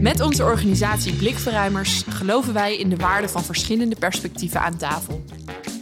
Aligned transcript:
Met 0.00 0.20
onze 0.20 0.44
organisatie 0.44 1.14
Blikverruimers 1.14 2.04
geloven 2.08 2.52
wij 2.54 2.76
in 2.76 2.88
de 2.88 2.96
waarde 2.96 3.28
van 3.28 3.42
verschillende 3.42 3.96
perspectieven 3.96 4.60
aan 4.60 4.76
tafel. 4.76 5.24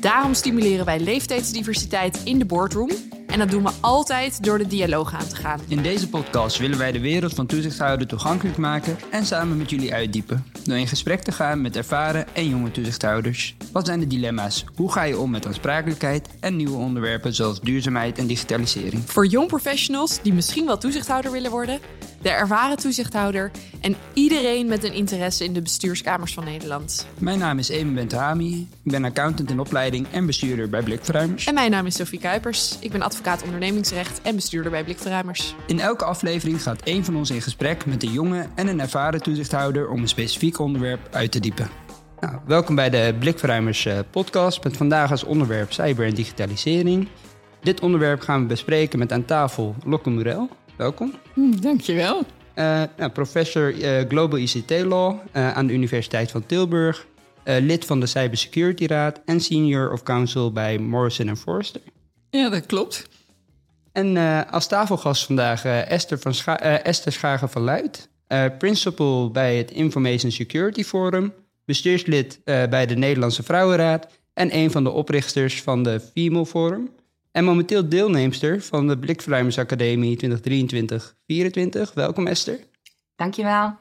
Daarom 0.01 0.35
stimuleren 0.35 0.85
wij 0.85 1.01
leeftijdsdiversiteit 1.01 2.21
in 2.25 2.39
de 2.39 2.45
boardroom 2.45 2.91
en 3.27 3.39
dat 3.39 3.51
doen 3.51 3.63
we 3.63 3.71
altijd 3.81 4.45
door 4.45 4.59
de 4.59 4.67
dialoog 4.67 5.15
aan 5.15 5.29
te 5.29 5.37
gaan. 5.37 5.61
In 5.69 5.83
deze 5.83 6.09
podcast 6.09 6.59
willen 6.59 6.79
wij 6.79 6.93
de 6.93 7.01
wereld 7.01 7.35
van 7.35 7.47
toezichthouder 7.47 8.07
toegankelijk 8.07 8.57
maken 8.57 8.97
en 9.11 9.27
samen 9.27 9.57
met 9.57 9.71
jullie 9.71 9.95
uitdiepen. 9.95 10.45
Door 10.65 10.77
in 10.77 10.89
gesprek 10.89 11.23
te 11.23 11.33
gaan 11.33 11.61
met 11.61 11.77
ervaren 11.77 12.35
en 12.35 12.49
jonge 12.49 12.71
toezichthouders. 12.71 13.57
Wat 13.73 13.87
zijn 13.87 14.01
de 14.01 14.07
dilemma's? 14.07 14.65
Hoe 14.77 14.93
ga 14.93 15.03
je 15.03 15.19
om 15.19 15.31
met 15.31 15.47
aansprakelijkheid 15.47 16.29
en 16.41 16.57
nieuwe 16.57 16.77
onderwerpen 16.77 17.35
zoals 17.35 17.61
duurzaamheid 17.61 18.19
en 18.19 18.27
digitalisering? 18.27 19.03
Voor 19.07 19.27
jong 19.27 19.49
professionals 19.49 20.23
die 20.23 20.33
misschien 20.33 20.67
wel 20.67 20.79
toezichthouder 20.79 21.33
willen 21.33 21.51
worden, 21.51 21.81
de 22.27 22.33
ervaren 22.33 22.77
toezichthouder 22.77 23.51
en 23.81 23.97
iedereen 24.13 24.67
met 24.67 24.85
een 24.85 24.93
interesse 24.93 25.45
in 25.45 25.53
de 25.53 25.63
bestuurskamers 25.63 26.35
van 26.35 26.45
Nederland. 26.45 27.07
Mijn 27.19 27.39
naam 27.39 27.59
is 27.59 27.69
Eben 27.69 27.95
Bentami. 27.95 28.69
Ik 28.83 28.91
ben 28.91 29.05
accountant 29.05 29.51
in 29.51 29.61
opleiding 29.61 30.07
en 30.13 30.27
bestuurder 30.27 30.69
bij 30.69 30.83
Blikverruimers. 30.83 31.47
En 31.47 31.55
mijn 31.55 31.71
naam 31.71 31.87
is 31.87 31.95
Sophie 31.95 32.19
Kuipers. 32.19 32.77
Ik 32.81 32.91
ben 32.91 33.03
advocaat 33.03 33.43
ondernemingsrecht 33.43 34.21
en 34.23 34.35
bestuurder 34.35 34.71
bij 34.71 34.85
Blikverruimers. 34.85 35.55
In 35.67 35.81
elke 35.81 36.05
aflevering 36.05 36.63
gaat 36.63 36.83
één 36.83 37.05
van 37.05 37.17
ons 37.17 37.31
in 37.31 37.43
gesprek 37.43 37.87
met 37.87 38.03
een 38.03 38.13
jonge 38.13 38.47
en 38.55 38.67
een 38.67 38.81
ervaren 38.81 39.23
toezichthouder 39.23 39.89
om 39.89 40.01
een 40.01 40.09
specifiek 40.09 40.59
onderwerp 40.59 41.09
uit 41.11 41.33
te 41.33 41.41
diepen. 41.41 41.69
Nou, 42.21 42.37
welkom 42.47 42.75
bij 42.75 42.91
de 42.91 43.15
Blikverruimers 43.19 43.87
eh, 43.87 43.99
podcast 44.11 44.65
met 44.65 44.77
vandaag 44.77 45.11
als 45.11 45.25
onderwerp 45.25 45.73
cyber 45.73 46.07
en 46.07 46.15
digitalisering. 46.15 47.09
Dit 47.61 47.81
onderwerp 47.81 48.21
gaan 48.21 48.41
we 48.41 48.47
bespreken 48.47 48.99
met 48.99 49.13
aan 49.13 49.25
tafel 49.25 49.75
Lokke 49.85 50.11
Morel. 50.11 50.49
Welkom. 50.77 51.13
Hm, 51.35 51.61
dankjewel. 51.61 52.19
Uh, 52.19 52.83
nou, 52.97 53.11
professor 53.11 53.75
uh, 53.75 54.09
Global 54.09 54.39
ICT 54.39 54.71
Law 54.71 55.19
uh, 55.33 55.53
aan 55.57 55.67
de 55.67 55.73
Universiteit 55.73 56.31
van 56.31 56.47
Tilburg. 56.47 57.07
lid 57.45 57.85
van 57.85 58.01
de 58.01 58.07
Cybersecurity 58.07 58.87
Raad 58.87 59.21
en 59.25 59.41
Senior 59.41 59.93
of 59.93 60.03
Counsel 60.03 60.53
bij 60.53 60.79
Morrison 60.79 61.37
Forrester. 61.37 61.81
Ja, 62.31 62.49
dat 62.49 62.67
klopt. 62.67 63.09
En 63.93 64.17
als 64.51 64.67
tafelgast 64.67 65.25
vandaag 65.25 65.65
Esther, 65.65 66.19
van 66.19 66.35
Scha 66.35 66.59
Esther 66.83 67.13
Schagen 67.13 67.49
van 67.49 67.63
Luid. 67.63 68.09
principal 68.59 69.31
bij 69.31 69.57
het 69.57 69.71
Information 69.71 70.31
Security 70.31 70.85
Forum. 70.85 71.33
Bestuurslid 71.65 72.41
bij 72.45 72.87
de 72.87 72.97
Nederlandse 72.97 73.43
Vrouwenraad. 73.43 74.07
En 74.35 74.57
een 74.57 74.71
van 74.71 74.85
de 74.85 74.91
oprichters 74.91 75.63
van 75.63 75.83
de 75.83 76.01
Female 76.15 76.47
Forum. 76.47 76.91
En 77.37 77.45
momenteel 77.45 77.89
deelnemster 77.89 78.63
van 78.63 78.87
de 78.87 78.99
Blikverruimersacademie 78.99 80.39
2023-24. 81.89 81.93
Welkom 81.95 82.27
Esther. 82.27 82.59
Dankjewel. 83.17 83.77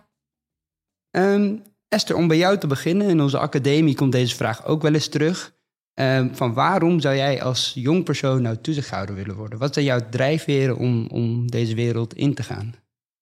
Um, 1.11 1.61
Esther, 1.87 2.15
om 2.15 2.27
bij 2.27 2.37
jou 2.37 2.57
te 2.57 2.67
beginnen, 2.67 3.09
in 3.09 3.21
onze 3.21 3.37
academie 3.37 3.95
komt 3.95 4.11
deze 4.11 4.35
vraag 4.35 4.65
ook 4.65 4.81
wel 4.81 4.93
eens 4.93 5.07
terug. 5.07 5.55
Um, 5.93 6.35
van 6.35 6.53
waarom 6.53 6.99
zou 6.99 7.15
jij 7.15 7.43
als 7.43 7.71
jong 7.75 8.03
persoon 8.03 8.41
nou 8.41 8.57
toezichthouder 8.57 9.15
willen 9.15 9.35
worden? 9.35 9.59
Wat 9.59 9.73
zijn 9.73 9.85
jouw 9.85 10.09
drijfveren 10.09 10.77
om, 10.77 11.07
om 11.07 11.51
deze 11.51 11.75
wereld 11.75 12.13
in 12.13 12.33
te 12.33 12.43
gaan? 12.43 12.73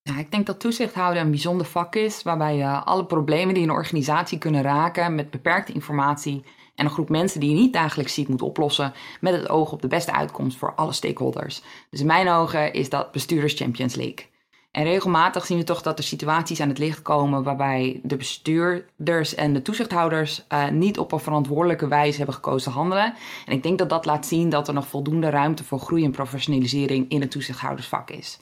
Ja, 0.02 0.18
ik 0.18 0.32
denk 0.32 0.46
dat 0.46 0.60
toezichthouder 0.60 1.22
een 1.22 1.30
bijzonder 1.30 1.66
vak 1.66 1.96
is, 1.96 2.24
waarbij 2.24 2.56
je 2.56 2.68
alle 2.68 3.06
problemen 3.06 3.54
die 3.54 3.64
een 3.64 3.72
organisatie 3.72 4.38
kunnen 4.38 4.62
raken 4.62 5.16
met 5.16 5.30
beperkte 5.30 5.74
informatie 5.74 6.44
en 6.76 6.86
een 6.86 6.92
groep 6.92 7.10
mensen 7.10 7.40
die 7.40 7.50
je 7.50 7.56
niet 7.56 7.74
dagelijks 7.74 8.14
ziet 8.14 8.28
moet 8.28 8.42
oplossen 8.42 8.94
met 9.22 9.34
het 9.34 9.50
oog 9.50 9.72
op 9.72 9.82
de 9.82 9.88
beste 9.88 10.14
uitkomst 10.14 10.58
voor 10.58 10.76
alle 10.76 10.94
stakeholders. 10.94 11.62
Dus 11.90 12.00
in 12.00 12.06
mijn 12.06 12.30
ogen 12.30 12.74
is 12.74 12.90
dat 12.90 13.12
bestuurders 13.12 13.54
Champions 13.54 13.96
League. 13.96 14.32
En 14.74 14.84
regelmatig 14.84 15.46
zien 15.46 15.58
we 15.58 15.64
toch 15.64 15.82
dat 15.82 15.98
er 15.98 16.04
situaties 16.04 16.62
aan 16.62 16.70
het 16.70 16.78
licht 16.78 17.02
komen 17.02 17.44
waarbij 17.44 18.00
de 18.04 18.18
bestuurders 18.18 19.36
en 19.36 19.54
de 19.54 19.62
toezichthouders 19.62 20.46
uh, 20.50 20.70
niet 20.70 21.00
op 21.00 21.12
een 21.12 21.20
verantwoordelijke 21.20 21.88
wijze 21.88 22.18
hebben 22.18 22.36
gekozen 22.36 22.72
te 22.72 22.78
handelen. 22.78 23.14
En 23.46 23.54
ik 23.54 23.64
denk 23.64 23.78
dat 23.78 23.90
dat 23.90 24.06
laat 24.06 24.26
zien 24.26 24.50
dat 24.50 24.68
er 24.68 24.74
nog 24.74 24.88
voldoende 24.88 25.30
ruimte 25.30 25.64
voor 25.64 25.80
groei 25.80 26.04
en 26.04 26.12
professionalisering 26.12 27.10
in 27.10 27.22
het 27.22 27.32
toezichthoudersvak 27.32 28.10
is. 28.10 28.40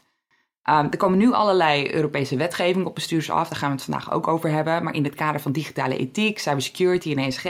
Um, 0.69 0.75
er 0.91 0.97
komen 0.97 1.17
nu 1.17 1.31
allerlei 1.33 1.93
Europese 1.93 2.35
wetgeving 2.35 2.85
op 2.85 2.95
bestuurders 2.95 3.31
af, 3.31 3.49
daar 3.49 3.57
gaan 3.57 3.69
we 3.69 3.75
het 3.75 3.83
vandaag 3.83 4.11
ook 4.11 4.27
over 4.27 4.49
hebben. 4.49 4.83
Maar 4.83 4.93
in 4.93 5.03
het 5.03 5.15
kader 5.15 5.41
van 5.41 5.51
digitale 5.51 5.97
ethiek, 5.97 6.39
cybersecurity 6.39 7.11
en 7.11 7.17
ESG 7.17 7.45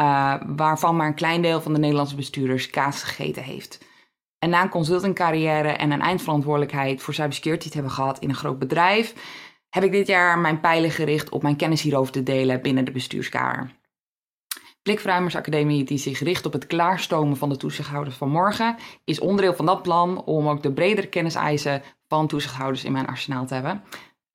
uh, 0.00 0.34
waarvan 0.46 0.96
maar 0.96 1.06
een 1.06 1.14
klein 1.14 1.42
deel 1.42 1.60
van 1.60 1.72
de 1.72 1.78
Nederlandse 1.78 2.14
bestuurders 2.14 2.70
kaas 2.70 3.02
gegeten 3.02 3.42
heeft. 3.42 3.88
En 4.38 4.50
na 4.50 4.62
een 4.62 4.68
consultingcarrière 4.68 5.68
en 5.68 5.90
een 5.90 6.00
eindverantwoordelijkheid 6.00 7.02
voor 7.02 7.14
cybersecurity 7.14 7.68
te 7.68 7.74
hebben 7.74 7.92
gehad 7.92 8.18
in 8.18 8.28
een 8.28 8.34
groot 8.34 8.58
bedrijf, 8.58 9.14
heb 9.68 9.84
ik 9.84 9.92
dit 9.92 10.06
jaar 10.06 10.38
mijn 10.38 10.60
pijlen 10.60 10.90
gericht 10.90 11.28
op 11.28 11.42
mijn 11.42 11.56
kennis 11.56 11.82
hierover 11.82 12.12
te 12.12 12.22
delen 12.22 12.62
binnen 12.62 12.84
de 12.84 12.90
bestuurskamer. 12.90 13.78
Blikverruimersacademie, 14.82 15.84
die 15.84 15.98
zich 15.98 16.18
richt 16.18 16.46
op 16.46 16.52
het 16.52 16.66
klaarstomen 16.66 17.36
van 17.36 17.48
de 17.48 17.56
toezichthouders 17.56 18.16
van 18.16 18.28
morgen, 18.28 18.76
is 19.04 19.20
onderdeel 19.20 19.54
van 19.54 19.66
dat 19.66 19.82
plan 19.82 20.24
om 20.24 20.48
ook 20.48 20.62
de 20.62 20.72
bredere 20.72 21.06
kenniseisen 21.06 21.82
van 22.08 22.26
toezichthouders 22.26 22.84
in 22.84 22.92
mijn 22.92 23.06
arsenaal 23.06 23.46
te 23.46 23.54
hebben. 23.54 23.82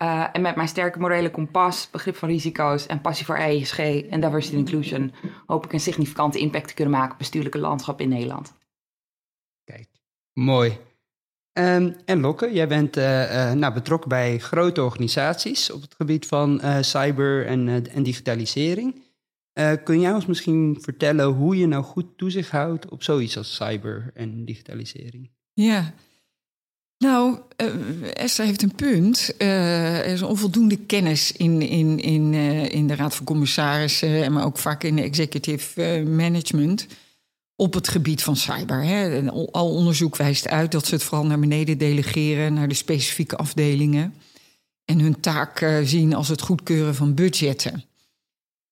Uh, 0.03 0.27
en 0.31 0.41
met 0.41 0.55
mijn 0.55 0.67
sterke 0.67 0.99
morele 0.99 1.31
kompas, 1.31 1.89
begrip 1.91 2.15
van 2.15 2.29
risico's 2.29 2.85
en 2.85 3.01
passie 3.01 3.25
voor 3.25 3.37
ESG 3.37 3.79
en 3.79 4.21
diversity 4.21 4.55
and 4.55 4.67
inclusion 4.67 5.13
hoop 5.45 5.65
ik 5.65 5.73
een 5.73 5.79
significante 5.79 6.39
impact 6.39 6.67
te 6.67 6.73
kunnen 6.73 6.93
maken 6.93 7.11
op 7.11 7.17
bestuurlijke 7.17 7.57
landschap 7.57 8.01
in 8.01 8.09
Nederland. 8.09 8.53
Kijk, 9.63 9.87
mooi. 10.33 10.77
Um, 11.53 11.95
en 12.05 12.19
Lokke, 12.19 12.53
jij 12.53 12.67
bent 12.67 12.97
uh, 12.97 13.21
uh, 13.21 13.51
nou, 13.51 13.73
betrokken 13.73 14.09
bij 14.09 14.37
grote 14.37 14.83
organisaties 14.83 15.71
op 15.71 15.81
het 15.81 15.95
gebied 15.95 16.25
van 16.25 16.61
cyber 16.81 17.45
en, 17.45 17.89
en 17.91 18.03
digitalisering. 18.03 19.03
kun 19.83 19.99
jij 19.99 20.13
ons 20.13 20.25
misschien 20.25 20.77
vertellen 20.81 21.25
hoe 21.25 21.57
je 21.57 21.67
nou 21.67 21.83
goed 21.83 22.17
toezicht 22.17 22.51
houdt 22.51 22.89
op 22.89 23.03
zoiets 23.03 23.37
als 23.37 23.55
cyber 23.55 24.11
en 24.13 24.45
digitalisering? 24.45 25.31
Ja, 25.53 25.93
nou, 26.97 27.37
uh, 27.61 28.13
Esther 28.13 28.45
heeft 28.45 28.61
een 28.61 28.75
punt. 28.75 29.33
Uh, 29.37 29.97
er 29.97 30.05
is 30.05 30.21
onvoldoende 30.21 30.77
kennis 30.77 31.31
in, 31.31 31.61
in, 31.61 31.99
in, 31.99 32.33
uh, 32.33 32.71
in 32.71 32.87
de 32.87 32.95
Raad 32.95 33.15
van 33.15 33.25
Commissarissen, 33.25 34.33
maar 34.33 34.45
ook 34.45 34.57
vaak 34.57 34.83
in 34.83 34.95
de 34.95 35.01
executive 35.01 36.03
management 36.07 36.87
op 37.55 37.73
het 37.73 37.87
gebied 37.87 38.23
van 38.23 38.35
cyber. 38.35 38.83
Hè. 38.83 39.31
Al 39.51 39.75
onderzoek 39.75 40.15
wijst 40.15 40.47
uit 40.47 40.71
dat 40.71 40.85
ze 40.85 40.93
het 40.93 41.03
vooral 41.03 41.25
naar 41.25 41.39
beneden 41.39 41.77
delegeren, 41.77 42.53
naar 42.53 42.67
de 42.67 42.73
specifieke 42.73 43.35
afdelingen. 43.35 44.13
En 44.85 44.99
hun 44.99 45.19
taak 45.19 45.81
zien 45.83 46.13
als 46.13 46.27
het 46.27 46.41
goedkeuren 46.41 46.95
van 46.95 47.13
budgetten. 47.13 47.83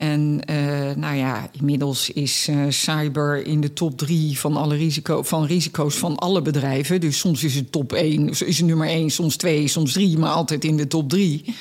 En 0.03 0.41
uh, 0.49 0.95
nou 0.95 1.15
ja, 1.15 1.49
inmiddels 1.51 2.09
is 2.09 2.47
uh, 2.49 2.65
cyber 2.69 3.45
in 3.45 3.61
de 3.61 3.73
top 3.73 3.97
drie 3.97 4.39
van 4.39 4.57
alle 4.57 4.75
risico, 4.75 5.23
van 5.23 5.45
risico's 5.45 5.95
van 5.95 6.15
alle 6.15 6.41
bedrijven. 6.41 7.01
Dus 7.01 7.19
soms 7.19 7.43
is 7.43 7.55
het 7.55 7.71
top 7.71 7.93
één, 7.93 8.29
is 8.29 8.39
het 8.39 8.65
nummer 8.65 8.87
één, 8.87 9.09
soms 9.09 9.35
twee, 9.35 9.67
soms 9.67 9.93
drie, 9.93 10.17
maar 10.17 10.31
altijd 10.31 10.63
in 10.63 10.77
de 10.77 10.87
top 10.87 11.09
drie. 11.09 11.55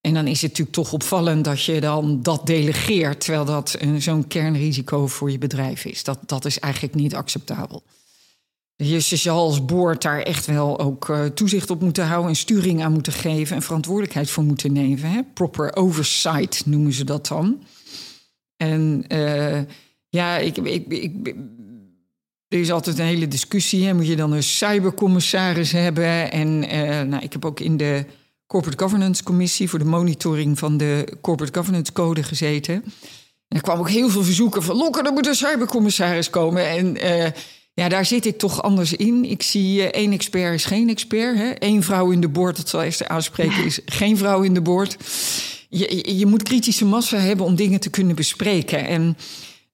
En 0.00 0.14
dan 0.14 0.26
is 0.26 0.42
het 0.42 0.50
natuurlijk 0.50 0.76
toch 0.76 0.92
opvallend 0.92 1.44
dat 1.44 1.62
je 1.62 1.80
dan 1.80 2.22
dat 2.22 2.46
delegeert, 2.46 3.20
terwijl 3.20 3.44
dat 3.44 3.78
zo'n 3.98 4.26
kernrisico 4.26 5.06
voor 5.06 5.30
je 5.30 5.38
bedrijf 5.38 5.84
is. 5.84 6.04
Dat, 6.04 6.18
dat 6.26 6.44
is 6.44 6.58
eigenlijk 6.58 6.94
niet 6.94 7.14
acceptabel. 7.14 7.82
Je 8.84 9.00
zal 9.00 9.38
als 9.38 9.64
boord 9.64 10.02
daar 10.02 10.20
echt 10.20 10.46
wel 10.46 10.80
ook 10.80 11.08
uh, 11.08 11.24
toezicht 11.24 11.70
op 11.70 11.80
moeten 11.80 12.06
houden 12.06 12.28
en 12.28 12.36
sturing 12.36 12.82
aan 12.82 12.92
moeten 12.92 13.12
geven 13.12 13.56
en 13.56 13.62
verantwoordelijkheid 13.62 14.30
voor 14.30 14.44
moeten 14.44 14.72
nemen. 14.72 15.10
Hè? 15.10 15.20
Proper 15.34 15.76
oversight 15.76 16.66
noemen 16.66 16.92
ze 16.92 17.04
dat 17.04 17.26
dan. 17.26 17.62
En 18.56 19.04
uh, 19.12 19.58
ja, 20.08 20.36
ik, 20.36 20.56
ik, 20.56 20.86
ik, 20.86 21.34
er 22.48 22.58
is 22.58 22.70
altijd 22.70 22.98
een 22.98 23.04
hele 23.04 23.28
discussie. 23.28 23.86
Hè? 23.86 23.94
Moet 23.94 24.06
je 24.06 24.16
dan 24.16 24.32
een 24.32 24.42
cybercommissaris 24.42 25.72
hebben? 25.72 26.32
En 26.32 26.74
uh, 26.74 27.00
nou, 27.00 27.22
ik 27.22 27.32
heb 27.32 27.44
ook 27.44 27.60
in 27.60 27.76
de 27.76 28.04
Corporate 28.46 28.82
Governance 28.82 29.22
Commissie 29.22 29.68
voor 29.68 29.78
de 29.78 29.84
monitoring 29.84 30.58
van 30.58 30.76
de 30.76 31.16
Corporate 31.20 31.58
Governance 31.58 31.92
Code 31.92 32.22
gezeten. 32.22 32.74
En 33.48 33.56
er 33.56 33.62
kwam 33.62 33.78
ook 33.78 33.90
heel 33.90 34.08
veel 34.08 34.24
verzoeken 34.24 34.62
van 34.62 34.76
Lokker, 34.76 35.06
er 35.06 35.12
moet 35.12 35.26
een 35.26 35.34
cybercommissaris 35.34 36.30
komen. 36.30 36.68
En 36.68 36.96
ja, 37.78 37.88
daar 37.88 38.06
zit 38.06 38.26
ik 38.26 38.38
toch 38.38 38.62
anders 38.62 38.92
in. 38.92 39.24
Ik 39.24 39.42
zie 39.42 39.78
uh, 39.78 39.84
één 39.84 40.12
expert 40.12 40.54
is 40.54 40.64
geen 40.64 40.88
expert. 40.88 41.36
Hè? 41.36 41.52
Eén 41.58 41.82
vrouw 41.82 42.10
in 42.10 42.20
de 42.20 42.28
boord, 42.28 42.56
dat 42.56 42.68
zal 42.68 42.82
eerst 42.82 43.08
aanspreken, 43.08 43.64
is 43.64 43.80
geen 43.84 44.16
vrouw 44.16 44.42
in 44.42 44.54
de 44.54 44.60
boord. 44.60 44.96
Je, 45.68 46.16
je 46.16 46.26
moet 46.26 46.42
kritische 46.42 46.84
massa 46.84 47.16
hebben 47.16 47.46
om 47.46 47.54
dingen 47.54 47.80
te 47.80 47.90
kunnen 47.90 48.16
bespreken. 48.16 48.86
En 48.86 49.16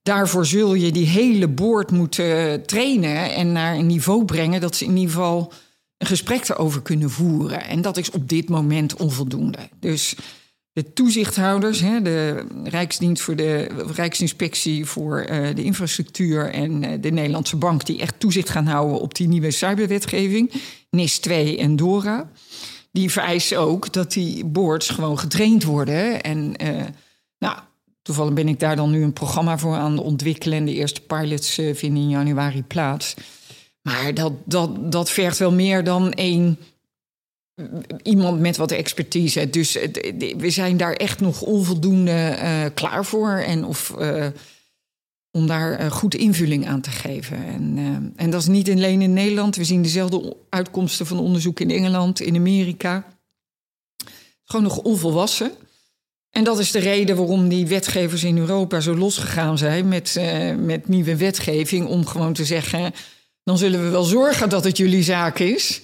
daarvoor 0.03 0.45
zul 0.45 0.73
je 0.73 0.91
die 0.91 1.05
hele 1.05 1.47
boord 1.47 1.91
moeten 1.91 2.65
trainen 2.65 3.33
en 3.33 3.51
naar 3.51 3.75
een 3.75 3.87
niveau 3.87 4.25
brengen 4.25 4.61
dat 4.61 4.75
ze 4.75 4.85
in 4.85 4.97
ieder 4.97 5.13
geval 5.13 5.53
een 5.97 6.07
gesprek 6.07 6.49
erover 6.49 6.81
kunnen 6.81 7.09
voeren. 7.09 7.63
En 7.63 7.81
dat 7.81 7.97
is 7.97 8.11
op 8.11 8.29
dit 8.29 8.49
moment 8.49 8.95
onvoldoende. 8.95 9.69
Dus 9.79 10.15
de 10.75 10.93
toezichthouders, 10.93 11.79
de 11.79 12.45
Rijksdienst 12.63 13.23
voor 13.23 13.35
de 13.35 13.67
Rijksinspectie 13.93 14.85
voor 14.85 15.19
eh, 15.19 15.55
de 15.55 15.63
infrastructuur 15.63 16.51
en 16.51 16.83
eh, 16.83 17.01
de 17.01 17.11
Nederlandse 17.11 17.55
Bank, 17.55 17.85
die 17.85 17.99
echt 17.99 18.19
toezicht 18.19 18.49
gaan 18.49 18.65
houden 18.65 18.99
op 18.99 19.15
die 19.15 19.27
nieuwe 19.27 19.51
cyberwetgeving, 19.51 20.51
NIS 20.89 21.19
2 21.19 21.57
en 21.57 21.75
DORA. 21.75 22.29
die 22.91 23.11
vereisen 23.11 23.59
ook 23.59 23.93
dat 23.93 24.11
die 24.11 24.45
boards 24.45 24.89
gewoon 24.89 25.19
getraind 25.19 25.63
worden. 25.63 26.23
En 26.23 26.53
uh, 26.63 26.83
nou, 27.39 27.57
toevallig 28.01 28.33
ben 28.33 28.47
ik 28.47 28.59
daar 28.59 28.75
dan 28.75 28.91
nu 28.91 29.03
een 29.03 29.13
programma 29.13 29.57
voor 29.57 29.75
aan 29.75 29.91
het 29.91 30.01
ontwikkelen. 30.01 30.57
En 30.57 30.65
de 30.65 30.73
eerste 30.73 31.01
pilots 31.01 31.53
vinden 31.53 32.03
in 32.03 32.09
januari 32.09 32.63
plaats. 32.63 33.13
Maar 33.81 34.13
dat, 34.13 34.33
dat, 34.45 34.91
dat 34.91 35.09
vergt 35.09 35.37
wel 35.37 35.51
meer 35.51 35.83
dan 35.83 36.11
één 36.11 36.57
iemand 38.03 38.39
met 38.39 38.57
wat 38.57 38.71
expertise. 38.71 39.49
Dus 39.49 39.77
we 40.37 40.49
zijn 40.49 40.77
daar 40.77 40.93
echt 40.93 41.19
nog 41.19 41.41
onvoldoende 41.41 42.37
uh, 42.41 42.65
klaar 42.73 43.05
voor. 43.05 43.31
En 43.31 43.65
of 43.65 43.93
om 45.31 45.47
daar 45.47 45.91
goed 45.91 46.15
invulling 46.15 46.67
aan 46.67 46.81
te 46.81 46.89
geven. 46.89 47.45
En, 47.45 48.13
en 48.15 48.29
dat 48.29 48.41
is 48.41 48.47
niet 48.47 48.69
alleen 48.69 49.01
in 49.01 49.13
Nederland. 49.13 49.55
We 49.55 49.63
zien 49.63 49.81
dezelfde 49.81 50.37
uitkomsten 50.49 51.05
van 51.05 51.19
onderzoek 51.19 51.59
in 51.59 51.71
Engeland, 51.71 52.19
in 52.19 52.35
Amerika. 52.35 53.05
Gewoon 54.43 54.63
nog 54.63 54.77
onvolwassen. 54.77 55.51
En 56.29 56.43
dat 56.43 56.59
is 56.59 56.71
de 56.71 56.79
reden 56.79 57.15
waarom 57.15 57.49
die 57.49 57.67
wetgevers 57.67 58.23
in 58.23 58.37
Europa 58.37 58.79
zo 58.79 58.95
losgegaan 58.95 59.57
zijn 59.57 59.87
met, 59.87 60.19
met 60.57 60.87
nieuwe 60.87 61.17
wetgeving. 61.17 61.87
Om 61.87 62.05
gewoon 62.05 62.33
te 62.33 62.45
zeggen: 62.45 62.93
dan 63.43 63.57
zullen 63.57 63.83
we 63.83 63.89
wel 63.89 64.03
zorgen 64.03 64.49
dat 64.49 64.63
het 64.63 64.77
jullie 64.77 65.03
zaak 65.03 65.39
is. 65.39 65.81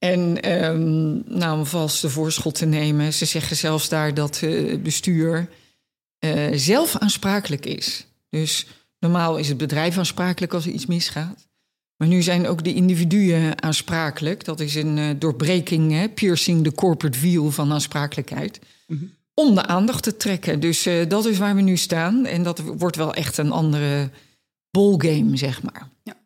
En 0.00 0.52
um, 0.64 1.22
nou, 1.26 1.58
om 1.58 1.66
vast 1.66 2.02
de 2.02 2.10
voorschot 2.10 2.54
te 2.54 2.66
nemen. 2.66 3.12
Ze 3.12 3.24
zeggen 3.24 3.56
zelfs 3.56 3.88
daar 3.88 4.14
dat 4.14 4.40
uh, 4.44 4.70
het 4.70 4.82
bestuur 4.82 5.48
zelf 6.52 6.96
aansprakelijk 6.96 7.66
is. 7.66 8.06
Dus 8.28 8.66
Normaal 8.98 9.36
is 9.36 9.48
het 9.48 9.56
bedrijf 9.56 9.98
aansprakelijk 9.98 10.54
als 10.54 10.66
er 10.66 10.72
iets 10.72 10.86
misgaat. 10.86 11.48
Maar 11.96 12.08
nu 12.08 12.22
zijn 12.22 12.46
ook 12.46 12.64
de 12.64 12.74
individuen 12.74 13.62
aansprakelijk. 13.62 14.44
Dat 14.44 14.60
is 14.60 14.74
een 14.74 14.96
uh, 14.96 15.10
doorbreking, 15.18 15.92
hè, 15.92 16.08
piercing 16.08 16.64
de 16.64 16.72
corporate 16.72 17.18
view 17.18 17.50
van 17.50 17.72
aansprakelijkheid. 17.72 18.60
Mhm. 18.86 19.04
Om 19.34 19.54
de 19.54 19.66
aandacht 19.66 20.02
te 20.02 20.16
trekken. 20.16 20.60
Dus 20.60 20.88
dat 21.08 21.26
is 21.26 21.38
waar 21.38 21.54
we 21.54 21.60
nu 21.60 21.76
staan. 21.76 22.26
En 22.26 22.42
dat 22.42 22.58
wordt 22.58 22.96
wel 22.96 23.14
echt 23.14 23.38
een 23.38 23.50
andere 23.50 24.10
ballgame, 24.70 25.36
zeg 25.36 25.62
maar. 25.62 25.88
Ja. 26.02 26.19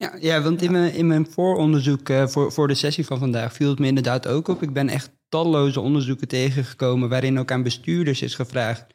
Ja, 0.00 0.16
ja, 0.20 0.42
want 0.42 0.62
in 0.62 0.72
mijn, 0.72 0.94
in 0.94 1.06
mijn 1.06 1.30
vooronderzoek 1.30 2.08
uh, 2.08 2.26
voor, 2.26 2.52
voor 2.52 2.68
de 2.68 2.74
sessie 2.74 3.06
van 3.06 3.18
vandaag 3.18 3.52
viel 3.52 3.70
het 3.70 3.78
me 3.78 3.86
inderdaad 3.86 4.26
ook 4.26 4.48
op. 4.48 4.62
Ik 4.62 4.72
ben 4.72 4.88
echt 4.88 5.10
talloze 5.28 5.80
onderzoeken 5.80 6.28
tegengekomen 6.28 7.08
waarin 7.08 7.38
ook 7.38 7.50
aan 7.50 7.62
bestuurders 7.62 8.22
is 8.22 8.34
gevraagd 8.34 8.86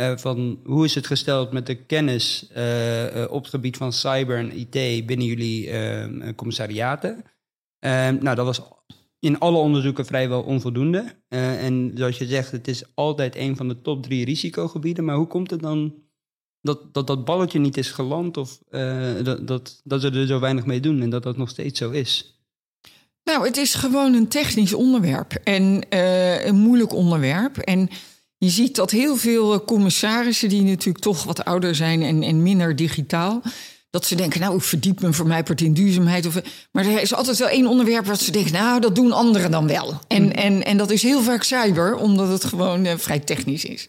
uh, 0.00 0.16
van 0.16 0.60
hoe 0.64 0.84
is 0.84 0.94
het 0.94 1.06
gesteld 1.06 1.52
met 1.52 1.66
de 1.66 1.84
kennis 1.84 2.50
uh, 2.56 3.24
op 3.30 3.42
het 3.42 3.50
gebied 3.50 3.76
van 3.76 3.92
cyber 3.92 4.38
en 4.38 4.58
IT 4.58 5.06
binnen 5.06 5.26
jullie 5.26 5.68
uh, 5.68 6.28
commissariaten? 6.36 7.24
Ehm, 7.78 8.16
nou, 8.20 8.36
dat 8.36 8.46
was 8.46 8.62
in 9.18 9.38
alle 9.38 9.58
onderzoeken 9.58 10.06
vrijwel 10.06 10.42
onvoldoende. 10.42 11.04
en 11.28 11.92
zoals 11.94 12.18
je 12.18 12.26
zegt, 12.26 12.50
het 12.50 12.68
is 12.68 12.84
altijd 12.94 13.36
een 13.36 13.56
van 13.56 13.68
de 13.68 13.80
top 13.80 14.02
drie 14.02 14.24
risicogebieden. 14.24 15.04
Maar 15.04 15.16
hoe 15.16 15.26
komt 15.26 15.50
het 15.50 15.60
dan 15.60 15.94
dat 16.62 16.94
dat, 16.94 17.06
dat 17.06 17.24
balletje 17.24 17.58
niet 17.58 17.76
is 17.76 17.90
geland 17.90 18.36
of 18.36 18.58
dat, 19.22 19.46
dat, 19.46 19.80
dat 19.84 20.00
ze 20.00 20.10
er 20.10 20.26
zo 20.26 20.40
weinig 20.40 20.66
mee 20.66 20.80
doen 20.80 21.02
en 21.02 21.10
dat 21.10 21.22
dat 21.22 21.36
nog 21.36 21.48
steeds 21.48 21.78
zo 21.78 21.90
is? 21.90 22.34
Nou, 23.24 23.46
het 23.46 23.56
is 23.56 23.74
gewoon 23.74 24.14
een 24.14 24.28
technisch 24.28 24.74
onderwerp 24.74 25.32
en 25.32 25.86
een 26.48 26.56
moeilijk 26.56 26.92
onderwerp. 26.92 27.56
En 27.56 27.90
je 28.40 28.48
ziet 28.48 28.76
dat 28.76 28.90
heel 28.90 29.16
veel 29.16 29.52
eh, 29.52 29.66
commissarissen, 29.66 30.48
die 30.48 30.62
natuurlijk 30.62 31.04
toch 31.04 31.24
wat 31.24 31.44
ouder 31.44 31.74
zijn 31.74 32.02
en, 32.02 32.22
en 32.22 32.42
minder 32.42 32.76
digitaal, 32.76 33.42
dat 33.90 34.06
ze 34.06 34.14
denken, 34.14 34.40
nou, 34.40 34.56
ik 34.56 34.62
verdiep 34.62 35.00
me 35.00 35.12
voor 35.12 35.26
mij 35.26 35.42
part 35.42 35.60
in 35.60 35.72
duurzaamheid. 35.72 36.26
Of, 36.26 36.40
maar 36.72 36.86
er 36.86 37.00
is 37.00 37.14
altijd 37.14 37.38
wel 37.38 37.48
één 37.48 37.66
onderwerp 37.66 38.06
wat 38.06 38.20
ze 38.20 38.30
denken, 38.30 38.52
nou, 38.52 38.80
dat 38.80 38.94
doen 38.94 39.12
anderen 39.12 39.50
dan 39.50 39.66
wel. 39.66 40.00
En, 40.08 40.22
hmm. 40.22 40.30
en, 40.30 40.64
en 40.64 40.76
dat 40.76 40.90
is 40.90 41.02
heel 41.02 41.22
vaak 41.22 41.42
cyber, 41.42 41.96
omdat 41.96 42.28
het 42.28 42.44
gewoon 42.44 42.86
uh, 42.86 42.92
vrij 42.96 43.18
technisch 43.18 43.64
is. 43.64 43.86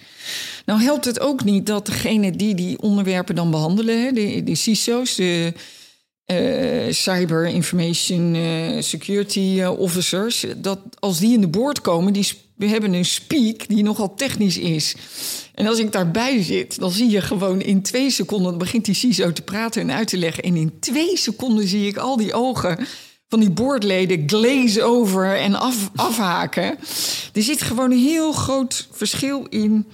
Nou 0.66 0.82
helpt 0.82 1.06
het 1.06 1.20
ook 1.20 1.44
niet 1.44 1.66
dat 1.66 1.86
degene 1.86 2.32
die 2.32 2.56
die 2.56 2.82
onderwerpen 2.82 3.36
dan 3.36 3.52
behandelen, 3.52 4.14
de, 4.14 4.44
de 4.44 4.56
CISO's, 4.56 5.16
de 5.16 5.54
uh, 6.26 6.94
Cyber 6.94 7.46
Information 7.46 8.36
uh, 8.36 8.82
Security 8.82 9.64
Officers, 9.64 10.46
dat 10.58 10.80
als 11.00 11.20
die 11.20 11.34
in 11.34 11.42
de 11.42 11.48
boord 11.48 11.82
komen, 11.82 12.14
die 12.14 12.28
we 12.62 12.68
hebben 12.68 12.94
een 12.94 13.06
speak 13.06 13.68
die 13.68 13.84
nogal 13.84 14.14
technisch 14.16 14.58
is. 14.58 14.96
En 15.54 15.68
als 15.68 15.80
ik 15.80 15.92
daarbij 15.92 16.44
zit, 16.44 16.80
dan 16.80 16.92
zie 16.92 17.10
je 17.10 17.22
gewoon 17.22 17.62
in 17.62 17.82
twee 17.82 18.10
seconden... 18.10 18.58
begint 18.58 18.86
die 18.86 18.96
CISO 18.96 19.34
te 19.34 19.42
praten 19.42 19.82
en 19.82 19.92
uit 19.92 20.08
te 20.08 20.18
leggen. 20.18 20.44
En 20.44 20.56
in 20.56 20.80
twee 20.80 21.18
seconden 21.18 21.68
zie 21.68 21.88
ik 21.88 21.98
al 21.98 22.18
die 22.18 22.34
ogen 22.34 22.88
van 23.28 23.40
die 23.40 23.50
boordleden 23.50 24.24
glaze 24.26 24.84
over 24.84 25.38
en 25.38 25.56
af, 25.56 25.90
afhaken. 25.96 26.78
Er 27.34 27.44
zit 27.44 27.62
gewoon 27.62 27.92
een 27.92 28.04
heel 28.04 28.32
groot 28.32 28.88
verschil 28.92 29.46
in... 29.50 29.86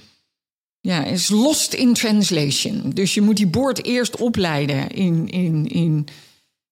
Ja, 0.80 1.04
is 1.04 1.30
lost 1.30 1.74
in 1.74 1.94
translation. 1.94 2.92
Dus 2.94 3.14
je 3.14 3.22
moet 3.22 3.38
die 3.38 3.48
boord 3.48 3.84
eerst 3.84 4.18
opleiden 4.18 4.90
in... 4.90 5.30
in, 5.30 5.68
in 5.68 6.08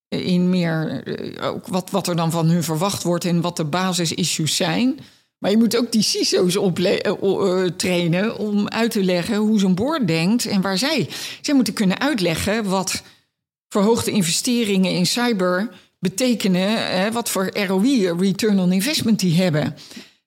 in 0.08 0.50
meer 0.50 1.02
eh, 1.02 1.46
ook 1.46 1.66
wat, 1.66 1.90
wat 1.90 2.06
er 2.06 2.16
dan 2.16 2.30
van 2.30 2.46
hun 2.46 2.62
verwacht 2.62 3.02
wordt 3.02 3.24
en 3.24 3.40
wat 3.40 3.56
de 3.56 3.64
basisissues 3.64 4.56
zijn. 4.56 4.98
Maar 5.38 5.50
je 5.50 5.56
moet 5.56 5.76
ook 5.76 5.92
die 5.92 6.02
CISO's 6.02 6.56
uh, 6.56 7.64
trainen 7.76 8.38
om 8.38 8.68
uit 8.68 8.90
te 8.90 9.04
leggen 9.04 9.36
hoe 9.36 9.58
zo'n 9.58 9.74
boord 9.74 10.06
denkt 10.06 10.46
en 10.46 10.60
waar 10.60 10.78
zij. 10.78 11.08
Zij 11.40 11.54
moeten 11.54 11.74
kunnen 11.74 12.00
uitleggen 12.00 12.64
wat 12.64 13.02
verhoogde 13.68 14.10
investeringen 14.10 14.92
in 14.92 15.06
cyber 15.06 15.70
betekenen, 15.98 16.88
hè, 17.00 17.12
wat 17.12 17.30
voor 17.30 17.50
ROI, 17.66 18.12
return 18.18 18.58
on 18.58 18.72
investment, 18.72 19.20
die 19.20 19.36
hebben. 19.36 19.76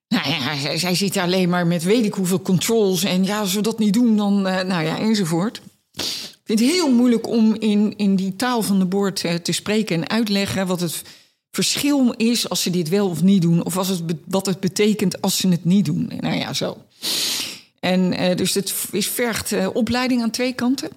Nou 0.08 0.28
ja, 0.28 0.76
zij, 0.76 0.94
zitten 0.94 1.22
alleen 1.22 1.48
maar 1.48 1.66
met 1.66 1.82
weet 1.82 2.04
ik 2.04 2.14
hoeveel 2.14 2.42
controls 2.42 3.04
en 3.04 3.24
ja, 3.24 3.40
als 3.40 3.54
we 3.54 3.60
dat 3.60 3.78
niet 3.78 3.92
doen, 3.92 4.16
dan, 4.16 4.46
uh, 4.46 4.60
nou 4.60 4.84
ja, 4.84 4.98
enzovoort. 4.98 5.60
Ik 5.92 6.56
vind 6.58 6.60
het 6.60 6.70
heel 6.70 6.92
moeilijk 6.92 7.26
om 7.26 7.56
in, 7.58 7.94
in 7.96 8.16
die 8.16 8.36
taal 8.36 8.62
van 8.62 8.78
de 8.78 8.84
boord 8.84 9.24
te 9.42 9.52
spreken 9.52 9.96
en 9.96 10.08
uitleggen 10.08 10.66
wat 10.66 10.80
het 10.80 11.02
verschil 11.50 12.12
is 12.12 12.48
als 12.48 12.62
ze 12.62 12.70
dit 12.70 12.88
wel 12.88 13.08
of 13.08 13.22
niet 13.22 13.42
doen, 13.42 13.64
of 13.64 13.76
als 13.76 13.88
het 13.88 14.02
wat 14.26 14.46
het 14.46 14.60
betekent 14.60 15.20
als 15.20 15.36
ze 15.36 15.48
het 15.48 15.64
niet 15.64 15.84
doen. 15.84 16.12
Nou 16.20 16.34
ja, 16.34 16.52
zo. 16.52 16.84
En 17.80 18.20
uh, 18.20 18.36
dus 18.36 18.54
het 18.54 18.74
is 18.92 19.08
vergt 19.08 19.52
uh, 19.52 19.68
opleiding 19.72 20.22
aan 20.22 20.30
twee 20.30 20.52
kanten. 20.52 20.90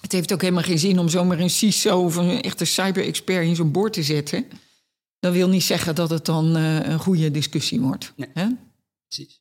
Het 0.00 0.12
heeft 0.12 0.32
ook 0.32 0.40
helemaal 0.40 0.62
geen 0.62 0.78
zin 0.78 0.98
om 0.98 1.08
zomaar 1.08 1.38
een 1.38 1.50
CISO 1.50 2.04
of 2.04 2.16
een 2.16 2.42
echte 2.42 2.64
cyber-expert 2.64 3.46
in 3.46 3.56
zo'n 3.56 3.72
boord 3.72 3.92
te 3.92 4.02
zetten. 4.02 4.46
Dat 5.20 5.32
wil 5.32 5.48
niet 5.48 5.62
zeggen 5.62 5.94
dat 5.94 6.10
het 6.10 6.24
dan 6.24 6.56
uh, 6.56 6.86
een 6.86 6.98
goede 6.98 7.30
discussie 7.30 7.80
wordt. 7.80 8.12
Nee. 8.16 8.28
Hè? 8.34 8.46
Precies. 9.08 9.40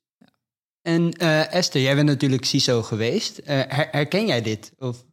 En 0.82 1.12
Esther, 1.52 1.82
jij 1.82 1.96
bent 1.96 2.08
natuurlijk 2.08 2.46
CISO 2.46 2.84
geweest. 2.84 3.42
Her 3.44 3.88
herken 3.92 4.28
jij 4.28 4.42
dit? 4.42 4.72
Of 4.78 5.06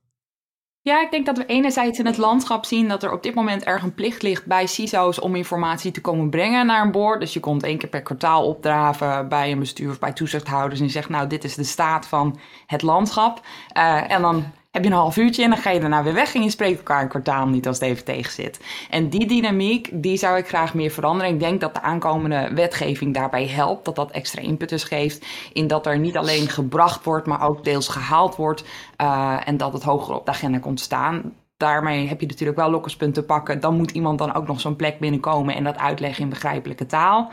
ja, 0.85 1.01
ik 1.03 1.11
denk 1.11 1.27
dat 1.27 1.37
we 1.37 1.47
enerzijds 1.47 1.99
in 1.99 2.07
het 2.07 2.17
landschap 2.17 2.65
zien 2.65 2.89
dat 2.89 3.03
er 3.03 3.13
op 3.13 3.23
dit 3.23 3.35
moment 3.35 3.65
erg 3.65 3.83
een 3.83 3.95
plicht 3.95 4.23
ligt 4.23 4.47
bij 4.47 4.67
CISO's 4.67 5.21
om 5.21 5.35
informatie 5.35 5.91
te 5.91 6.01
komen 6.01 6.31
brengen 6.31 6.67
naar 6.67 6.85
een 6.85 6.91
boord. 6.91 7.21
Dus 7.21 7.33
je 7.33 7.41
komt 7.41 7.63
één 7.63 7.79
keer 7.79 7.89
per 7.89 8.03
kwartaal 8.03 8.47
opdraven 8.47 9.29
bij 9.29 9.53
een 9.53 9.59
bestuur 9.59 9.91
of 9.91 9.99
bij 9.99 10.13
toezichthouders 10.13 10.81
en 10.81 10.87
je 10.87 10.93
zegt 10.93 11.09
nou 11.09 11.27
dit 11.27 11.45
is 11.45 11.55
de 11.55 11.65
staat 11.65 12.07
van 12.07 12.39
het 12.67 12.83
landschap. 12.83 13.41
Uh, 13.77 14.11
en 14.11 14.23
dan 14.23 14.45
heb 14.75 14.85
je 14.85 14.91
een 14.91 14.97
half 14.97 15.17
uurtje 15.17 15.43
en 15.43 15.51
dan 15.51 15.59
ga 15.59 15.71
je 15.71 15.81
daarna 15.81 16.03
weer 16.03 16.15
weg 16.15 16.35
en 16.35 16.43
je 16.43 16.51
spreekt 16.51 16.79
elkaar 16.79 17.03
een 17.03 17.09
kwartaal 17.09 17.47
niet 17.47 17.67
als 17.67 17.79
het 17.79 17.89
even 17.89 18.05
tegen 18.05 18.33
zit. 18.33 18.61
En 18.91 19.09
die 19.09 19.27
dynamiek, 19.27 19.89
die 19.93 20.17
zou 20.17 20.39
ik 20.39 20.49
graag 20.49 20.75
meer 20.75 20.91
veranderen. 20.91 21.33
Ik 21.33 21.41
denk 21.41 21.61
dat 21.61 21.75
de 21.75 21.83
aankomende 21.83 22.51
wetgeving 22.55 23.15
daarbij 23.15 23.47
helpt, 23.47 23.85
dat 23.85 23.97
dat 23.97 24.11
extra 24.11 24.43
impetus 24.43 24.85
geeft 24.85 25.27
in 25.53 25.67
dat 25.67 25.87
er 25.87 25.99
niet 25.99 26.17
alleen 26.17 26.49
gebracht 26.49 27.05
wordt, 27.05 27.27
maar 27.27 27.43
ook 27.43 27.65
deels 27.65 27.89
gehaald 27.89 28.37
wordt 28.37 28.65
uh, 29.01 29.37
en 29.45 29.57
dat 29.57 29.73
het 29.73 29.83
hoger 29.83 30.15
op 30.15 30.27
de 30.27 30.33
agenda 30.33 30.59
komt 30.59 30.81
staan 30.81 31.33
daarmee 31.57 32.09
heb 32.09 32.21
je 32.21 32.27
natuurlijk 32.27 32.59
wel 32.59 32.71
lokkerspunten 32.71 33.23
te 33.23 33.29
pakken. 33.29 33.61
Dan 33.61 33.77
moet 33.77 33.91
iemand 33.91 34.19
dan 34.19 34.35
ook 34.35 34.47
nog 34.47 34.61
zo'n 34.61 34.77
plek 34.77 34.99
binnenkomen 34.99 35.55
en 35.55 35.65
dat 35.65 35.79
uitleggen 35.79 36.23
in 36.23 36.29
begrijpelijke 36.29 36.87
taal. 36.87 37.33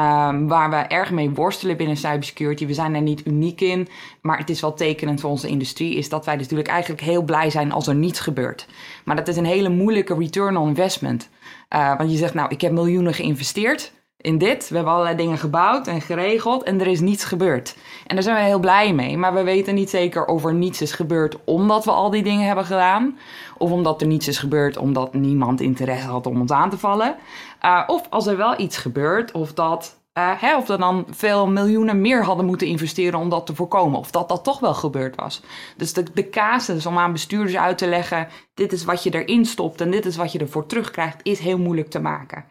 Um, 0.00 0.48
waar 0.48 0.70
we 0.70 0.76
erg 0.76 1.10
mee 1.10 1.30
worstelen 1.30 1.76
binnen 1.76 1.96
cybersecurity. 1.96 2.66
We 2.66 2.74
zijn 2.74 2.94
er 2.94 3.00
niet 3.00 3.26
uniek 3.26 3.60
in, 3.60 3.88
maar 4.20 4.38
het 4.38 4.50
is 4.50 4.60
wel 4.60 4.74
tekenend 4.74 5.20
voor 5.20 5.30
onze 5.30 5.48
industrie. 5.48 5.94
Is 5.94 6.08
dat 6.08 6.24
wij 6.24 6.36
natuurlijk 6.36 6.68
eigenlijk 6.68 7.02
heel 7.02 7.22
blij 7.22 7.50
zijn 7.50 7.72
als 7.72 7.86
er 7.86 7.94
niets 7.94 8.20
gebeurt. 8.20 8.66
Maar 9.04 9.16
dat 9.16 9.28
is 9.28 9.36
een 9.36 9.44
hele 9.44 9.68
moeilijke 9.68 10.14
return 10.14 10.56
on 10.56 10.68
investment. 10.68 11.28
Uh, 11.70 11.96
want 11.98 12.10
je 12.10 12.16
zegt, 12.16 12.34
nou, 12.34 12.50
ik 12.50 12.60
heb 12.60 12.72
miljoenen 12.72 13.14
geïnvesteerd 13.14 13.92
in 14.20 14.38
dit. 14.38 14.68
We 14.68 14.74
hebben 14.74 14.92
allerlei 14.92 15.16
dingen 15.16 15.38
gebouwd 15.38 15.86
en 15.86 16.00
geregeld 16.00 16.62
en 16.62 16.80
er 16.80 16.86
is 16.86 17.00
niets 17.00 17.24
gebeurd. 17.24 17.76
En 18.06 18.14
daar 18.14 18.24
zijn 18.24 18.36
we 18.36 18.42
heel 18.42 18.58
blij 18.58 18.92
mee. 18.94 19.16
Maar 19.16 19.34
we 19.34 19.42
weten 19.42 19.74
niet 19.74 19.90
zeker 19.90 20.24
of 20.24 20.44
er 20.44 20.54
niets 20.54 20.80
is 20.80 20.92
gebeurd 20.92 21.36
omdat 21.44 21.84
we 21.84 21.90
al 21.90 22.10
die 22.10 22.22
dingen 22.22 22.46
hebben 22.46 22.64
gedaan. 22.64 23.18
Of 23.58 23.70
omdat 23.70 24.00
er 24.00 24.06
niets 24.06 24.28
is 24.28 24.38
gebeurd 24.38 24.76
omdat 24.76 25.14
niemand 25.14 25.60
interesse 25.60 26.08
had 26.08 26.26
om 26.26 26.40
ons 26.40 26.50
aan 26.50 26.70
te 26.70 26.78
vallen. 26.78 27.16
Uh, 27.64 27.82
of 27.86 28.06
als 28.10 28.26
er 28.26 28.36
wel 28.36 28.60
iets 28.60 28.76
gebeurt, 28.76 29.32
of 29.32 29.52
dat. 29.52 29.98
Uh, 30.18 30.30
hè, 30.40 30.56
of 30.56 30.68
er 30.68 30.78
dan 30.78 31.06
veel 31.10 31.46
miljoenen 31.46 32.00
meer 32.00 32.24
hadden 32.24 32.46
moeten 32.46 32.66
investeren 32.66 33.20
om 33.20 33.28
dat 33.28 33.46
te 33.46 33.54
voorkomen. 33.54 33.98
Of 33.98 34.10
dat 34.10 34.28
dat 34.28 34.44
toch 34.44 34.60
wel 34.60 34.74
gebeurd 34.74 35.16
was. 35.16 35.42
Dus 35.76 35.92
de, 35.92 36.02
de 36.14 36.28
casus 36.28 36.86
om 36.86 36.98
aan 36.98 37.12
bestuurders 37.12 37.56
uit 37.56 37.78
te 37.78 37.86
leggen: 37.86 38.28
dit 38.54 38.72
is 38.72 38.84
wat 38.84 39.02
je 39.02 39.14
erin 39.14 39.44
stopt 39.44 39.80
en 39.80 39.90
dit 39.90 40.06
is 40.06 40.16
wat 40.16 40.32
je 40.32 40.38
ervoor 40.38 40.66
terugkrijgt, 40.66 41.20
is 41.22 41.38
heel 41.38 41.58
moeilijk 41.58 41.90
te 41.90 42.00
maken. 42.00 42.44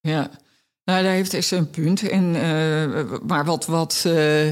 Ja, 0.00 0.30
Nou, 0.88 1.02
daar 1.02 1.12
heeft 1.12 1.34
Esther 1.34 1.58
een 1.58 1.70
punt. 1.70 2.08
En, 2.08 2.34
uh, 2.34 3.18
maar 3.26 3.44
wat, 3.44 3.66
wat 3.66 4.04
uh, 4.06 4.50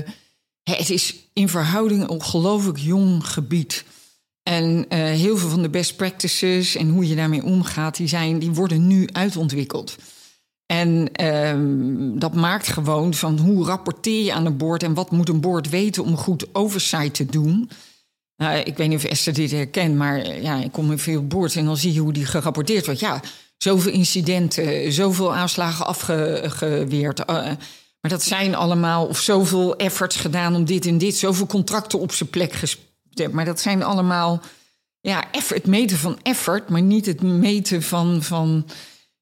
het 0.62 0.90
is 0.90 1.14
in 1.32 1.48
verhouding 1.48 2.02
een 2.02 2.08
ongelooflijk 2.08 2.78
jong 2.78 3.26
gebied. 3.26 3.84
En 4.42 4.64
uh, 4.64 4.98
heel 4.98 5.36
veel 5.36 5.48
van 5.48 5.62
de 5.62 5.68
best 5.68 5.96
practices 5.96 6.76
en 6.76 6.88
hoe 6.88 7.08
je 7.08 7.14
daarmee 7.14 7.42
omgaat, 7.42 7.96
die, 7.96 8.08
zijn, 8.08 8.38
die 8.38 8.50
worden 8.50 8.86
nu 8.86 9.08
uitontwikkeld. 9.12 9.96
En 10.66 11.08
um, 11.26 12.18
dat 12.18 12.34
maakt 12.34 12.68
gewoon 12.68 13.14
van 13.14 13.38
hoe 13.38 13.64
rapporteer 13.64 14.24
je 14.24 14.32
aan 14.32 14.46
een 14.46 14.56
boord 14.56 14.82
en 14.82 14.94
wat 14.94 15.10
moet 15.10 15.28
een 15.28 15.40
boord 15.40 15.68
weten 15.68 16.04
om 16.04 16.16
goed 16.16 16.54
oversight 16.54 17.14
te 17.14 17.26
doen. 17.26 17.70
Nou, 18.36 18.58
ik 18.58 18.76
weet 18.76 18.88
niet 18.88 18.98
of 18.98 19.04
Esther 19.04 19.34
dit 19.34 19.50
herkent, 19.50 19.94
maar 19.94 20.40
ja, 20.40 20.62
ik 20.62 20.72
kom 20.72 20.90
in 20.90 20.98
veel 20.98 21.26
boords 21.26 21.56
en 21.56 21.64
dan 21.64 21.76
zie 21.76 21.92
je 21.92 22.00
hoe 22.00 22.12
die 22.12 22.26
gerapporteerd 22.26 22.86
wordt. 22.86 23.00
Ja, 23.00 23.22
zoveel 23.56 23.92
incidenten, 23.92 24.92
zoveel 24.92 25.34
aanslagen 25.34 25.86
afgeweerd. 25.86 27.20
Uh, 27.20 27.26
maar 28.06 28.10
dat 28.10 28.22
zijn 28.22 28.54
allemaal, 28.54 29.06
of 29.06 29.18
zoveel 29.18 29.76
efforts 29.76 30.16
gedaan 30.16 30.54
om 30.54 30.64
dit 30.64 30.86
en 30.86 30.98
dit, 30.98 31.16
zoveel 31.16 31.46
contracten 31.46 31.98
op 31.98 32.12
zijn 32.12 32.30
plek 32.30 32.52
gespeeld. 32.52 33.32
Maar 33.32 33.44
dat 33.44 33.60
zijn 33.60 33.82
allemaal, 33.82 34.40
ja, 35.00 35.24
het 35.30 35.66
meten 35.66 35.96
van 35.96 36.18
effort, 36.22 36.68
maar 36.68 36.82
niet 36.82 37.06
het 37.06 37.22
meten 37.22 37.82
van, 37.82 38.22
van, 38.22 38.66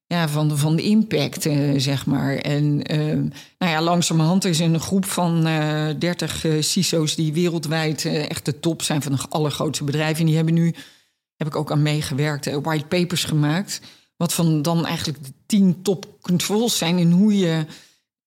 ja, 0.05 0.27
van, 0.27 0.57
van 0.57 0.75
de 0.75 0.81
impact, 0.81 1.45
uh, 1.45 1.79
zeg 1.79 2.05
maar. 2.05 2.35
En 2.35 2.93
uh, 2.95 3.31
nou 3.57 3.71
ja, 3.71 3.81
langzamerhand 3.81 4.45
is 4.45 4.59
een 4.59 4.79
groep 4.79 5.05
van 5.05 5.47
uh, 5.47 5.89
30 5.99 6.45
CISO's 6.59 7.15
die 7.15 7.33
wereldwijd 7.33 8.05
echt 8.05 8.45
de 8.45 8.59
top 8.59 8.81
zijn 8.81 9.01
van 9.01 9.11
de 9.11 9.21
allergrootste 9.29 9.83
bedrijven. 9.83 10.19
En 10.19 10.25
die 10.25 10.35
hebben 10.35 10.53
nu, 10.53 10.75
heb 11.35 11.47
ik 11.47 11.55
ook 11.55 11.71
aan 11.71 11.81
meegewerkt, 11.81 12.61
white 12.61 12.85
papers 12.85 13.23
gemaakt 13.23 13.81
wat 14.17 14.33
van 14.33 14.61
dan 14.61 14.85
eigenlijk 14.85 15.23
de 15.23 15.33
tien 15.45 15.81
top 15.81 16.17
controls 16.21 16.77
zijn 16.77 16.97
in 16.97 17.11
hoe 17.11 17.37
je 17.37 17.65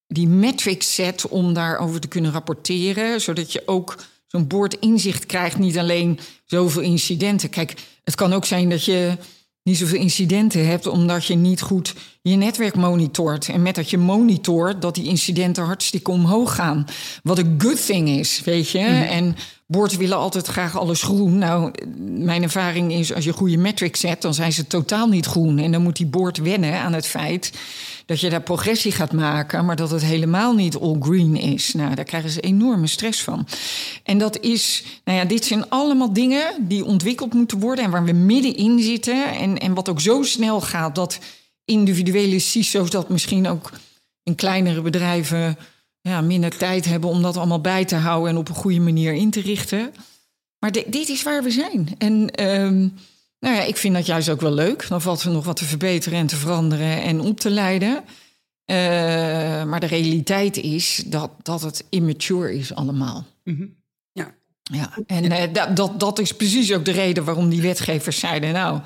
die 0.06 0.28
metrics 0.28 0.94
zet 0.94 1.28
om 1.28 1.52
daarover 1.52 2.00
te 2.00 2.08
kunnen 2.08 2.32
rapporteren, 2.32 3.20
zodat 3.20 3.52
je 3.52 3.62
ook 3.66 3.96
zo'n 4.26 4.46
boord 4.46 4.74
inzicht 4.78 5.26
krijgt, 5.26 5.58
niet 5.58 5.78
alleen 5.78 6.18
zoveel 6.44 6.82
incidenten. 6.82 7.50
Kijk, 7.50 7.74
het 8.04 8.14
kan 8.14 8.32
ook 8.32 8.44
zijn 8.44 8.68
dat 8.70 8.84
je 8.84 9.16
niet 9.68 9.78
zoveel 9.78 10.00
incidenten 10.00 10.66
hebt 10.66 10.86
omdat 10.86 11.26
je 11.26 11.34
niet 11.34 11.60
goed 11.60 11.94
je 12.22 12.36
netwerk 12.36 12.74
monitort. 12.74 13.48
En 13.48 13.62
met 13.62 13.74
dat 13.74 13.90
je 13.90 13.98
monitort, 13.98 14.82
dat 14.82 14.94
die 14.94 15.04
incidenten 15.04 15.64
hartstikke 15.64 16.10
omhoog 16.10 16.54
gaan. 16.54 16.86
Wat 17.22 17.38
een 17.38 17.54
good 17.58 17.86
thing 17.86 18.08
is, 18.08 18.42
weet 18.44 18.70
je. 18.70 18.78
Mhm. 18.78 19.02
En 19.02 19.36
boards 19.66 19.96
willen 19.96 20.16
altijd 20.16 20.46
graag 20.46 20.78
alles 20.78 21.02
groen. 21.02 21.38
Nou, 21.38 21.72
mijn 22.08 22.42
ervaring 22.42 22.92
is, 22.92 23.14
als 23.14 23.24
je 23.24 23.32
goede 23.32 23.56
metrics 23.56 24.00
zet, 24.00 24.22
dan 24.22 24.34
zijn 24.34 24.52
ze 24.52 24.66
totaal 24.66 25.08
niet 25.08 25.26
groen. 25.26 25.58
En 25.58 25.72
dan 25.72 25.82
moet 25.82 25.96
die 25.96 26.06
board 26.06 26.38
wennen 26.38 26.80
aan 26.80 26.92
het 26.92 27.06
feit 27.06 27.52
dat 28.08 28.20
je 28.20 28.30
daar 28.30 28.42
progressie 28.42 28.92
gaat 28.92 29.12
maken, 29.12 29.64
maar 29.64 29.76
dat 29.76 29.90
het 29.90 30.02
helemaal 30.02 30.54
niet 30.54 30.76
all 30.76 30.96
green 31.00 31.36
is. 31.36 31.74
Nou, 31.74 31.94
daar 31.94 32.04
krijgen 32.04 32.30
ze 32.30 32.40
enorme 32.40 32.86
stress 32.86 33.22
van. 33.22 33.46
En 34.02 34.18
dat 34.18 34.40
is, 34.40 34.84
nou 35.04 35.18
ja, 35.18 35.24
dit 35.24 35.44
zijn 35.44 35.68
allemaal 35.68 36.12
dingen 36.12 36.54
die 36.58 36.84
ontwikkeld 36.84 37.34
moeten 37.34 37.58
worden 37.58 37.84
en 37.84 37.90
waar 37.90 38.04
we 38.04 38.12
middenin 38.12 38.80
zitten. 38.80 39.38
En, 39.38 39.58
en 39.58 39.74
wat 39.74 39.88
ook 39.88 40.00
zo 40.00 40.22
snel 40.22 40.60
gaat 40.60 40.94
dat 40.94 41.18
individuele 41.64 42.38
CISO's 42.38 42.90
dat 42.90 43.08
misschien 43.08 43.48
ook 43.48 43.70
in 44.22 44.34
kleinere 44.34 44.80
bedrijven 44.80 45.58
ja, 46.00 46.20
minder 46.20 46.56
tijd 46.56 46.84
hebben 46.84 47.10
om 47.10 47.22
dat 47.22 47.36
allemaal 47.36 47.60
bij 47.60 47.84
te 47.84 47.96
houden 47.96 48.30
en 48.30 48.36
op 48.36 48.48
een 48.48 48.54
goede 48.54 48.80
manier 48.80 49.12
in 49.12 49.30
te 49.30 49.40
richten. 49.40 49.94
Maar 50.58 50.72
dit 50.72 51.08
is 51.08 51.22
waar 51.22 51.42
we 51.42 51.50
zijn. 51.50 51.88
En 51.98 52.44
um, 52.48 52.94
nou 53.40 53.54
ja, 53.54 53.62
ik 53.62 53.76
vind 53.76 53.94
dat 53.94 54.06
juist 54.06 54.28
ook 54.28 54.40
wel 54.40 54.52
leuk. 54.52 54.88
Dan 54.88 55.02
valt 55.02 55.22
er 55.22 55.30
nog 55.30 55.44
wat 55.44 55.56
te 55.56 55.64
verbeteren 55.64 56.18
en 56.18 56.26
te 56.26 56.36
veranderen 56.36 57.02
en 57.02 57.20
op 57.20 57.40
te 57.40 57.50
leiden. 57.50 58.04
Uh, 58.70 58.76
maar 59.64 59.80
de 59.80 59.86
realiteit 59.86 60.56
is 60.56 61.02
dat, 61.06 61.30
dat 61.42 61.62
het 61.62 61.84
immature 61.90 62.54
is 62.54 62.74
allemaal. 62.74 63.26
Mm 63.44 63.56
-hmm. 63.56 63.76
Ja. 64.12 64.34
ja. 64.62 64.98
En 65.06 65.24
uh, 65.24 65.42
dat, 65.52 65.76
dat, 65.76 66.00
dat 66.00 66.18
is 66.18 66.32
precies 66.32 66.72
ook 66.72 66.84
de 66.84 66.90
reden 66.90 67.24
waarom 67.24 67.48
die 67.48 67.62
wetgevers 67.62 68.18
zeiden... 68.18 68.52
nou, 68.52 68.80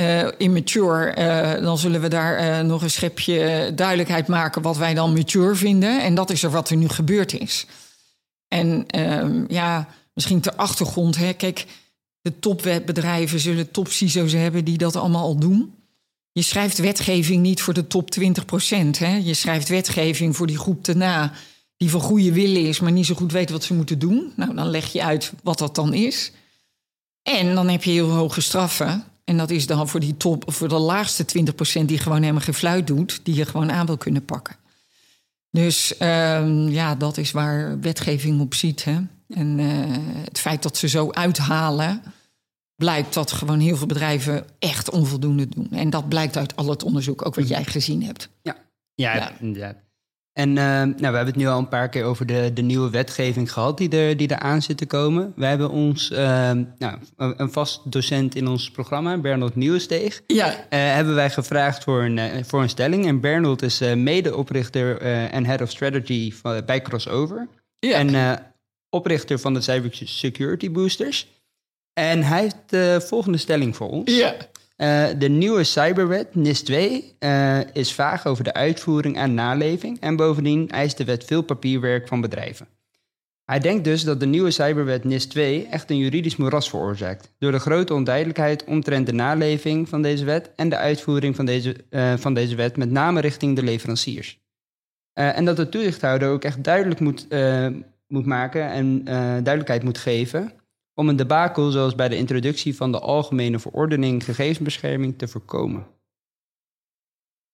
uh, 0.00 0.28
immature, 0.38 1.16
uh, 1.18 1.64
dan 1.64 1.78
zullen 1.78 2.00
we 2.00 2.08
daar 2.08 2.60
uh, 2.60 2.66
nog 2.68 2.82
een 2.82 2.90
schepje 2.90 3.72
duidelijkheid 3.74 4.26
maken 4.26 4.62
wat 4.62 4.76
wij 4.76 4.94
dan 4.94 5.12
mature 5.12 5.54
vinden. 5.54 6.02
En 6.02 6.14
dat 6.14 6.30
is 6.30 6.42
er 6.42 6.50
wat 6.50 6.70
er 6.70 6.76
nu 6.76 6.88
gebeurd 6.88 7.32
is. 7.32 7.66
En 8.48 8.84
ehm, 8.86 9.44
ja, 9.48 9.88
misschien 10.12 10.40
ter 10.40 10.54
achtergrond, 10.54 11.16
hè, 11.16 11.32
kijk, 11.32 11.66
de 12.26 12.38
topwetbedrijven 12.38 13.40
zullen 13.40 13.70
top 13.70 13.88
CISO's 13.88 14.32
hebben 14.32 14.64
die 14.64 14.78
dat 14.78 14.96
allemaal 14.96 15.22
al 15.22 15.36
doen. 15.36 15.74
Je 16.32 16.42
schrijft 16.42 16.78
wetgeving 16.78 17.42
niet 17.42 17.62
voor 17.62 17.74
de 17.74 17.86
top 17.86 18.10
20 18.10 18.44
procent. 18.44 18.98
Je 19.22 19.34
schrijft 19.34 19.68
wetgeving 19.68 20.36
voor 20.36 20.46
die 20.46 20.58
groep 20.58 20.84
daarna 20.84 21.32
die 21.76 21.90
van 21.90 22.00
goede 22.00 22.32
willen 22.32 22.62
is, 22.62 22.80
maar 22.80 22.92
niet 22.92 23.06
zo 23.06 23.14
goed 23.14 23.32
weet 23.32 23.50
wat 23.50 23.64
ze 23.64 23.74
moeten 23.74 23.98
doen. 23.98 24.32
Nou, 24.36 24.54
dan 24.54 24.68
leg 24.68 24.92
je 24.92 25.02
uit 25.02 25.32
wat 25.42 25.58
dat 25.58 25.74
dan 25.74 25.94
is. 25.94 26.32
En 27.22 27.54
dan 27.54 27.68
heb 27.68 27.82
je 27.82 27.90
heel 27.90 28.10
hoge 28.10 28.40
straffen. 28.40 29.04
En 29.24 29.36
dat 29.36 29.50
is 29.50 29.66
dan 29.66 29.88
voor 29.88 30.00
die 30.00 30.16
top, 30.16 30.44
voor 30.46 30.68
de 30.68 30.78
laagste 30.78 31.24
20% 31.80 31.84
die 31.84 31.98
gewoon 31.98 32.20
helemaal 32.20 32.40
geen 32.40 32.54
fluit 32.54 32.86
doet, 32.86 33.20
die 33.22 33.34
je 33.34 33.46
gewoon 33.46 33.72
aan 33.72 33.86
wil 33.86 33.96
kunnen 33.96 34.24
pakken. 34.24 34.56
Dus 35.50 35.94
um, 36.00 36.68
ja, 36.68 36.94
dat 36.94 37.16
is 37.16 37.30
waar 37.30 37.80
wetgeving 37.80 38.40
op 38.40 38.54
ziet. 38.54 38.84
Hè? 38.84 38.98
En 39.28 39.58
uh, 39.58 39.96
het 40.24 40.38
feit 40.38 40.62
dat 40.62 40.76
ze 40.76 40.88
zo 40.88 41.10
uithalen, 41.10 42.02
blijkt 42.76 43.14
dat 43.14 43.32
gewoon 43.32 43.60
heel 43.60 43.76
veel 43.76 43.86
bedrijven 43.86 44.44
echt 44.58 44.90
onvoldoende 44.90 45.48
doen. 45.48 45.68
En 45.70 45.90
dat 45.90 46.08
blijkt 46.08 46.36
uit 46.36 46.56
al 46.56 46.68
het 46.68 46.82
onderzoek, 46.82 47.26
ook 47.26 47.34
wat 47.34 47.48
jij 47.48 47.64
gezien 47.64 48.02
hebt. 48.02 48.28
Ja, 48.42 48.56
ja, 48.94 49.14
ja. 49.14 49.32
inderdaad. 49.40 49.76
En 50.32 50.48
uh, 50.48 50.54
nou, 50.56 50.94
we 50.96 51.04
hebben 51.04 51.26
het 51.26 51.36
nu 51.36 51.46
al 51.46 51.58
een 51.58 51.68
paar 51.68 51.88
keer 51.88 52.04
over 52.04 52.26
de, 52.26 52.50
de 52.54 52.62
nieuwe 52.62 52.90
wetgeving 52.90 53.52
gehad 53.52 53.78
die 53.78 53.88
er, 53.90 54.16
die 54.16 54.28
er 54.28 54.38
aan 54.38 54.62
zit 54.62 54.76
te 54.76 54.86
komen. 54.86 55.32
We 55.36 55.46
hebben 55.46 55.70
ons, 55.70 56.10
uh, 56.10 56.18
nou, 56.78 56.98
een 57.16 57.52
vast 57.52 57.92
docent 57.92 58.34
in 58.34 58.46
ons 58.46 58.70
programma, 58.70 59.18
Bernard 59.18 59.54
Nieuwensteeg, 59.54 60.22
ja. 60.26 60.48
Uh, 60.48 60.54
hebben 60.68 61.14
wij 61.14 61.30
gevraagd 61.30 61.84
voor 61.84 62.02
een, 62.02 62.18
eh, 62.18 62.44
voor 62.44 62.62
een 62.62 62.68
stelling. 62.68 63.06
En 63.06 63.20
Bernard 63.20 63.62
is 63.62 63.78
medeoprichter 63.94 65.00
en 65.30 65.46
head 65.46 65.60
of 65.60 65.70
strategy 65.70 66.32
van, 66.32 66.62
bij 66.66 66.82
Crossover. 66.82 67.48
Ja. 67.78 67.94
En 67.94 68.38
oprichter 68.96 69.38
van 69.38 69.54
de 69.54 69.60
Cybersecurity 69.60 70.70
Boosters. 70.70 71.26
En 71.92 72.22
hij 72.22 72.40
heeft 72.40 72.56
de 72.66 73.04
volgende 73.06 73.38
stelling 73.38 73.76
voor 73.76 73.88
ons. 73.88 74.16
Ja. 74.16 74.36
Uh, 74.76 75.06
de 75.18 75.28
nieuwe 75.28 75.64
cyberwet, 75.64 76.34
NIS 76.34 76.62
2, 76.62 77.16
uh, 77.20 77.58
is 77.72 77.92
vaag 77.92 78.26
over 78.26 78.44
de 78.44 78.52
uitvoering 78.52 79.16
en 79.16 79.34
naleving. 79.34 80.00
En 80.00 80.16
bovendien 80.16 80.68
eist 80.70 80.96
de 80.96 81.04
wet 81.04 81.24
veel 81.24 81.42
papierwerk 81.42 82.08
van 82.08 82.20
bedrijven. 82.20 82.68
Hij 83.44 83.58
denkt 83.58 83.84
dus 83.84 84.04
dat 84.04 84.20
de 84.20 84.26
nieuwe 84.26 84.50
cyberwet 84.50 85.04
NIS 85.04 85.26
2 85.26 85.66
echt 85.66 85.90
een 85.90 85.98
juridisch 85.98 86.36
moeras 86.36 86.68
veroorzaakt. 86.68 87.34
Door 87.38 87.52
de 87.52 87.58
grote 87.58 87.94
onduidelijkheid 87.94 88.64
omtrent 88.64 89.06
de 89.06 89.12
naleving 89.12 89.88
van 89.88 90.02
deze 90.02 90.24
wet 90.24 90.50
en 90.56 90.68
de 90.68 90.76
uitvoering 90.76 91.36
van 91.36 91.46
deze, 91.46 91.76
uh, 91.90 92.16
van 92.16 92.34
deze 92.34 92.54
wet, 92.54 92.76
met 92.76 92.90
name 92.90 93.20
richting 93.20 93.56
de 93.56 93.62
leveranciers. 93.62 94.38
en 95.12 95.44
dat 95.44 95.56
de 95.56 95.68
toezichthouder 95.68 96.28
ook 96.28 96.44
echt 96.44 96.64
duidelijk 96.64 97.00
moet, 97.00 97.26
moet 98.06 98.26
maken 98.26 98.70
en 98.70 99.04
duidelijkheid 99.04 99.82
moet 99.82 99.98
geven 99.98 100.52
om 100.94 101.08
een 101.08 101.16
debakel 101.16 101.70
zoals 101.70 101.94
bij 101.94 102.08
de 102.08 102.16
introductie 102.16 102.76
van 102.76 102.92
de 102.92 103.00
Algemene 103.00 103.58
Verordening 103.58 104.24
Gegevensbescherming 104.24 105.18
te 105.18 105.28
voorkomen. 105.28 105.86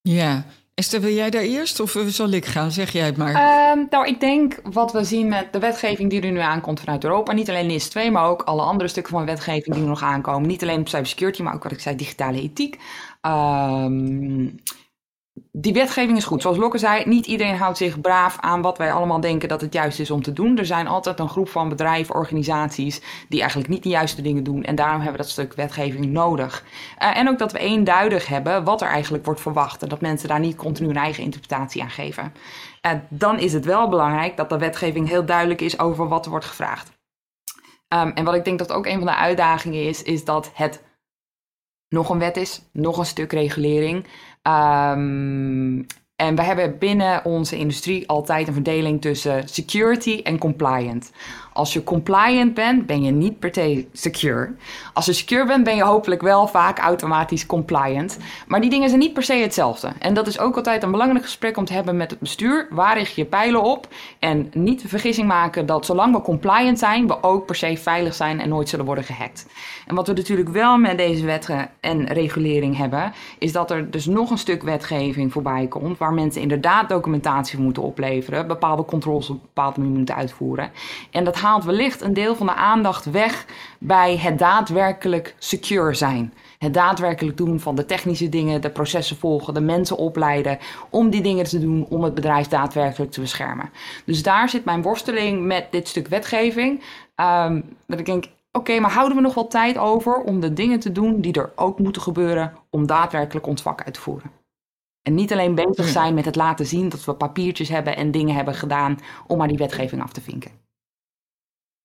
Ja, 0.01 0.45
Esther, 0.75 1.01
wil 1.01 1.13
jij 1.13 1.31
daar 1.31 1.43
eerst 1.43 1.81
of 1.81 1.97
zal 2.07 2.31
ik 2.31 2.47
gaan? 2.47 2.73
Zeg 2.73 2.93
jij 2.93 3.07
het 3.07 3.17
maar. 3.17 3.33
Uh, 3.33 3.85
nou, 3.91 4.07
ik 4.07 4.21
denk 4.21 4.61
wat 4.63 4.93
we 4.93 5.05
zien 5.05 5.29
met 5.29 5.53
de 5.53 5.59
wetgeving 5.59 6.11
die 6.11 6.21
er 6.21 6.31
nu 6.31 6.39
aankomt 6.39 6.81
vanuit 6.81 7.05
Europa, 7.05 7.33
niet 7.33 7.49
alleen 7.49 7.67
NIS 7.67 7.89
2, 7.89 8.11
maar 8.11 8.29
ook 8.29 8.43
alle 8.43 8.63
andere 8.63 8.89
stukken 8.89 9.13
van 9.13 9.27
wetgeving 9.27 9.75
die 9.75 9.83
er 9.83 9.89
nog 9.89 10.03
aankomen. 10.03 10.49
Niet 10.49 10.63
alleen 10.63 10.81
op 10.81 10.89
cybersecurity, 10.89 11.43
maar 11.43 11.55
ook 11.55 11.63
wat 11.63 11.73
ik 11.73 11.81
zei, 11.81 11.97
digitale 11.97 12.41
ethiek. 12.41 12.79
Um, 13.27 14.61
die 15.53 15.73
wetgeving 15.73 16.17
is 16.17 16.25
goed. 16.25 16.43
Zoals 16.43 16.57
Lokke 16.57 16.79
zei, 16.79 17.05
niet 17.05 17.27
iedereen 17.27 17.57
houdt 17.57 17.77
zich 17.77 18.01
braaf 18.01 18.37
aan 18.41 18.63
wat 18.63 18.79
wij 18.79 18.93
allemaal 18.93 19.21
denken 19.21 19.49
dat 19.49 19.61
het 19.61 19.73
juist 19.73 20.01
is 20.01 20.11
om 20.11 20.23
te 20.23 20.33
doen. 20.33 20.59
Er 20.59 20.67
zijn 20.67 20.87
altijd 20.87 21.19
een 21.19 21.29
groep 21.29 21.49
van 21.49 21.69
bedrijven, 21.69 22.15
organisaties 22.15 23.01
die 23.29 23.41
eigenlijk 23.41 23.71
niet 23.71 23.83
de 23.83 23.89
juiste 23.89 24.23
dingen 24.23 24.45
doen. 24.45 24.63
En 24.63 24.75
daarom 24.75 25.01
hebben 25.01 25.13
we 25.13 25.23
dat 25.23 25.31
stuk 25.31 25.53
wetgeving 25.55 26.07
nodig. 26.07 26.65
Uh, 27.03 27.17
en 27.17 27.29
ook 27.29 27.39
dat 27.39 27.53
we 27.53 27.59
eenduidig 27.59 28.27
hebben 28.27 28.65
wat 28.65 28.81
er 28.83 28.89
eigenlijk 28.89 29.25
wordt 29.25 29.41
verwacht. 29.41 29.83
En 29.83 29.89
dat 29.89 30.01
mensen 30.01 30.29
daar 30.29 30.41
niet 30.41 30.57
continu 30.57 30.89
hun 30.89 30.97
eigen 30.97 31.25
interpretatie 31.25 31.83
aan 31.83 31.91
geven. 31.91 32.35
Uh, 32.87 32.93
dan 33.09 33.39
is 33.39 33.53
het 33.53 33.65
wel 33.65 33.89
belangrijk 33.89 34.37
dat 34.37 34.49
de 34.49 34.59
wetgeving 34.59 35.09
heel 35.09 35.25
duidelijk 35.25 35.61
is 35.61 35.79
over 35.79 36.09
wat 36.09 36.25
er 36.25 36.31
wordt 36.31 36.47
gevraagd. 36.47 36.91
Um, 37.89 38.11
en 38.11 38.25
wat 38.25 38.35
ik 38.35 38.45
denk 38.45 38.59
dat 38.59 38.73
ook 38.73 38.87
een 38.87 38.99
van 38.99 39.07
de 39.07 39.17
uitdagingen 39.17 39.89
is, 39.89 40.03
is 40.03 40.25
dat 40.25 40.51
het 40.55 40.83
nog 41.89 42.09
een 42.09 42.19
wet 42.19 42.37
is, 42.37 42.63
nog 42.73 42.99
een 42.99 43.07
stuk 43.07 43.33
regulering. 43.33 44.07
Um, 44.49 45.87
en 46.17 46.35
we 46.35 46.43
hebben 46.43 46.79
binnen 46.79 47.25
onze 47.25 47.57
industrie 47.57 48.09
altijd 48.09 48.49
een 48.49 48.55
verdeling 48.55 49.01
tussen 49.01 49.49
security 49.49 50.21
en 50.23 50.39
compliant. 50.39 51.13
Als 51.53 51.73
je 51.73 51.85
compliant 51.85 52.55
bent, 52.55 52.87
ben 52.87 53.03
je 53.03 53.11
niet 53.11 53.39
per 53.39 53.51
se 53.53 53.87
secure. 53.93 54.55
Als 54.93 55.07
je 55.07 55.13
secure 55.13 55.47
bent, 55.47 55.65
ben 55.65 55.77
je 55.77 55.83
hopelijk 55.83 56.23
wel 56.23 56.47
vaak 56.47 56.79
automatisch 56.79 57.47
compliant. 57.47 58.19
Maar 58.47 58.61
die 58.61 58.71
dingen 58.71 58.89
zijn 58.89 59.01
niet 59.01 59.13
per 59.13 59.23
se 59.23 59.35
hetzelfde. 59.35 59.93
En 59.99 60.15
dat 60.15 60.27
is 60.27 60.39
ook 60.39 60.57
altijd 60.57 60.83
een 60.83 60.91
belangrijk 60.91 61.25
gesprek 61.25 61.57
om 61.57 61.65
te 61.65 61.73
hebben 61.73 61.97
met 61.97 62.11
het 62.11 62.21
bestuur. 62.21 62.67
Waar 62.71 62.97
richt 62.99 63.15
je 63.15 63.25
pijlen 63.25 63.63
op? 63.63 63.89
En 64.19 64.51
niet 64.55 64.83
de 64.83 64.89
vergissing 64.89 65.29
maken 65.29 65.67
dat 65.67 65.87
zolang 65.87 66.15
we 66.15 66.21
compliant 66.23 66.79
zijn, 66.79 67.07
we 67.07 67.23
ook 67.23 67.47
per 67.47 67.55
se 67.55 67.77
veilig 67.77 68.15
zijn 68.15 68.41
en 68.41 68.49
nooit 68.49 68.69
zullen 68.69 68.85
worden 68.85 69.05
gehackt. 69.05 69.47
En 69.87 69.95
wat 69.95 70.07
we 70.07 70.13
natuurlijk 70.13 70.49
wel 70.49 70.79
met 70.79 70.97
deze 70.97 71.25
wetten 71.25 71.71
en 71.81 72.07
regulering 72.07 72.77
hebben, 72.77 73.13
is 73.39 73.53
dat 73.53 73.71
er 73.71 73.91
dus 73.91 74.07
nog 74.07 74.31
een 74.31 74.39
stuk 74.39 74.63
wetgeving 74.63 75.33
voorbij 75.33 75.67
komt 75.67 75.99
waar 75.99 76.15
mensen 76.15 76.43
inderdaad 76.43 76.89
documentatie 76.89 77.59
moeten 77.59 77.83
opleveren, 77.83 78.47
bepaalde 78.47 78.85
controles 78.85 79.31
op 79.31 79.41
bepaalde 79.43 79.81
manier 79.81 79.97
moeten 79.97 80.15
uitvoeren. 80.15 80.71
En 81.11 81.25
dat 81.25 81.37
haalt 81.43 81.65
wellicht 81.65 82.01
een 82.01 82.15
deel 82.15 82.37
van 82.37 82.47
de 82.47 82.55
aandacht 82.55 83.11
weg 83.11 83.47
bij 83.79 84.17
het 84.17 84.39
daadwerkelijk 84.39 85.35
secure 85.39 85.95
zijn. 85.95 86.35
Het 86.59 86.75
daadwerkelijk 86.75 87.37
doen 87.37 87.61
van 87.61 87.75
de 87.75 87.87
technische 87.87 88.29
dingen, 88.29 88.61
de 88.61 88.71
processen 88.71 89.17
volgen, 89.17 89.55
de 89.55 89.61
mensen 89.61 89.97
opleiden 89.97 90.59
om 90.91 91.11
die 91.11 91.23
dingen 91.23 91.45
te 91.45 91.61
doen 91.61 91.87
om 91.89 92.03
het 92.03 92.15
bedrijf 92.15 92.49
daadwerkelijk 92.49 93.13
te 93.13 93.21
beschermen. 93.21 93.71
Dus 94.05 94.23
daar 94.23 94.49
zit 94.49 94.65
mijn 94.65 94.83
worsteling 94.83 95.47
met 95.47 95.67
dit 95.71 95.89
stuk 95.89 96.09
wetgeving. 96.09 96.83
Ehm, 97.15 97.61
dat 97.87 97.99
ik 97.99 98.07
denk, 98.07 98.25
oké, 98.53 98.79
maar 98.81 98.93
houden 98.93 99.17
we 99.17 99.23
nog 99.23 99.35
wel 99.35 99.49
tijd 99.49 99.79
over 99.79 100.15
om 100.15 100.41
de 100.41 100.53
dingen 100.53 100.81
te 100.81 100.93
doen 100.93 101.21
die 101.21 101.33
er 101.33 101.53
ook 101.57 101.79
moeten 101.79 102.03
gebeuren 102.03 102.53
om 102.71 102.87
daadwerkelijk 102.87 103.47
ons 103.47 103.63
vak 103.63 103.85
uit 103.85 103.95
te 103.95 104.01
voeren? 104.01 104.31
En 105.03 105.15
niet 105.15 105.33
alleen 105.33 105.55
bezig 105.55 105.89
zijn 105.89 106.15
met 106.15 106.25
het 106.25 106.37
laten 106.37 106.67
zien 106.67 106.89
dat 106.89 107.05
we 107.05 107.15
papiertjes 107.15 107.69
hebben 107.69 107.97
en 107.97 108.11
dingen 108.11 108.35
hebben 108.35 108.55
gedaan 108.55 108.99
om 109.27 109.39
maar 109.39 109.49
die 109.49 109.57
wetgeving 109.57 110.03
af 110.03 110.13
te 110.13 110.21
vinken. 110.21 110.51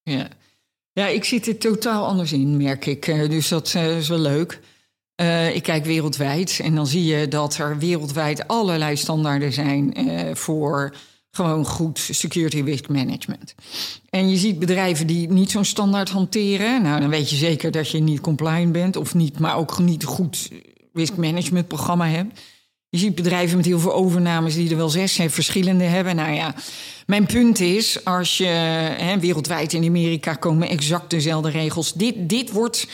Ja, 0.08 0.28
ja 0.94 1.08
ik 1.08 1.24
zit 1.24 1.48
er 1.48 1.58
totaal 1.58 2.06
anders 2.06 2.32
in, 2.32 2.58
merk 2.58 2.86
ik. 2.86 3.08
Eh, 3.08 3.30
dus 3.30 3.48
dat 3.48 3.74
eh, 3.74 3.98
is 3.98 4.08
wel 4.08 4.20
leuk. 4.20 4.60
Uh, 5.22 5.56
ik 5.56 5.64
kijk 5.64 5.86
wereldwijd 5.86 6.60
en 6.64 6.76
dan 6.76 6.88
zie 6.88 7.04
je 7.04 7.28
dat 7.28 7.58
er 7.58 7.78
wereldwijd 7.78 8.48
allerlei 8.48 8.98
standaarden 8.98 9.54
zijn 9.54 9.94
voor 10.36 10.96
gewoon 11.32 11.66
goed 11.66 12.00
security 12.12 12.62
risk 12.62 12.88
management. 12.88 13.56
En 14.10 14.30
je 14.30 14.38
ziet 14.38 14.60
bedrijven 14.60 15.08
die 15.08 15.30
niet 15.30 15.52
zo'n 15.52 15.66
standaard 15.66 16.10
hanteren. 16.10 16.82
Nou, 16.82 17.00
dan 17.00 17.10
weet 17.10 17.30
je 17.30 17.36
zeker 17.36 17.72
dat 17.72 17.90
je 17.90 18.00
niet 18.00 18.22
compliant 18.22 18.72
bent 18.72 18.96
of 18.96 19.14
niet, 19.14 19.40
maar 19.40 19.58
ook 19.58 19.80
niet 19.80 20.04
goed 20.04 20.50
risk 20.94 21.16
management 21.16 21.68
programma 21.68 22.08
hebt. 22.08 22.40
Je 22.98 23.04
ziet 23.04 23.16
bedrijven 23.16 23.58
met 23.58 23.66
heel 23.66 23.80
veel 23.80 23.94
overnames 23.94 24.56
die 24.56 24.70
er 24.70 24.78
wel 24.78 24.90
zes 24.90 25.20
verschillende 25.28 25.84
hebben. 25.84 26.16
Nou 26.16 26.34
ja, 26.34 26.56
mijn 27.06 27.26
punt 27.26 27.60
is, 27.60 28.06
als 28.06 28.38
je 28.38 28.46
hè, 28.98 29.20
wereldwijd 29.20 29.74
in 29.74 29.86
Amerika 29.86 30.34
komen 30.34 30.70
exact 30.70 31.10
dezelfde 31.10 31.50
regels. 31.50 31.94
Dit, 31.94 32.30
dit 32.30 32.52
wordt 32.52 32.88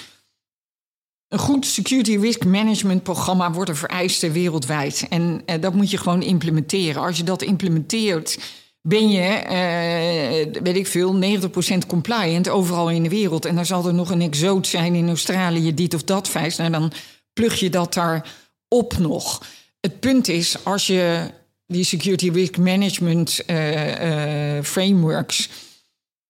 een 1.28 1.40
goed 1.40 1.66
security 1.66 2.18
risk 2.18 2.46
management 2.46 3.04
programma 3.04 3.52
wordt 3.52 3.70
een 3.70 3.76
vereiste 3.76 4.32
wereldwijd. 4.32 5.06
En 5.10 5.42
uh, 5.46 5.56
dat 5.62 5.74
moet 5.74 5.92
je 5.92 5.98
gewoon 5.98 6.22
implementeren. 6.22 7.02
Als 7.02 7.18
je 7.18 7.24
dat 7.24 7.42
implementeert, 7.42 8.40
ben 8.82 9.10
je, 9.10 9.44
uh, 9.44 10.62
weet 10.64 10.76
ik 10.76 10.88
veel, 10.88 11.40
90% 11.84 11.88
compliant 11.88 12.50
overal 12.50 12.90
in 12.90 13.04
de 13.04 13.10
wereld. 13.10 13.46
En 13.46 13.56
dan 13.56 13.66
zal 13.66 13.88
er 13.88 13.94
nog 13.94 14.12
een 14.12 14.22
exoot 14.22 14.68
zijn 14.68 14.96
in 14.96 15.08
Australië, 15.08 15.74
dit 15.74 15.94
of 15.94 16.04
dat 16.04 16.30
veist. 16.30 16.58
Nou, 16.58 16.72
dan 16.72 16.92
plug 17.34 17.60
je 17.60 17.70
dat 17.70 17.94
daar 17.94 18.34
op 18.68 18.98
nog. 18.98 19.42
Het 19.86 20.00
punt 20.00 20.28
is, 20.28 20.64
als 20.64 20.88
je 20.88 21.30
die 21.68 21.84
security 21.84 22.30
risk 22.30 22.58
management 22.58 23.42
uh, 23.48 24.62
frameworks 24.62 25.50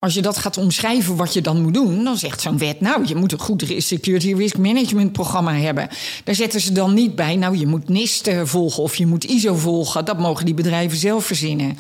als 0.03 0.13
je 0.13 0.21
dat 0.21 0.37
gaat 0.37 0.57
omschrijven 0.57 1.15
wat 1.15 1.33
je 1.33 1.41
dan 1.41 1.61
moet 1.61 1.73
doen, 1.73 2.03
dan 2.03 2.17
zegt 2.17 2.41
zo'n 2.41 2.57
wet, 2.57 2.81
nou, 2.81 3.07
je 3.07 3.15
moet 3.15 3.31
een 3.31 3.39
goed 3.39 3.65
security 3.77 4.33
risk 4.33 4.57
management 4.57 5.11
programma 5.11 5.53
hebben. 5.53 5.89
Daar 6.23 6.35
zetten 6.35 6.61
ze 6.61 6.71
dan 6.71 6.93
niet 6.93 7.15
bij, 7.15 7.35
nou, 7.35 7.57
je 7.57 7.67
moet 7.67 7.89
NIST 7.89 8.29
volgen 8.43 8.83
of 8.83 8.95
je 8.95 9.05
moet 9.05 9.25
ISO 9.25 9.55
volgen. 9.55 10.05
Dat 10.05 10.19
mogen 10.19 10.45
die 10.45 10.53
bedrijven 10.53 10.97
zelf 10.97 11.25
verzinnen. 11.25 11.77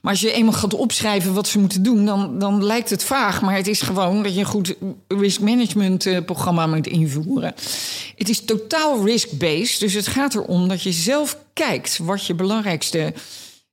Maar 0.00 0.12
als 0.12 0.20
je 0.20 0.32
eenmaal 0.32 0.52
gaat 0.52 0.74
opschrijven 0.74 1.34
wat 1.34 1.48
ze 1.48 1.58
moeten 1.58 1.82
doen, 1.82 2.04
dan, 2.04 2.38
dan 2.38 2.64
lijkt 2.64 2.90
het 2.90 3.04
vaag. 3.04 3.42
Maar 3.42 3.54
het 3.56 3.66
is 3.66 3.80
gewoon 3.82 4.22
dat 4.22 4.34
je 4.34 4.40
een 4.40 4.46
goed 4.46 4.74
risk 5.08 5.40
management 5.40 6.06
eh, 6.06 6.24
programma 6.24 6.66
moet 6.66 6.86
invoeren. 6.86 7.54
Het 8.16 8.28
is 8.28 8.44
totaal 8.44 9.04
risk-based, 9.04 9.80
dus 9.80 9.92
het 9.92 10.06
gaat 10.06 10.34
erom 10.34 10.68
dat 10.68 10.82
je 10.82 10.92
zelf 10.92 11.38
kijkt 11.52 11.98
wat 11.98 12.26
je 12.26 12.34
belangrijkste 12.34 13.12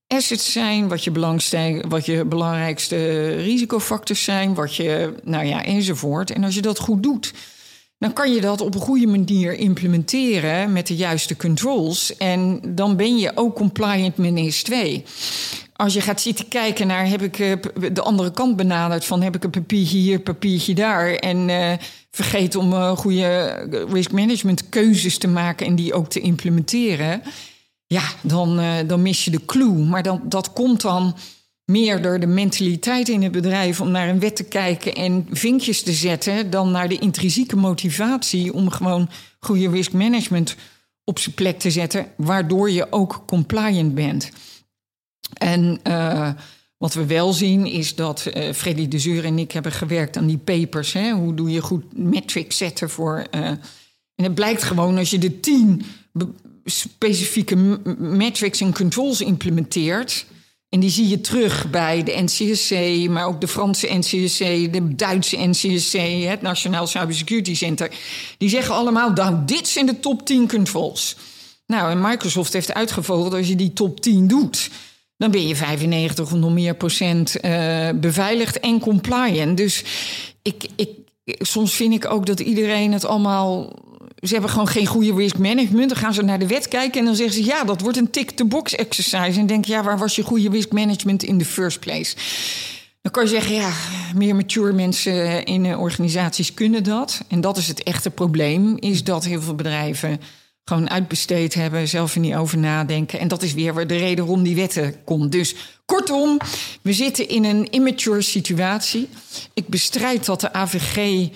assets 0.07 0.51
zijn, 0.51 0.87
wat 0.87 1.03
je, 1.03 1.11
wat 1.87 2.05
je 2.05 2.25
belangrijkste 2.25 3.25
risicofactors 3.35 4.23
zijn, 4.23 4.53
wat 4.53 4.75
je, 4.75 5.13
nou 5.23 5.45
ja, 5.45 5.63
enzovoort. 5.63 6.31
En 6.31 6.43
als 6.43 6.55
je 6.55 6.61
dat 6.61 6.79
goed 6.79 7.03
doet, 7.03 7.33
dan 7.99 8.13
kan 8.13 8.33
je 8.33 8.41
dat 8.41 8.61
op 8.61 8.75
een 8.75 8.81
goede 8.81 9.07
manier 9.07 9.53
implementeren 9.53 10.73
met 10.73 10.87
de 10.87 10.95
juiste 10.95 11.35
controls. 11.35 12.17
En 12.17 12.61
dan 12.67 12.95
ben 12.95 13.17
je 13.17 13.31
ook 13.35 13.55
compliant 13.55 14.17
met 14.17 14.31
NIS 14.31 14.63
2. 14.63 15.03
Als 15.77 15.93
je 15.93 16.01
gaat 16.01 16.21
zitten 16.21 16.47
kijken 16.47 16.87
naar, 16.87 17.07
heb 17.07 17.21
ik 17.21 17.39
eh, 17.39 17.51
de 17.93 18.01
andere 18.01 18.31
kant 18.31 18.55
benaderd 18.55 19.05
van 19.05 19.21
heb 19.21 19.35
ik 19.35 19.43
een 19.43 19.49
papiertje 19.49 19.97
hier, 19.97 20.19
papiertje 20.19 20.75
daar. 20.75 21.13
En 21.13 21.49
uh, 21.49 21.73
vergeet 22.11 22.55
om 22.55 22.73
uh, 22.73 22.97
goede 22.97 23.85
risk 23.91 24.11
management 24.11 24.69
keuzes 24.69 25.17
te 25.17 25.27
maken 25.27 25.65
en 25.65 25.75
die 25.75 25.93
ook 25.93 26.09
te 26.09 26.19
implementeren 26.19 27.21
ja, 27.87 28.03
dan, 28.21 28.61
dan 28.87 29.01
mis 29.01 29.25
je 29.25 29.31
de 29.31 29.45
clue. 29.45 29.73
Maar 29.73 30.03
dan, 30.03 30.21
dat 30.23 30.53
komt 30.53 30.81
dan 30.81 31.15
meer 31.65 32.01
door 32.01 32.19
de 32.19 32.27
mentaliteit 32.27 33.09
in 33.09 33.23
het 33.23 33.31
bedrijf 33.31 33.81
om 33.81 33.91
naar 33.91 34.09
een 34.09 34.19
wet 34.19 34.35
te 34.35 34.43
kijken 34.43 34.93
en 34.93 35.27
vinkjes 35.31 35.83
te 35.83 35.91
zetten, 35.91 36.49
dan 36.49 36.71
naar 36.71 36.89
de 36.89 36.97
intrinsieke 36.97 37.55
motivatie 37.55 38.53
om 38.53 38.69
gewoon 38.69 39.09
goede 39.39 39.69
risk 39.69 39.91
management 39.91 40.55
op 41.03 41.19
zijn 41.19 41.35
plek 41.35 41.59
te 41.59 41.71
zetten, 41.71 42.07
waardoor 42.17 42.71
je 42.71 42.91
ook 42.91 43.23
compliant 43.25 43.95
bent. 43.95 44.31
En 45.33 45.79
uh, 45.87 46.29
wat 46.77 46.93
we 46.93 47.05
wel 47.05 47.33
zien 47.33 47.65
is 47.65 47.95
dat 47.95 48.31
uh, 48.33 48.53
Freddy 48.53 48.87
de 48.87 48.99
Zeur 48.99 49.25
en 49.25 49.39
ik 49.39 49.51
hebben 49.51 49.71
gewerkt 49.71 50.17
aan 50.17 50.27
die 50.27 50.37
papers. 50.37 50.93
Hè? 50.93 51.11
Hoe 51.11 51.33
doe 51.33 51.49
je 51.49 51.61
goed 51.61 51.97
metrics 51.97 52.57
zetten 52.57 52.89
voor. 52.89 53.27
en 53.31 53.59
het 54.15 54.35
blijkt 54.35 54.63
gewoon 54.63 54.97
als 54.97 55.09
je 55.09 55.17
de 55.17 55.39
tien 55.39 55.85
specifieke 56.65 57.55
metrics 57.97 58.61
en 58.61 58.73
controls 58.73 59.21
implementeert. 59.21 60.25
En 60.69 60.79
die 60.79 60.89
zie 60.89 61.07
je 61.07 61.21
terug 61.21 61.69
bij 61.69 62.03
de 62.03 62.21
NCSC, 62.21 62.71
maar 63.09 63.25
ook 63.25 63.41
de 63.41 63.47
Franse 63.47 63.87
NCSC, 63.93 64.39
de 64.73 64.95
Duitse 64.95 65.37
NCSC, 65.37 65.97
het 66.27 66.41
Nationaal 66.41 66.87
Cybersecurity 66.87 67.55
Center. 67.55 67.91
Die 68.37 68.49
zeggen 68.49 68.75
allemaal, 68.75 69.11
nou, 69.11 69.35
dit 69.45 69.67
zijn 69.67 69.85
de 69.85 69.99
top 69.99 70.25
10 70.25 70.47
controls. 70.47 71.15
Nou, 71.65 71.91
en 71.91 72.01
Microsoft 72.01 72.53
heeft 72.53 72.73
uitgevogeld, 72.73 73.33
als 73.33 73.47
je 73.47 73.55
die 73.55 73.73
top 73.73 74.01
10 74.01 74.27
doet, 74.27 74.69
dan 75.17 75.31
ben 75.31 75.47
je 75.47 75.55
95 75.55 76.25
of 76.25 76.39
nog 76.39 76.53
meer 76.53 76.75
procent 76.75 77.35
uh, 77.45 77.89
beveiligd 77.95 78.59
en 78.59 78.79
compliant. 78.79 79.57
Dus 79.57 79.83
ik, 80.41 80.67
ik, 80.75 80.89
soms 81.23 81.73
vind 81.73 81.93
ik 81.93 82.11
ook 82.11 82.25
dat 82.25 82.39
iedereen 82.39 82.91
het 82.93 83.05
allemaal 83.05 83.75
ze 84.21 84.33
hebben 84.33 84.51
gewoon 84.51 84.67
geen 84.67 84.85
goede 84.85 85.13
risk 85.13 85.37
management. 85.37 85.89
Dan 85.89 85.97
gaan 85.97 86.13
ze 86.13 86.21
naar 86.21 86.39
de 86.39 86.47
wet 86.47 86.67
kijken 86.67 86.99
en 86.99 87.05
dan 87.05 87.15
zeggen 87.15 87.35
ze: 87.35 87.45
ja, 87.45 87.63
dat 87.63 87.81
wordt 87.81 87.97
een 87.97 88.09
tick-the-box 88.09 88.75
exercise. 88.75 89.39
En 89.39 89.47
denk 89.47 89.65
ja, 89.65 89.83
waar 89.83 89.97
was 89.97 90.15
je 90.15 90.23
goede 90.23 90.49
risk 90.49 90.71
management 90.71 91.23
in 91.23 91.37
the 91.37 91.45
first 91.45 91.79
place? 91.79 92.15
Dan 93.01 93.11
kan 93.11 93.23
je 93.23 93.29
zeggen, 93.29 93.55
ja, 93.55 93.71
meer 94.15 94.35
mature 94.35 94.73
mensen 94.73 95.43
in 95.43 95.77
organisaties 95.77 96.53
kunnen 96.53 96.83
dat. 96.83 97.21
En 97.27 97.41
dat 97.41 97.57
is 97.57 97.67
het 97.67 97.83
echte 97.83 98.09
probleem, 98.09 98.77
is 98.79 99.03
dat 99.03 99.25
heel 99.25 99.41
veel 99.41 99.55
bedrijven 99.55 100.19
gewoon 100.67 100.89
uitbesteed 100.89 101.53
hebben, 101.53 101.87
zelf 101.87 102.13
er 102.13 102.19
niet 102.19 102.35
over 102.35 102.57
nadenken. 102.57 103.19
En 103.19 103.27
dat 103.27 103.43
is 103.43 103.53
weer 103.53 103.87
de 103.87 103.97
reden 103.97 104.25
waarom 104.25 104.43
die 104.43 104.55
wetten 104.55 105.03
komt. 105.03 105.31
Dus 105.31 105.55
kortom, 105.85 106.37
we 106.81 106.93
zitten 106.93 107.27
in 107.27 107.43
een 107.43 107.69
immature 107.69 108.21
situatie. 108.21 109.09
Ik 109.53 109.67
bestrijd 109.67 110.25
dat 110.25 110.41
de 110.41 110.53
AVG 110.53 111.29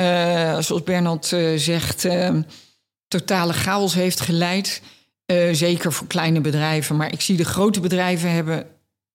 uh, 0.00 0.58
zoals 0.58 0.82
Bernard 0.84 1.30
uh, 1.30 1.58
zegt, 1.58 2.04
uh, 2.04 2.36
totale 3.08 3.52
chaos 3.52 3.94
heeft 3.94 4.20
geleid. 4.20 4.82
zeker 5.52 5.92
voor 5.92 6.06
kleine 6.06 6.40
bedrijven. 6.40 6.96
Maar 6.96 7.12
ik 7.12 7.20
zie 7.20 7.36
de 7.36 7.44
grote 7.44 7.80
bedrijven 7.80 8.30
hebben. 8.30 8.66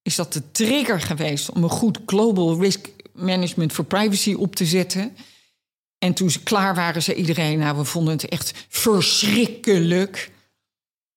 Is 0.02 0.16
dat 0.16 0.32
de 0.32 0.42
trigger 0.52 1.00
geweest 1.00 1.50
om 1.50 1.62
een 1.62 1.70
goed 1.70 1.98
global 2.06 2.60
risk 2.60 2.88
management 3.12 3.72
voor 3.72 3.84
privacy 3.84 4.34
op 4.34 4.56
te 4.56 4.64
zetten? 4.64 5.16
En 5.98 6.14
toen 6.14 6.30
ze 6.30 6.42
klaar 6.42 6.74
waren, 6.74 7.02
zei 7.02 7.16
iedereen: 7.16 7.58
Nou, 7.58 7.76
we 7.76 7.84
vonden 7.84 8.12
het 8.12 8.28
echt 8.28 8.66
verschrikkelijk. 8.68 10.30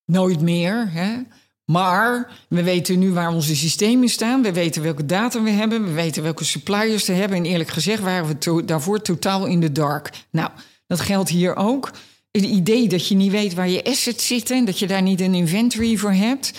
Nooit 0.05 0.41
meer. 0.41 0.91
Hè? 0.91 1.21
Maar 1.65 2.31
we 2.47 2.63
weten 2.63 2.99
nu 2.99 3.11
waar 3.11 3.33
onze 3.33 3.55
systemen 3.55 4.09
staan. 4.09 4.41
We 4.41 4.53
weten 4.53 4.81
welke 4.81 5.05
data 5.05 5.43
we 5.43 5.49
hebben. 5.49 5.85
We 5.85 5.91
weten 5.91 6.23
welke 6.23 6.43
suppliers 6.43 7.05
we 7.05 7.13
hebben. 7.13 7.37
En 7.37 7.45
eerlijk 7.45 7.69
gezegd 7.69 8.01
waren 8.01 8.37
we 8.39 8.65
daarvoor 8.65 9.01
totaal 9.01 9.45
in 9.45 9.59
de 9.59 9.71
dark. 9.71 10.09
Nou, 10.31 10.49
dat 10.87 10.99
geldt 10.99 11.29
hier 11.29 11.55
ook. 11.55 11.91
Het 12.31 12.43
idee 12.43 12.87
dat 12.87 13.07
je 13.07 13.15
niet 13.15 13.31
weet 13.31 13.53
waar 13.53 13.69
je 13.69 13.83
assets 13.83 14.27
zitten... 14.27 14.57
en 14.57 14.65
dat 14.65 14.79
je 14.79 14.87
daar 14.87 15.01
niet 15.01 15.21
een 15.21 15.33
inventory 15.33 15.97
voor 15.97 16.11
hebt... 16.11 16.53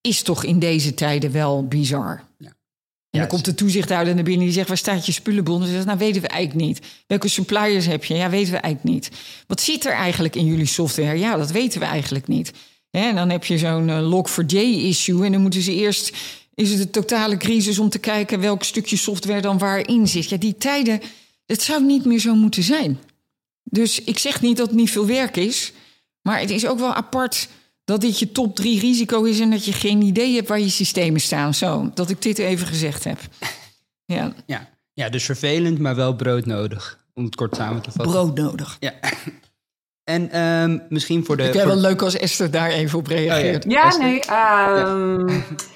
is 0.00 0.22
toch 0.22 0.44
in 0.44 0.58
deze 0.58 0.94
tijden 0.94 1.32
wel 1.32 1.66
bizar. 1.66 2.24
Ja. 2.38 2.53
En 3.14 3.20
dan 3.20 3.28
komt 3.28 3.44
de 3.44 3.54
toezichthouder 3.54 4.14
naar 4.14 4.24
binnen 4.24 4.44
die 4.44 4.54
zegt: 4.54 4.68
Waar 4.68 4.76
staat 4.76 5.06
je 5.06 5.12
spullenbon? 5.12 5.60
Dan 5.60 5.68
zegt 5.68 5.84
Nou, 5.84 5.98
weten 5.98 6.22
we 6.22 6.28
eigenlijk 6.28 6.66
niet. 6.66 6.80
Welke 7.06 7.28
suppliers 7.28 7.86
heb 7.86 8.04
je? 8.04 8.14
Ja, 8.14 8.30
weten 8.30 8.52
we 8.52 8.58
eigenlijk 8.58 8.94
niet. 8.94 9.10
Wat 9.46 9.60
zit 9.60 9.84
er 9.86 9.92
eigenlijk 9.92 10.36
in 10.36 10.46
jullie 10.46 10.66
software? 10.66 11.18
Ja, 11.18 11.36
dat 11.36 11.50
weten 11.50 11.80
we 11.80 11.86
eigenlijk 11.86 12.28
niet. 12.28 12.52
En 12.90 13.14
dan 13.14 13.30
heb 13.30 13.44
je 13.44 13.58
zo'n 13.58 13.90
eh, 13.90 14.10
Log4j-issue. 14.12 15.24
En 15.24 15.32
dan 15.32 15.40
moeten 15.40 15.62
ze 15.62 15.74
eerst. 15.74 16.16
Is 16.54 16.70
het 16.70 16.80
een 16.80 16.90
totale 16.90 17.36
crisis 17.36 17.78
om 17.78 17.88
te 17.88 17.98
kijken 17.98 18.40
welk 18.40 18.62
stukje 18.62 18.96
software 18.96 19.40
dan 19.40 19.58
waarin 19.58 20.08
zit? 20.08 20.28
Ja, 20.28 20.36
die 20.36 20.56
tijden. 20.56 21.00
Het 21.46 21.62
zou 21.62 21.84
niet 21.84 22.04
meer 22.04 22.20
zo 22.20 22.34
moeten 22.34 22.62
zijn. 22.62 22.98
Dus 23.64 24.00
ik 24.00 24.18
zeg 24.18 24.40
niet 24.40 24.56
dat 24.56 24.66
het 24.66 24.76
niet 24.76 24.90
veel 24.90 25.06
werk 25.06 25.36
is. 25.36 25.72
Maar 26.22 26.40
het 26.40 26.50
is 26.50 26.66
ook 26.66 26.78
wel 26.78 26.94
apart 26.94 27.48
dat 27.84 28.00
dit 28.00 28.18
je 28.18 28.32
top 28.32 28.54
drie 28.56 28.80
risico 28.80 29.22
is 29.22 29.40
en 29.40 29.50
dat 29.50 29.64
je 29.64 29.72
geen 29.72 30.02
idee 30.02 30.34
hebt 30.34 30.48
waar 30.48 30.60
je 30.60 30.68
systemen 30.68 31.20
staan. 31.20 31.54
Zo, 31.54 31.90
dat 31.94 32.10
ik 32.10 32.22
dit 32.22 32.38
even 32.38 32.66
gezegd 32.66 33.04
heb. 33.04 33.18
Ja, 34.06 34.32
Ja. 34.46 34.68
ja, 34.92 35.08
dus 35.08 35.24
vervelend, 35.24 35.78
maar 35.78 35.94
wel 35.96 36.14
broodnodig. 36.16 36.98
Om 37.14 37.24
het 37.24 37.34
kort 37.34 37.56
samen 37.56 37.82
te 37.82 37.90
vatten. 37.90 38.12
brood 38.12 38.36
nodig. 38.36 38.76
Ja. 38.80 38.92
En 40.04 40.30
ehm, 40.30 40.78
misschien 40.88 41.24
voor 41.24 41.36
de... 41.36 41.42
Ik 41.42 41.52
voor- 41.52 41.66
wel 41.66 41.76
leuk 41.76 42.02
als 42.02 42.16
Esther 42.16 42.50
daar 42.50 42.70
even 42.70 42.98
op 42.98 43.06
reageert. 43.06 43.64
Ja, 43.68 43.86
Esther? 43.86 44.04
nee. 44.04 44.20
ehm, 44.20 45.40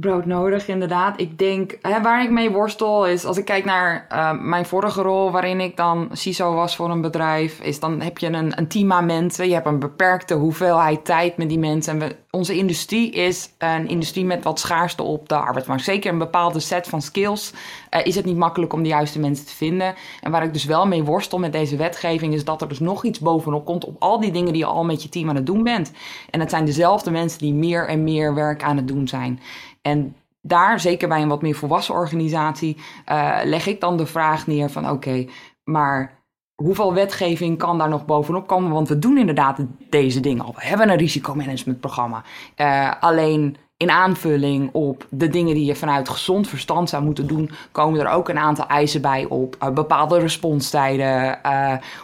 brood 0.00 0.26
nodig, 0.26 0.68
inderdaad. 0.68 1.20
Ik 1.20 1.38
denk, 1.38 1.78
hè, 1.82 2.02
waar 2.02 2.22
ik 2.22 2.30
mee 2.30 2.50
worstel 2.50 3.06
is, 3.06 3.24
als 3.24 3.38
ik 3.38 3.44
kijk 3.44 3.64
naar 3.64 4.06
eh, 4.08 4.32
mijn 4.40 4.66
vorige 4.66 5.02
rol, 5.02 5.30
waarin 5.30 5.60
ik 5.60 5.76
dan 5.76 6.08
CISO 6.12 6.54
was 6.54 6.76
voor 6.76 6.90
een 6.90 7.00
bedrijf, 7.00 7.60
is 7.60 7.80
dan 7.80 8.00
heb 8.00 8.18
je 8.18 8.26
een, 8.26 8.58
een 8.58 8.68
team 8.68 8.92
aan 8.92 9.06
mensen. 9.06 9.48
Je 9.48 9.54
hebt 9.54 9.66
een 9.66 9.78
beperkte 9.78 10.34
hoeveelheid 10.34 11.04
tijd 11.04 11.36
met 11.36 11.48
die 11.48 11.58
mensen. 11.58 12.02
En 12.02 12.12
onze 12.30 12.56
industrie 12.56 13.10
is 13.10 13.50
een 13.58 13.88
industrie 13.88 14.24
met 14.24 14.44
wat 14.44 14.60
schaarste 14.60 15.02
op 15.02 15.28
de 15.28 15.34
arbeidsmarkt. 15.34 15.84
Zeker 15.84 16.12
een 16.12 16.18
bepaalde 16.18 16.60
set 16.60 16.88
van 16.88 17.02
skills 17.02 17.52
eh, 17.90 18.06
is 18.06 18.14
het 18.14 18.24
niet 18.24 18.36
makkelijk 18.36 18.72
om 18.72 18.82
de 18.82 18.88
juiste 18.88 19.18
mensen 19.18 19.46
te 19.46 19.54
vinden. 19.54 19.94
En 20.20 20.30
waar 20.30 20.42
ik 20.42 20.52
dus 20.52 20.64
wel 20.64 20.86
mee 20.86 21.02
worstel 21.02 21.38
met 21.38 21.52
deze 21.52 21.76
wetgeving, 21.76 22.34
is 22.34 22.44
dat 22.44 22.62
er 22.62 22.68
dus 22.68 22.80
nog 22.80 23.04
iets 23.04 23.18
bovenop 23.18 23.64
komt 23.64 23.84
op 23.84 23.96
al 23.98 24.20
die 24.20 24.32
dingen 24.32 24.52
die 24.52 24.62
je 24.62 24.68
al 24.68 24.84
met 24.84 25.02
je 25.02 25.08
team 25.08 25.28
aan 25.28 25.36
het 25.36 25.46
doen 25.46 25.62
bent. 25.62 25.92
En 26.30 26.40
het 26.40 26.50
zijn 26.50 26.64
dezelfde 26.64 27.10
mensen 27.10 27.38
die 27.38 27.54
meer 27.54 27.88
en 27.88 28.04
meer 28.04 28.34
werk 28.34 28.62
aan 28.62 28.76
het 28.76 28.88
doen 28.88 29.08
zijn. 29.08 29.40
En 29.82 30.16
daar, 30.40 30.80
zeker 30.80 31.08
bij 31.08 31.22
een 31.22 31.28
wat 31.28 31.42
meer 31.42 31.54
volwassen 31.54 31.94
organisatie, 31.94 32.76
eh, 33.04 33.38
leg 33.44 33.66
ik 33.66 33.80
dan 33.80 33.96
de 33.96 34.06
vraag 34.06 34.46
neer 34.46 34.70
van 34.70 34.90
oké, 34.90 35.26
maar 35.64 36.18
hoeveel 36.54 36.94
wetgeving 36.94 37.58
kan 37.58 37.78
daar 37.78 37.88
nog 37.88 38.04
bovenop 38.04 38.46
komen? 38.46 38.70
Want 38.70 38.88
we 38.88 38.98
doen 38.98 39.18
inderdaad 39.18 39.58
deze 39.90 40.20
dingen 40.20 40.44
al. 40.44 40.54
We 40.54 40.64
hebben 40.64 40.90
een 40.90 40.96
risicomanagementprogramma. 40.96 42.22
Eh, 42.54 42.92
alleen 43.00 43.56
in 43.76 43.90
aanvulling 43.90 44.70
op 44.72 45.06
de 45.10 45.28
dingen 45.28 45.54
die 45.54 45.64
je 45.64 45.76
vanuit 45.76 46.08
gezond 46.08 46.48
verstand 46.48 46.88
zou 46.88 47.04
moeten 47.04 47.26
doen, 47.26 47.50
komen 47.72 48.00
er 48.00 48.08
ook 48.08 48.28
een 48.28 48.38
aantal 48.38 48.66
eisen 48.66 49.00
bij 49.02 49.26
op 49.28 49.56
eh, 49.58 49.70
bepaalde 49.70 50.18
responstijden, 50.18 51.38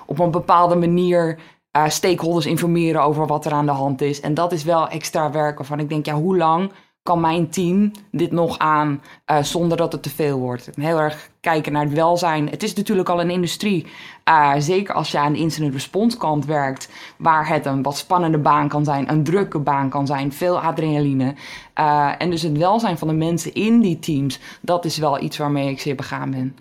op 0.06 0.18
een 0.18 0.30
bepaalde 0.30 0.76
manier 0.76 1.38
eh, 1.76 1.88
stakeholders 1.88 2.46
informeren 2.46 3.02
over 3.02 3.26
wat 3.26 3.44
er 3.44 3.52
aan 3.52 3.66
de 3.66 3.72
hand 3.72 4.00
is. 4.00 4.20
En 4.20 4.34
dat 4.34 4.52
is 4.52 4.64
wel 4.64 4.88
extra 4.88 5.30
werk 5.30 5.58
waarvan 5.58 5.80
ik 5.80 5.88
denk, 5.88 6.06
ja, 6.06 6.14
hoe 6.14 6.36
lang 6.36 6.72
kan 7.06 7.20
mijn 7.20 7.50
team 7.50 7.90
dit 8.10 8.32
nog 8.32 8.58
aan 8.58 9.02
eh, 9.24 9.42
zonder 9.42 9.76
dat 9.76 9.92
het 9.92 10.02
te 10.02 10.10
veel 10.10 10.38
wordt? 10.38 10.70
Heel 10.74 10.98
erg 10.98 11.30
kijken 11.40 11.72
naar 11.72 11.84
het 11.84 11.92
welzijn. 11.92 12.48
Het 12.48 12.62
is 12.62 12.74
natuurlijk 12.74 13.08
al 13.08 13.20
een 13.20 13.30
industrie, 13.30 13.86
eh, 14.24 14.54
zeker 14.58 14.94
als 14.94 15.10
je 15.10 15.18
aan 15.18 15.32
de 15.32 15.38
incident 15.38 15.72
response 15.72 16.16
kant 16.16 16.44
werkt, 16.44 16.88
waar 17.18 17.48
het 17.48 17.66
een 17.66 17.82
wat 17.82 17.96
spannende 17.96 18.38
baan 18.38 18.68
kan 18.68 18.84
zijn, 18.84 19.10
een 19.10 19.24
drukke 19.24 19.58
baan 19.58 19.90
kan 19.90 20.06
zijn, 20.06 20.32
veel 20.32 20.60
adrenaline. 20.60 21.34
Eh, 21.74 22.12
en 22.18 22.30
dus 22.30 22.42
het 22.42 22.58
welzijn 22.58 22.98
van 22.98 23.08
de 23.08 23.14
mensen 23.14 23.54
in 23.54 23.80
die 23.80 23.98
teams, 23.98 24.38
dat 24.60 24.84
is 24.84 24.98
wel 24.98 25.22
iets 25.22 25.36
waarmee 25.36 25.70
ik 25.70 25.80
zeer 25.80 25.94
begaan 25.94 26.30
ben. 26.30 26.56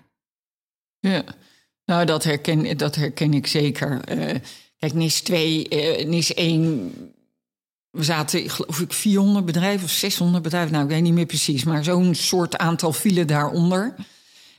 Ja, 1.00 1.24
nou 1.86 2.06
dat 2.06 2.24
herken, 2.24 2.78
dat 2.78 2.96
herken 2.96 3.34
ik 3.34 3.48
zeker. 3.48 4.00
Kijk, 4.86 4.94
NIS 4.94 5.22
2, 5.22 5.68
eh, 5.68 6.08
NIS 6.08 6.34
1, 6.36 6.92
we 7.96 8.04
zaten 8.04 8.50
geloof 8.50 8.80
ik 8.80 8.94
400 8.94 9.46
bedrijven 9.46 9.86
of 9.86 9.92
600 9.92 10.44
bedrijven, 10.44 10.72
nou 10.72 10.84
ik 10.84 10.90
weet 10.90 11.02
niet 11.02 11.14
meer 11.14 11.26
precies, 11.26 11.64
maar 11.64 11.84
zo'n 11.84 12.16
soort 12.16 12.58
aantal 12.58 12.94
vielen 12.94 13.28
daaronder. 13.28 13.96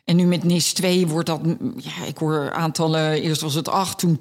En 0.04 0.16
nu 0.16 0.24
met 0.24 0.44
NIS 0.44 0.72
2 0.72 1.06
wordt 1.06 1.26
dat, 1.26 1.40
ja, 1.76 2.06
ik 2.06 2.18
hoor 2.18 2.52
aantallen, 2.52 3.22
eerst 3.22 3.40
was 3.40 3.54
het 3.54 3.68
8, 3.68 3.98
toen 3.98 4.18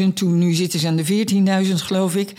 10.000, 0.00 0.04
toen 0.14 0.38
nu 0.38 0.52
zitten 0.52 0.80
ze 0.80 0.86
aan 0.86 0.96
de 0.96 1.64
14.000 1.66 1.72
geloof 1.74 2.16
ik. 2.16 2.32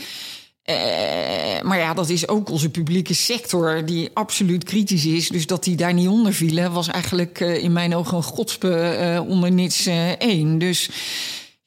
Eh, 0.64 1.62
maar 1.62 1.78
ja, 1.78 1.94
dat 1.94 2.10
is 2.10 2.28
ook 2.28 2.50
onze 2.50 2.70
publieke 2.70 3.14
sector 3.14 3.86
die 3.86 4.10
absoluut 4.14 4.64
kritisch 4.64 5.06
is. 5.06 5.30
Dus 5.30 5.46
dat 5.46 5.64
die 5.64 5.76
daar 5.76 5.94
niet 5.94 6.08
onder 6.08 6.34
vielen, 6.34 6.72
was 6.72 6.88
eigenlijk 6.88 7.40
eh, 7.40 7.64
in 7.64 7.74
mijn 7.74 7.96
ogen 7.96 8.18
een 8.18 8.24
godspe 8.24 8.74
eh, 8.74 9.28
onder 9.28 9.52
NIS 9.52 9.86
eh, 9.86 10.12
1. 10.12 10.58
Dus 10.58 10.90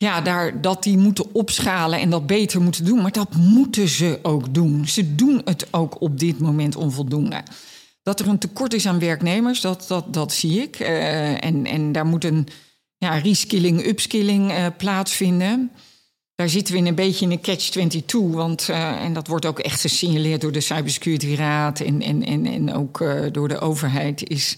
ja, 0.04 0.20
daar, 0.20 0.60
dat 0.60 0.82
die 0.82 0.98
moeten 0.98 1.34
opschalen 1.34 2.00
en 2.00 2.10
dat 2.10 2.26
beter 2.26 2.62
moeten 2.62 2.84
doen. 2.84 3.02
Maar 3.02 3.12
dat 3.12 3.34
moeten 3.34 3.88
ze 3.88 4.18
ook 4.22 4.54
doen. 4.54 4.88
Ze 4.88 5.14
doen 5.14 5.40
het 5.44 5.66
ook 5.70 6.00
op 6.00 6.18
dit 6.18 6.38
moment 6.38 6.76
onvoldoende. 6.76 7.42
Dat 8.02 8.20
er 8.20 8.28
een 8.28 8.38
tekort 8.38 8.74
is 8.74 8.86
aan 8.86 8.98
werknemers, 8.98 9.60
dat, 9.60 9.84
dat, 9.88 10.14
dat 10.14 10.32
zie 10.32 10.62
ik. 10.62 10.80
Eh, 10.80 11.44
en, 11.44 11.66
en 11.66 11.92
daar 11.92 12.06
moet 12.06 12.24
een 12.24 12.48
ja, 12.96 13.18
reskilling, 13.18 13.86
upskilling 13.86 14.50
eh, 14.50 14.66
plaatsvinden. 14.76 15.70
Daar 16.34 16.48
zitten 16.48 16.74
we 16.74 16.80
in 16.80 16.86
een 16.86 16.94
beetje 16.94 17.24
in 17.24 17.30
een 17.30 17.40
catch-22. 17.40 18.34
Want, 18.34 18.68
eh, 18.68 19.04
en 19.04 19.12
dat 19.12 19.26
wordt 19.26 19.46
ook 19.46 19.58
echt 19.58 19.80
gesignaleerd 19.80 20.40
door 20.40 20.52
de 20.52 20.60
Cybersecurity 20.60 21.34
Raad 21.34 21.80
en, 21.80 22.02
en, 22.02 22.22
en, 22.22 22.46
en 22.46 22.74
ook 22.74 23.04
door 23.32 23.48
de 23.48 23.58
overheid. 23.58 24.28
Is 24.28 24.56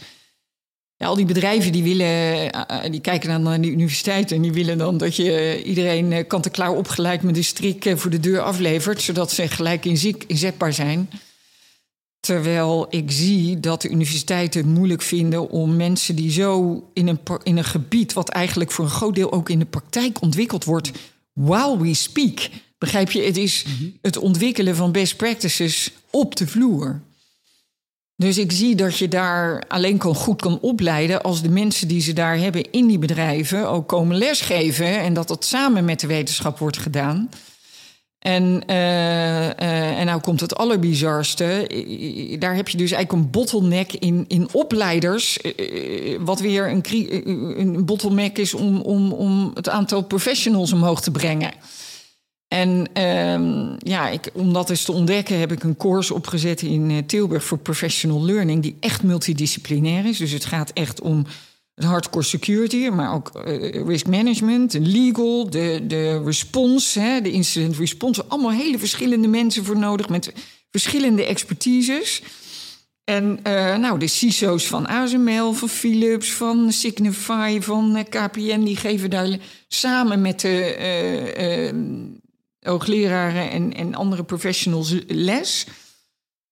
ja, 0.98 1.06
al 1.06 1.16
die 1.16 1.24
bedrijven 1.26 1.72
die 1.72 1.82
willen, 1.82 2.06
eh, 2.06 2.84
eh, 2.84 2.90
die 2.90 3.00
kijken 3.00 3.28
dan 3.28 3.42
naar 3.42 3.60
de 3.60 3.70
universiteit 3.70 4.32
en 4.32 4.42
die 4.42 4.52
willen 4.52 4.78
dan 4.78 4.98
dat 4.98 5.16
je 5.16 5.62
iedereen 5.64 6.12
eh, 6.12 6.26
kant-en-klaar 6.26 6.72
opgeleid 6.72 7.22
met 7.22 7.36
een 7.36 7.44
strik 7.44 7.84
eh, 7.84 7.96
voor 7.96 8.10
de 8.10 8.20
deur 8.20 8.40
aflevert, 8.40 9.02
zodat 9.02 9.32
ze 9.32 9.48
gelijk 9.48 9.84
inzi- 9.84 10.16
inzetbaar 10.26 10.72
zijn. 10.72 11.10
Terwijl 12.20 12.86
ik 12.90 13.10
zie 13.10 13.60
dat 13.60 13.82
de 13.82 13.88
universiteiten 13.88 14.60
het 14.60 14.70
moeilijk 14.70 15.02
vinden 15.02 15.50
om 15.50 15.76
mensen 15.76 16.16
die 16.16 16.30
zo 16.30 16.82
in 16.92 17.08
een, 17.08 17.18
in 17.42 17.56
een 17.56 17.64
gebied, 17.64 18.12
wat 18.12 18.28
eigenlijk 18.28 18.70
voor 18.70 18.84
een 18.84 18.90
groot 18.90 19.14
deel 19.14 19.32
ook 19.32 19.50
in 19.50 19.58
de 19.58 19.64
praktijk 19.64 20.22
ontwikkeld 20.22 20.64
wordt, 20.64 20.90
while 21.32 21.78
we 21.78 21.94
speak. 21.94 22.48
Begrijp 22.78 23.10
je? 23.10 23.22
Het 23.22 23.36
is 23.36 23.64
het 24.02 24.16
ontwikkelen 24.16 24.76
van 24.76 24.92
best 24.92 25.16
practices 25.16 25.92
op 26.10 26.36
de 26.36 26.46
vloer. 26.46 27.00
Dus 28.16 28.38
ik 28.38 28.52
zie 28.52 28.74
dat 28.74 28.98
je 28.98 29.08
daar 29.08 29.62
alleen 29.68 29.98
kan 29.98 30.14
goed 30.14 30.40
kan 30.40 30.58
opleiden 30.60 31.22
als 31.22 31.42
de 31.42 31.48
mensen 31.48 31.88
die 31.88 32.00
ze 32.00 32.12
daar 32.12 32.36
hebben 32.38 32.70
in 32.70 32.86
die 32.86 32.98
bedrijven 32.98 33.68
ook 33.68 33.88
komen 33.88 34.16
lesgeven 34.16 35.00
en 35.00 35.14
dat 35.14 35.28
dat 35.28 35.44
samen 35.44 35.84
met 35.84 36.00
de 36.00 36.06
wetenschap 36.06 36.58
wordt 36.58 36.78
gedaan. 36.78 37.28
En, 38.18 38.62
eh, 38.66 39.98
en 39.98 40.06
nou 40.06 40.20
komt 40.20 40.40
het 40.40 40.56
allerbizarste. 40.56 41.66
Daar 42.38 42.54
heb 42.54 42.68
je 42.68 42.76
dus 42.76 42.90
eigenlijk 42.90 43.24
een 43.24 43.30
bottleneck 43.30 43.92
in, 43.92 44.24
in 44.28 44.48
opleiders. 44.52 45.40
eh, 45.40 46.16
Wat 46.20 46.40
weer 46.40 46.70
een, 46.70 46.84
een 47.60 47.84
bottleneck 47.84 48.38
is 48.38 48.54
om, 48.54 48.80
om, 48.80 49.12
om 49.12 49.50
het 49.54 49.68
aantal 49.68 50.02
professionals 50.02 50.72
omhoog 50.72 51.00
te 51.00 51.10
brengen. 51.10 51.52
En 52.48 52.88
ehm, 52.92 53.74
ja, 53.78 54.08
ik, 54.08 54.30
om 54.32 54.52
dat 54.52 54.70
eens 54.70 54.84
te 54.84 54.92
ontdekken 54.92 55.38
heb 55.38 55.52
ik 55.52 55.62
een 55.62 55.76
course 55.76 56.14
opgezet 56.14 56.62
in 56.62 56.90
eh, 56.90 56.98
Tilburg 57.06 57.44
voor 57.44 57.58
professional 57.58 58.24
learning, 58.24 58.62
die 58.62 58.76
echt 58.80 59.02
multidisciplinair 59.02 60.06
is. 60.06 60.18
Dus 60.18 60.30
het 60.30 60.44
gaat 60.44 60.70
echt 60.72 61.00
om 61.00 61.26
hardcore 61.74 62.24
security, 62.24 62.88
maar 62.88 63.14
ook 63.14 63.28
eh, 63.28 63.86
risk 63.86 64.06
management, 64.06 64.72
legal, 64.80 65.50
de, 65.50 65.84
de 65.86 66.22
response, 66.24 67.00
hè, 67.00 67.20
de 67.20 67.30
incident 67.30 67.76
response. 67.76 68.24
Allemaal 68.24 68.50
hele 68.50 68.78
verschillende 68.78 69.28
mensen 69.28 69.64
voor 69.64 69.78
nodig 69.78 70.08
met 70.08 70.32
verschillende 70.70 71.24
expertises. 71.24 72.22
En 73.06 73.38
eh, 73.42 73.76
nou, 73.76 73.98
de 73.98 74.06
CISO's 74.06 74.66
van 74.66 74.86
ASML, 74.86 75.52
van 75.52 75.68
Philips, 75.68 76.32
van 76.32 76.72
Signify, 76.72 77.60
van 77.60 78.06
KPN, 78.08 78.60
die 78.60 78.76
geven 78.76 79.10
daar 79.10 79.38
samen 79.68 80.20
met 80.20 80.40
de 80.40 80.74
eh, 80.74 81.68
eh, 81.68 81.74
hoogleraren 82.66 83.50
en, 83.50 83.74
en 83.74 83.94
andere 83.94 84.24
professionals 84.24 84.94
les. 85.06 85.66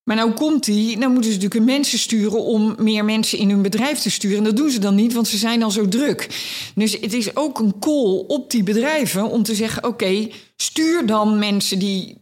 Maar 0.04 0.16
nou 0.16 0.32
komt 0.32 0.64
die, 0.64 0.98
nou 0.98 1.12
moeten 1.12 1.30
ze 1.32 1.36
natuurlijk 1.36 1.70
mensen 1.70 1.98
sturen 1.98 2.44
om 2.44 2.74
meer 2.78 3.04
mensen 3.04 3.38
in 3.38 3.50
hun 3.50 3.62
bedrijf 3.62 3.98
te 3.98 4.10
sturen. 4.10 4.38
En 4.38 4.44
dat 4.44 4.56
doen 4.56 4.70
ze 4.70 4.78
dan 4.78 4.94
niet, 4.94 5.12
want 5.12 5.28
ze 5.28 5.36
zijn 5.36 5.62
al 5.62 5.70
zo 5.70 5.88
druk. 5.88 6.28
Dus 6.74 6.92
het 7.00 7.12
is 7.12 7.36
ook 7.36 7.58
een 7.58 7.78
call 7.78 8.24
op 8.26 8.50
die 8.50 8.62
bedrijven 8.62 9.30
om 9.30 9.42
te 9.42 9.54
zeggen: 9.54 9.84
oké, 9.84 10.28
stuur 10.56 11.06
dan 11.06 11.38
mensen 11.38 11.78
die 11.78 12.16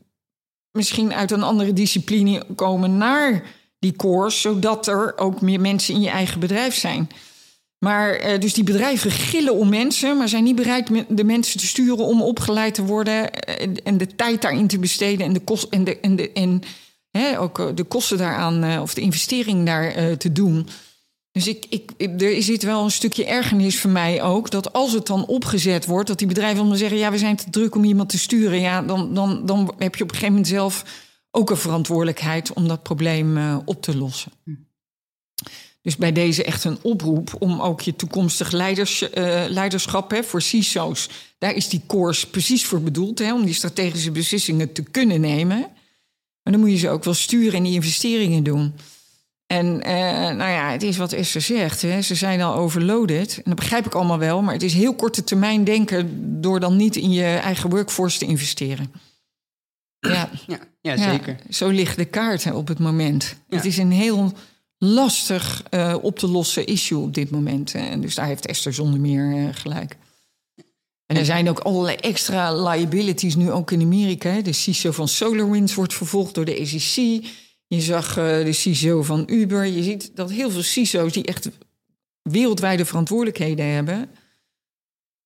misschien 0.73 1.15
uit 1.15 1.31
een 1.31 1.43
andere 1.43 1.73
discipline 1.73 2.47
komen 2.55 2.97
naar 2.97 3.45
die 3.79 3.97
course, 3.97 4.39
zodat 4.39 4.87
er 4.87 5.19
ook 5.19 5.41
meer 5.41 5.61
mensen 5.61 5.95
in 5.95 6.01
je 6.01 6.09
eigen 6.09 6.41
bedrijf 6.41 6.75
zijn. 6.75 7.09
Maar 7.83 8.15
eh, 8.15 8.41
dus 8.41 8.55
die 8.55 8.65
bedrijven 8.65 9.11
gillen 9.11 9.55
om 9.55 9.69
mensen, 9.69 10.17
maar 10.17 10.29
zijn 10.29 10.45
niet 10.45 10.57
bereid 10.57 10.91
de 11.09 11.25
mensen 11.25 11.59
te 11.59 11.67
sturen 11.67 12.05
om 12.05 12.23
opgeleid 12.23 12.75
te 12.75 12.85
worden 12.85 13.33
eh, 13.33 13.77
en 13.85 13.99
de 13.99 14.15
tijd 14.15 14.43
daarin 14.43 14.67
te 14.67 14.79
besteden 14.79 15.27
en 15.27 15.33
de 15.33 15.67
en 15.71 15.85
de 15.85 16.01
en 16.01 16.17
de 16.17 16.33
en 16.33 16.63
hè, 17.11 17.41
ook 17.41 17.59
eh, 17.59 17.67
de 17.75 17.85
kosten 17.85 18.19
daaraan 18.19 18.81
of 18.81 18.95
de 18.95 19.01
investering 19.01 19.67
daar 19.67 20.17
te 20.17 20.33
doen. 20.33 20.69
Dus 21.33 21.47
ik, 21.47 21.67
ik, 21.69 21.91
er 22.23 22.43
zit 22.43 22.63
wel 22.63 22.85
een 22.85 22.91
stukje 22.91 23.27
ergernis 23.27 23.81
voor 23.81 23.91
mij 23.91 24.23
ook. 24.23 24.51
Dat 24.51 24.73
als 24.73 24.93
het 24.93 25.07
dan 25.07 25.27
opgezet 25.27 25.87
wordt, 25.87 26.09
dat 26.09 26.19
die 26.19 26.27
bedrijven 26.27 26.69
dan 26.69 26.77
zeggen: 26.77 26.99
ja, 26.99 27.11
we 27.11 27.19
zijn 27.19 27.37
te 27.37 27.51
druk 27.51 27.75
om 27.75 27.85
iemand 27.85 28.09
te 28.09 28.19
sturen. 28.19 28.61
Ja, 28.61 28.83
dan, 28.83 29.15
dan, 29.15 29.47
dan 29.47 29.75
heb 29.79 29.95
je 29.95 30.03
op 30.03 30.09
een 30.09 30.17
gegeven 30.17 30.35
moment 30.35 30.49
zelf 30.49 30.85
ook 31.31 31.51
een 31.51 31.57
verantwoordelijkheid 31.57 32.53
om 32.53 32.69
dat 32.69 32.83
probleem 32.83 33.61
op 33.65 33.83
te 33.83 33.97
lossen. 33.97 34.33
Hm. 34.45 34.51
Dus 35.83 35.97
bij 35.97 36.13
deze 36.13 36.45
echt 36.45 36.65
een 36.65 36.79
oproep 36.83 37.37
om 37.39 37.61
ook 37.61 37.81
je 37.81 37.97
toekomstig 37.97 38.51
leiders, 38.51 39.03
uh, 39.03 39.09
leiderschap 39.49 40.11
hè, 40.11 40.23
voor 40.23 40.43
CISO's. 40.43 41.09
Daar 41.39 41.55
is 41.55 41.69
die 41.69 41.83
course 41.87 42.31
precies 42.31 42.65
voor 42.65 42.83
bedoeld, 42.83 43.19
hè, 43.19 43.35
om 43.35 43.45
die 43.45 43.55
strategische 43.55 44.11
beslissingen 44.11 44.73
te 44.73 44.83
kunnen 44.83 45.21
nemen. 45.21 45.59
Maar 46.43 46.53
dan 46.53 46.61
moet 46.61 46.71
je 46.71 46.77
ze 46.77 46.89
ook 46.89 47.05
wel 47.05 47.15
sturen 47.15 47.53
en 47.53 47.63
die 47.63 47.75
investeringen 47.75 48.43
doen. 48.43 48.75
En 49.47 49.67
uh, 49.67 49.93
nou 50.37 50.51
ja, 50.51 50.71
het 50.71 50.83
is 50.83 50.97
wat 50.97 51.13
Esther 51.13 51.41
zegt. 51.41 51.83
Hè. 51.83 52.03
Ze 52.03 52.15
zijn 52.15 52.43
al 52.43 52.55
overloaded. 52.55 53.37
En 53.37 53.43
dat 53.45 53.55
begrijp 53.55 53.87
ik 53.87 53.95
allemaal 53.95 54.19
wel. 54.19 54.43
Maar 54.43 54.55
het 54.55 54.63
is 54.63 54.75
heel 54.75 54.95
korte 54.95 55.25
termijn 55.25 55.65
denken 55.65 56.11
door 56.41 56.61
dan 56.61 56.77
niet 56.77 56.97
in 56.97 57.11
je 57.11 57.25
eigen 57.25 57.71
workforce 57.71 58.19
te 58.19 58.25
investeren. 58.25 58.93
Ja, 59.99 60.31
ja, 60.47 60.59
ja 60.81 60.97
zeker. 60.97 61.37
Ja, 61.47 61.53
zo 61.53 61.69
ligt 61.69 61.97
de 61.97 62.05
kaart 62.05 62.45
hè, 62.45 62.53
op 62.53 62.69
het 62.69 62.79
moment. 62.79 63.37
Het 63.49 63.65
is 63.65 63.79
een 63.79 63.93
heel 63.93 64.33
lastig 64.85 65.63
uh, 65.71 65.97
op 66.01 66.19
te 66.19 66.29
lossen 66.29 66.67
issue 66.67 66.99
op 66.99 67.15
dit 67.15 67.31
moment. 67.31 67.75
En 67.75 68.01
dus 68.01 68.15
daar 68.15 68.27
heeft 68.27 68.47
Esther 68.47 68.75
zonder 68.75 69.01
meer 69.01 69.37
uh, 69.37 69.49
gelijk. 69.53 69.97
En 71.07 71.17
er 71.17 71.25
zijn 71.25 71.49
ook 71.49 71.59
allerlei 71.59 71.97
extra 71.97 72.63
liabilities 72.63 73.37
nu 73.37 73.51
ook 73.51 73.71
in 73.71 73.81
Amerika. 73.81 74.41
De 74.41 74.53
CISO 74.53 74.91
van 74.91 75.09
SolarWinds 75.09 75.75
wordt 75.75 75.95
vervolgd 75.95 76.35
door 76.35 76.45
de 76.45 76.67
SEC. 76.67 77.25
Je 77.67 77.81
zag 77.81 78.19
uh, 78.19 78.45
de 78.45 78.53
CISO 78.53 79.03
van 79.03 79.25
Uber. 79.27 79.65
Je 79.65 79.83
ziet 79.83 80.11
dat 80.15 80.31
heel 80.31 80.51
veel 80.51 80.63
CISO's 80.63 81.13
die 81.13 81.25
echt 81.25 81.49
wereldwijde 82.23 82.85
verantwoordelijkheden 82.85 83.67
hebben... 83.67 84.11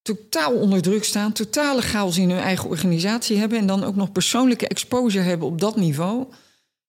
totaal 0.03 0.53
onder 0.53 0.83
druk 0.83 1.05
staan, 1.05 1.33
totale 1.33 1.83
chaos 1.83 2.19
in 2.19 2.31
hun 2.31 2.41
eigen 2.41 2.69
organisatie 2.69 3.37
hebben... 3.37 3.59
en 3.59 3.67
dan 3.67 3.85
ook 3.85 3.97
nog 3.97 4.13
persoonlijke 4.13 4.69
exposure 4.69 5.25
hebben 5.25 5.49
op 5.49 5.61
dat 5.61 5.77
niveau 5.77 6.27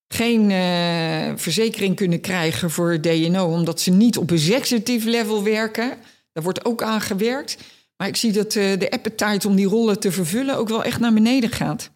geen 0.08 0.50
uh, 0.50 1.36
verzekering 1.36 1.96
kunnen 1.96 2.20
krijgen 2.20 2.70
voor 2.70 3.00
DNO, 3.00 3.52
omdat 3.52 3.80
ze 3.80 3.90
niet 3.90 4.18
op 4.18 4.30
executive 4.30 5.08
level 5.10 5.42
werken. 5.42 5.98
Daar 6.32 6.42
wordt 6.44 6.64
ook 6.64 6.82
aan 6.82 7.00
gewerkt. 7.00 7.56
Maar 7.96 8.08
ik 8.08 8.16
zie 8.16 8.32
dat 8.32 8.54
uh, 8.54 8.78
de 8.78 8.90
appetite 8.90 9.48
om 9.48 9.56
die 9.56 9.66
rollen 9.66 10.00
te 10.00 10.12
vervullen 10.12 10.56
ook 10.56 10.68
wel 10.68 10.84
echt 10.84 11.00
naar 11.00 11.12
beneden 11.12 11.50
gaat. 11.50 11.90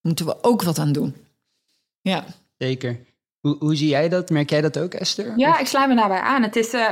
Moeten 0.00 0.26
we 0.26 0.42
ook 0.42 0.62
wat 0.62 0.78
aan 0.78 0.92
doen. 0.92 1.14
Ja. 2.00 2.26
Zeker. 2.58 3.00
Hoe, 3.40 3.56
hoe 3.58 3.76
zie 3.76 3.88
jij 3.88 4.08
dat? 4.08 4.30
Merk 4.30 4.50
jij 4.50 4.60
dat 4.60 4.78
ook, 4.78 4.94
Esther? 4.94 5.32
Ja, 5.36 5.58
ik 5.58 5.66
sluit 5.66 5.88
me 5.88 5.94
daarbij 5.94 6.20
aan. 6.20 6.42
Het 6.42 6.56
is 6.56 6.74
uh, 6.74 6.88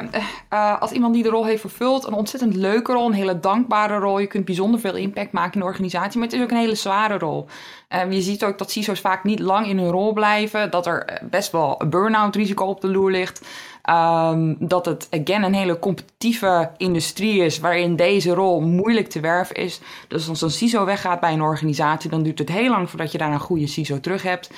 uh, 0.52 0.80
als 0.80 0.90
iemand 0.90 1.14
die 1.14 1.22
de 1.22 1.28
rol 1.28 1.46
heeft 1.46 1.60
vervuld, 1.60 2.06
een 2.06 2.12
ontzettend 2.12 2.54
leuke 2.54 2.92
rol, 2.92 3.06
een 3.06 3.12
hele 3.12 3.40
dankbare 3.40 3.98
rol. 3.98 4.18
Je 4.18 4.26
kunt 4.26 4.44
bijzonder 4.44 4.80
veel 4.80 4.96
impact 4.96 5.32
maken 5.32 5.52
in 5.52 5.60
de 5.60 5.66
organisatie, 5.66 6.18
maar 6.18 6.28
het 6.28 6.36
is 6.36 6.42
ook 6.42 6.50
een 6.50 6.56
hele 6.56 6.74
zware 6.74 7.18
rol. 7.18 7.46
Um, 7.88 8.12
je 8.12 8.20
ziet 8.20 8.44
ook 8.44 8.58
dat 8.58 8.70
CISO's 8.70 9.00
vaak 9.00 9.24
niet 9.24 9.38
lang 9.38 9.66
in 9.66 9.78
hun 9.78 9.90
rol 9.90 10.12
blijven, 10.12 10.70
dat 10.70 10.86
er 10.86 11.04
eh, 11.04 11.28
best 11.30 11.52
wel 11.52 11.74
een 11.78 11.90
burn-out 11.90 12.36
risico 12.36 12.64
op 12.64 12.80
de 12.80 12.88
loer 12.88 13.10
ligt. 13.10 13.46
Um, 13.90 14.56
dat 14.58 14.86
het, 14.86 15.08
again, 15.10 15.42
een 15.42 15.54
hele 15.54 15.78
competitieve 15.78 16.70
industrie 16.76 17.42
is 17.42 17.58
waarin 17.58 17.96
deze 17.96 18.34
rol 18.34 18.60
moeilijk 18.60 19.08
te 19.08 19.20
werven 19.20 19.54
is. 19.54 19.80
Dus 20.08 20.28
als 20.28 20.42
een 20.42 20.50
CISO 20.50 20.84
weggaat 20.84 21.20
bij 21.20 21.32
een 21.32 21.42
organisatie, 21.42 22.10
dan 22.10 22.22
duurt 22.22 22.38
het 22.38 22.48
heel 22.48 22.70
lang 22.70 22.90
voordat 22.90 23.12
je 23.12 23.18
daar 23.18 23.32
een 23.32 23.40
goede 23.40 23.66
CISO 23.66 24.00
terug 24.00 24.22
hebt. 24.22 24.50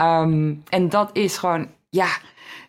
Um, 0.00 0.62
en 0.68 0.88
dat 0.88 1.10
is 1.12 1.38
gewoon, 1.38 1.68
ja, 1.90 2.08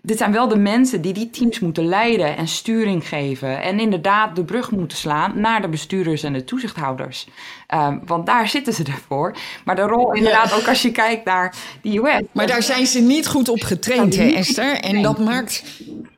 dit 0.07 0.17
zijn 0.17 0.31
wel 0.31 0.47
de 0.47 0.57
mensen 0.57 1.01
die 1.01 1.13
die 1.13 1.29
teams 1.29 1.59
moeten 1.59 1.85
leiden 1.85 2.37
en 2.37 2.47
sturing 2.47 3.07
geven. 3.07 3.61
En 3.61 3.79
inderdaad 3.79 4.35
de 4.35 4.43
brug 4.43 4.71
moeten 4.71 4.97
slaan 4.97 5.41
naar 5.41 5.61
de 5.61 5.67
bestuurders 5.67 6.23
en 6.23 6.33
de 6.33 6.43
toezichthouders. 6.43 7.27
Um, 7.73 8.01
want 8.05 8.25
daar 8.25 8.47
zitten 8.47 8.73
ze 8.73 8.83
ervoor. 8.83 9.35
Maar 9.65 9.75
de 9.75 9.81
rol 9.81 10.13
inderdaad, 10.13 10.53
ook 10.53 10.67
als 10.67 10.81
je 10.81 10.91
kijkt 10.91 11.25
naar 11.25 11.55
de 11.81 11.97
US. 11.97 12.21
Maar 12.31 12.47
daar 12.47 12.63
zijn 12.63 12.85
ze 12.85 12.99
niet 12.99 13.27
goed 13.27 13.49
op 13.49 13.61
getraind, 13.61 14.15
hè 14.15 14.27
Esther? 14.27 14.79
En 14.79 15.01
dat 15.01 15.19
maakt, 15.19 15.63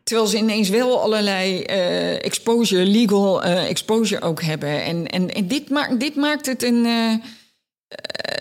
terwijl 0.04 0.28
ze 0.28 0.38
ineens 0.38 0.69
wel 0.69 1.02
allerlei 1.02 1.63
uh, 1.69 2.25
exposure, 2.25 2.86
legal 2.86 3.45
uh, 3.45 3.69
exposure 3.69 4.21
ook 4.21 4.41
hebben. 4.41 4.84
En, 4.84 5.08
en, 5.08 5.34
en 5.34 5.47
dit, 5.47 5.69
maakt, 5.69 5.99
dit 5.99 6.15
maakt 6.15 6.45
het 6.45 6.63
een... 6.63 6.86
Uh, 6.86 7.13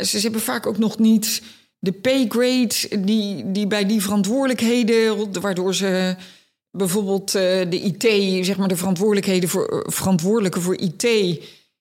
ze 0.02 0.18
hebben 0.20 0.40
vaak 0.40 0.66
ook 0.66 0.78
nog 0.78 0.98
niet 0.98 1.42
de 1.78 1.92
paygrade 1.92 3.04
die, 3.04 3.52
die 3.52 3.66
bij 3.66 3.86
die 3.86 4.02
verantwoordelijkheden, 4.02 5.40
waardoor 5.40 5.74
ze 5.74 6.16
bijvoorbeeld 6.70 7.34
uh, 7.34 7.42
de 7.42 7.80
IT, 7.80 8.02
zeg 8.46 8.56
maar 8.56 8.68
de 8.68 8.76
verantwoordelijkheden 8.76 9.48
voor, 9.48 9.84
verantwoordelijke 9.86 10.60
voor 10.60 10.76
IT, 10.76 11.02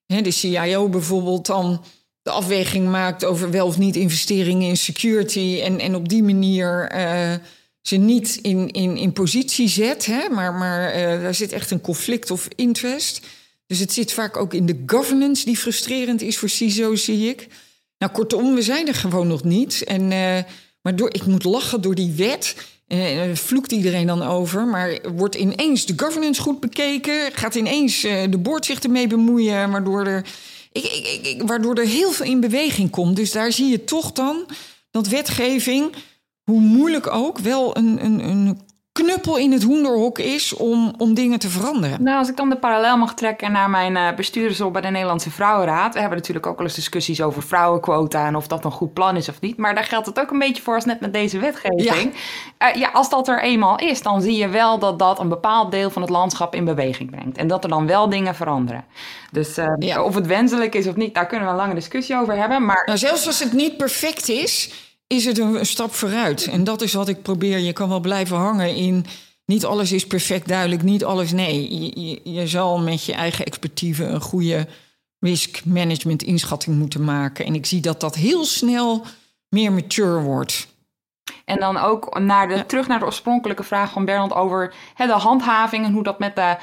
hè, 0.05 0.21
de 0.21 0.31
CIO 0.31 0.89
bijvoorbeeld, 0.89 1.45
dan 1.45 1.83
de 2.21 2.31
afweging 2.31 2.89
maakt 2.89 3.25
over 3.25 3.51
wel 3.51 3.67
of 3.67 3.77
niet 3.77 3.95
investeringen 3.95 4.67
in 4.67 4.77
security 4.77 5.59
en, 5.63 5.79
en 5.79 5.95
op 5.95 6.09
die 6.09 6.23
manier 6.23 6.91
uh, 6.95 7.33
ze 7.81 7.95
niet 7.95 8.39
in, 8.41 8.71
in, 8.71 8.97
in 8.97 9.13
positie 9.13 9.67
zet, 9.67 10.05
hè, 10.05 10.29
maar, 10.29 10.53
maar 10.53 10.93
daar 11.21 11.35
zit 11.35 11.51
echt 11.51 11.71
een 11.71 11.81
conflict 11.81 12.31
of 12.31 12.47
interest. 12.55 13.25
Dus 13.67 13.79
het 13.79 13.93
zit 13.93 14.13
vaak 14.13 14.37
ook 14.37 14.53
in 14.53 14.65
de 14.65 14.83
governance 14.85 15.45
die 15.45 15.57
frustrerend 15.57 16.21
is 16.21 16.37
voor 16.37 16.49
CISO, 16.49 16.95
zie 16.95 17.29
ik. 17.29 17.47
Nou, 17.97 18.11
kortom, 18.11 18.55
we 18.55 18.61
zijn 18.61 18.87
er 18.87 18.93
gewoon 18.93 19.27
nog 19.27 19.43
niet. 19.43 19.83
En, 19.83 20.01
uh, 20.11 20.37
maar 20.81 20.95
door, 20.95 21.13
ik 21.13 21.25
moet 21.25 21.43
lachen 21.43 21.81
door 21.81 21.95
die 21.95 22.13
wet. 22.13 22.55
Uh, 22.87 23.33
vloekt 23.33 23.71
iedereen 23.71 24.07
dan 24.07 24.21
over. 24.21 24.65
Maar 24.65 24.99
wordt 25.15 25.35
ineens 25.35 25.85
de 25.85 25.93
governance 25.95 26.41
goed 26.41 26.59
bekeken? 26.59 27.31
Gaat 27.33 27.55
ineens 27.55 28.01
de 28.01 28.37
board 28.39 28.65
zich 28.65 28.79
ermee 28.79 29.07
bemoeien? 29.07 29.71
Waardoor 29.71 30.05
er, 30.05 30.25
ik, 30.71 30.83
ik, 30.83 31.27
ik, 31.27 31.41
waardoor 31.45 31.75
er 31.75 31.85
heel 31.85 32.11
veel 32.11 32.25
in 32.25 32.39
beweging 32.39 32.89
komt. 32.89 33.15
Dus 33.15 33.31
daar 33.31 33.51
zie 33.51 33.69
je 33.69 33.83
toch 33.83 34.11
dan 34.11 34.45
dat 34.91 35.07
wetgeving, 35.07 35.95
hoe 36.43 36.59
moeilijk 36.59 37.07
ook, 37.07 37.39
wel 37.39 37.77
een, 37.77 38.05
een, 38.05 38.19
een 38.19 38.61
knuppel 39.03 39.37
in 39.37 39.51
het 39.51 39.63
hoenderhok 39.63 40.19
is 40.19 40.53
om, 40.53 40.93
om 40.97 41.13
dingen 41.13 41.39
te 41.39 41.49
veranderen. 41.49 42.03
Nou, 42.03 42.17
als 42.17 42.29
ik 42.29 42.35
dan 42.35 42.49
de 42.49 42.57
parallel 42.57 42.97
mag 42.97 43.13
trekken 43.13 43.51
naar 43.51 43.69
mijn 43.69 43.95
uh, 43.95 44.13
bestuurdersrol 44.15 44.71
bij 44.71 44.81
de 44.81 44.87
Nederlandse 44.87 45.31
Vrouwenraad. 45.31 45.93
We 45.93 45.99
hebben 45.99 46.17
natuurlijk 46.17 46.45
ook 46.45 46.57
wel 46.57 46.65
eens 46.65 46.75
discussies 46.75 47.21
over 47.21 47.43
vrouwenquota 47.43 48.25
en 48.25 48.35
of 48.35 48.47
dat 48.47 48.65
een 48.65 48.71
goed 48.71 48.93
plan 48.93 49.15
is 49.15 49.29
of 49.29 49.41
niet. 49.41 49.57
Maar 49.57 49.75
daar 49.75 49.83
geldt 49.83 50.05
het 50.05 50.19
ook 50.19 50.31
een 50.31 50.39
beetje 50.39 50.63
voor 50.63 50.75
als 50.75 50.85
net 50.85 50.99
met 50.99 51.13
deze 51.13 51.39
wetgeving. 51.39 52.13
Ja. 52.59 52.69
Uh, 52.69 52.75
ja, 52.75 52.89
als 52.93 53.09
dat 53.09 53.27
er 53.27 53.41
eenmaal 53.41 53.79
is, 53.79 54.01
dan 54.01 54.21
zie 54.21 54.37
je 54.37 54.47
wel 54.47 54.79
dat 54.79 54.99
dat 54.99 55.19
een 55.19 55.29
bepaald 55.29 55.71
deel 55.71 55.89
van 55.89 56.01
het 56.01 56.11
landschap 56.11 56.55
in 56.55 56.65
beweging 56.65 57.11
brengt. 57.11 57.37
En 57.37 57.47
dat 57.47 57.63
er 57.63 57.69
dan 57.69 57.87
wel 57.87 58.09
dingen 58.09 58.35
veranderen. 58.35 58.85
Dus 59.31 59.57
uh, 59.57 59.65
ja. 59.79 60.03
of 60.03 60.15
het 60.15 60.27
wenselijk 60.27 60.75
is 60.75 60.87
of 60.87 60.95
niet, 60.95 61.13
daar 61.13 61.27
kunnen 61.27 61.45
we 61.45 61.51
een 61.51 61.59
lange 61.59 61.73
discussie 61.73 62.15
over 62.15 62.35
hebben. 62.35 62.65
Maar... 62.65 62.83
Nou, 62.85 62.97
zelfs 62.97 63.27
als 63.27 63.39
het 63.39 63.53
niet 63.53 63.77
perfect 63.77 64.29
is 64.29 64.85
is 65.07 65.25
het 65.25 65.37
een, 65.37 65.65
stap 65.65 65.93
vooruit. 65.93 66.47
En 66.47 66.63
dat 66.63 66.81
is 66.81 66.93
wat 66.93 67.07
ik 67.07 67.21
probeer. 67.21 67.57
Je 67.59 67.73
kan 67.73 67.89
wel 67.89 67.99
blijven 67.99 68.37
hangen 68.37 68.75
in. 68.75 69.05
Niet 69.45 69.65
alles 69.65 69.91
is 69.91 70.07
perfect 70.07 70.47
duidelijk, 70.47 70.83
niet 70.83 71.03
alles 71.03 71.31
nee. 71.31 71.79
Je, 71.79 72.01
je, 72.01 72.19
je 72.23 72.47
zal 72.47 72.79
met 72.79 73.05
je 73.05 73.13
eigen 73.13 73.45
expertise 73.45 74.03
een 74.05 74.21
goede 74.21 74.67
risk 75.19 75.65
management 75.65 76.23
inschatting 76.23 76.77
moeten 76.77 77.03
maken. 77.03 77.45
En 77.45 77.55
ik 77.55 77.65
zie 77.65 77.81
dat 77.81 77.99
dat 77.99 78.15
heel 78.15 78.45
snel 78.45 79.05
meer 79.49 79.71
mature 79.71 80.19
wordt. 80.19 80.67
En 81.45 81.59
dan 81.59 81.77
ook 81.77 82.19
naar 82.19 82.47
de, 82.47 82.65
terug 82.65 82.87
naar 82.87 82.99
de 82.99 83.05
oorspronkelijke 83.05 83.63
vraag 83.63 83.91
van 83.91 84.05
Bernard 84.05 84.33
over 84.33 84.73
hè, 84.93 85.05
de 85.07 85.13
handhaving 85.13 85.85
en 85.85 85.93
hoe 85.93 86.03
dat 86.03 86.19
met 86.19 86.35
de 86.35 86.57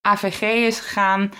AVG 0.00 0.42
is 0.42 0.80
gegaan. 0.80 1.30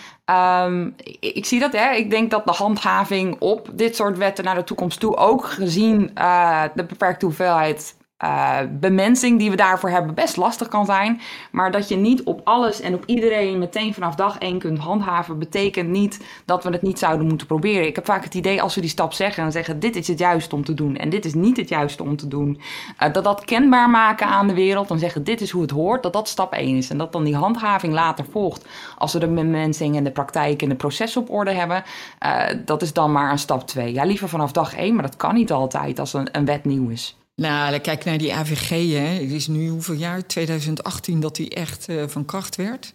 Um, 0.66 0.94
ik, 1.21 1.47
zie 1.47 1.61
dat, 1.61 1.73
hè. 1.73 1.90
Ik 1.90 2.11
denk 2.11 2.31
dat 2.31 2.47
de 2.47 2.53
handhaving 2.53 3.37
op 3.40 3.68
dit 3.73 3.97
soort 3.97 4.18
wetten 4.18 4.44
naar 4.44 4.55
de 4.55 4.64
toekomst 4.64 5.01
toe, 5.01 5.16
ook 5.16 5.44
gezien 5.44 6.11
uh, 6.18 6.62
de 6.75 6.85
beperkte 6.85 7.25
hoeveelheid 7.25 7.97
uh, 8.25 8.59
bemensing 8.71 9.39
die 9.39 9.51
we 9.51 9.57
daarvoor 9.57 9.91
hebben 9.91 10.15
best 10.15 10.37
lastig 10.37 10.69
kan 10.69 10.87
zijn. 10.87 11.21
Maar 11.51 11.71
dat 11.71 11.89
je 11.89 11.97
niet 11.97 12.23
op 12.23 12.41
alles 12.45 12.81
en 12.81 12.95
op 12.95 13.03
iedereen 13.07 13.59
meteen 13.59 13.95
vanaf 13.95 14.15
dag 14.15 14.39
één 14.39 14.59
kunt 14.59 14.79
handhaven, 14.79 15.39
betekent 15.39 15.89
niet 15.89 16.25
dat 16.45 16.65
we 16.65 16.71
het 16.71 16.83
niet 16.83 16.99
zouden 16.99 17.27
moeten 17.27 17.47
proberen. 17.47 17.87
Ik 17.87 17.95
heb 17.95 18.05
vaak 18.05 18.25
het 18.25 18.35
idee 18.35 18.63
als 18.63 18.75
we 18.75 18.81
die 18.81 18.91
stap 18.91 19.13
zeggen 19.13 19.45
en 19.45 19.53
zeggen: 19.53 19.81
dit 19.81 19.97
is 19.97 20.09
het 20.09 20.19
juiste 20.19 20.55
om 20.55 20.65
te 20.65 20.75
doen 20.75 20.97
en 20.97 21.09
dit 21.09 21.25
is 21.25 21.35
niet 21.35 21.57
het 21.57 21.69
juiste 21.69 22.03
om 22.03 22.17
te 22.17 22.29
doen. 22.29 22.61
Uh, 23.03 23.13
dat 23.13 23.25
dat 23.25 23.45
kenbaar 23.45 23.91
maken 23.91 24.27
aan 24.27 24.47
de 24.47 24.55
wereld 24.55 24.91
en 24.91 24.99
zeggen: 24.99 25.25
dit 25.25 25.41
is 25.41 25.51
hoe 25.51 25.63
het 25.63 25.71
hoort, 25.71 26.03
dat 26.03 26.13
dat 26.13 26.29
stap 26.29 26.53
één 26.53 26.77
is. 26.77 26.91
En 26.91 26.99
dat 26.99 27.13
dan 27.13 27.25
die 27.25 27.37
handhaving 27.37 27.93
later 27.93 28.25
volgt 28.31 28.67
als 28.99 29.13
we 29.13 29.19
de 29.19 29.29
bemensing 29.29 29.97
en 29.97 30.05
de 30.05 30.11
praktijk 30.11 30.63
en 30.63 30.69
de 30.69 30.75
processen 30.75 31.21
op 31.21 31.31
orde 31.31 31.53
hebben. 31.53 31.83
Uh, 32.27 32.45
dat 32.65 32.83
is 32.83 32.93
dan 32.93 33.13
maar 33.13 33.31
een 33.31 33.39
stap 33.39 33.67
twee. 33.67 33.93
Ja, 33.93 34.05
liever 34.05 34.29
vanaf 34.29 34.53
dag 34.53 34.77
één, 34.77 34.95
maar 34.95 35.03
dat 35.03 35.17
kan 35.17 35.35
niet 35.35 35.53
altijd 35.53 35.99
als 35.99 36.13
een, 36.13 36.29
een 36.33 36.45
wet 36.45 36.65
nieuw 36.65 36.89
is. 36.89 37.17
Nou, 37.38 37.79
kijk 37.79 38.05
naar 38.05 38.18
die 38.18 38.35
AVG. 38.35 38.68
Hè. 38.68 39.22
Het 39.22 39.31
is 39.31 39.46
nu 39.46 39.68
hoeveel 39.68 39.94
jaar? 39.94 40.27
2018 40.27 41.20
dat 41.20 41.37
die 41.37 41.51
echt 41.51 41.88
uh, 41.88 42.03
van 42.07 42.24
kracht 42.24 42.57
werd. 42.57 42.92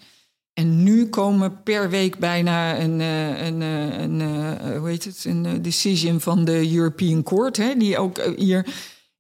En 0.54 0.84
nu 0.84 1.10
komen 1.10 1.64
per 1.64 1.90
week 1.90 2.18
bijna 2.18 2.80
een, 2.80 3.00
uh, 3.00 3.46
een, 3.46 3.62
uh, 3.62 4.00
een 4.00 4.22
hoe 4.78 4.90
heet 4.90 5.04
het, 5.04 5.26
een 5.26 5.62
decision 5.62 6.20
van 6.20 6.46
de 6.46 6.74
European 6.74 7.24
Court. 7.24 7.58
Hè, 7.58 7.78
die 7.78 7.98
ook 7.98 8.22
hier. 8.36 8.66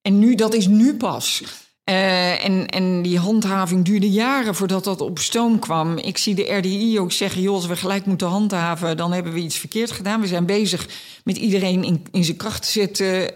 En 0.01 0.19
nu, 0.19 0.36
dat 0.36 0.53
is 0.53 0.67
nu 0.67 0.95
pas. 0.95 1.43
En, 1.83 2.67
en 2.67 3.01
die 3.01 3.19
handhaving 3.19 3.86
duurde 3.86 4.09
jaren 4.09 4.55
voordat 4.55 4.83
dat 4.83 5.01
op 5.01 5.19
stoom 5.19 5.59
kwam. 5.59 5.97
Ik 5.97 6.17
zie 6.17 6.36
de 6.36 6.53
RDI 6.53 6.99
ook 6.99 7.12
zeggen: 7.12 7.41
joh, 7.41 7.55
als 7.55 7.65
we 7.65 7.75
gelijk 7.75 8.05
moeten 8.05 8.27
handhaven, 8.27 8.97
dan 8.97 9.12
hebben 9.12 9.33
we 9.33 9.39
iets 9.39 9.57
verkeerd 9.57 9.91
gedaan. 9.91 10.21
We 10.21 10.27
zijn 10.27 10.45
bezig 10.45 10.88
met 11.23 11.38
iedereen 11.38 11.83
in, 11.83 12.05
in 12.12 12.23
zijn 12.23 12.38
kracht 12.38 12.63
te 12.63 12.71
zetten. 12.71 13.33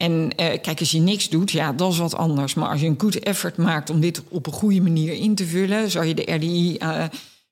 En 0.00 0.22
uh, 0.22 0.28
kijk, 0.36 0.78
als 0.78 0.90
je 0.90 1.00
niks 1.00 1.28
doet, 1.28 1.50
ja, 1.50 1.72
dat 1.72 1.92
is 1.92 1.98
wat 1.98 2.16
anders. 2.16 2.54
Maar 2.54 2.68
als 2.68 2.80
je 2.80 2.86
een 2.86 3.00
goed 3.00 3.18
effort 3.18 3.56
maakt 3.56 3.90
om 3.90 4.00
dit 4.00 4.22
op 4.28 4.46
een 4.46 4.52
goede 4.52 4.80
manier 4.80 5.12
in 5.12 5.34
te 5.34 5.46
vullen, 5.46 5.90
zou 5.90 6.04
je 6.04 6.14
de 6.14 6.32
RDI 6.32 6.78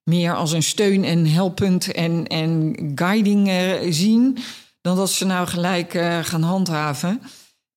meer 0.05 0.35
als 0.35 0.53
een 0.53 0.63
steun 0.63 1.05
en 1.05 1.27
helpunt 1.27 1.93
en, 1.93 2.27
en 2.27 2.75
guiding 2.95 3.51
zien, 3.91 4.39
dan 4.81 4.97
dat 4.97 5.11
ze 5.11 5.27
nou 5.27 5.47
gelijk 5.47 5.91
gaan 6.23 6.43
handhaven. 6.43 7.21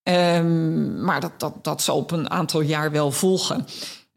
Um, 0.02 1.04
maar 1.04 1.20
dat, 1.20 1.40
dat, 1.40 1.64
dat 1.64 1.82
zal 1.82 1.96
op 1.96 2.10
een 2.10 2.30
aantal 2.30 2.60
jaar 2.60 2.90
wel 2.90 3.10
volgen. 3.10 3.66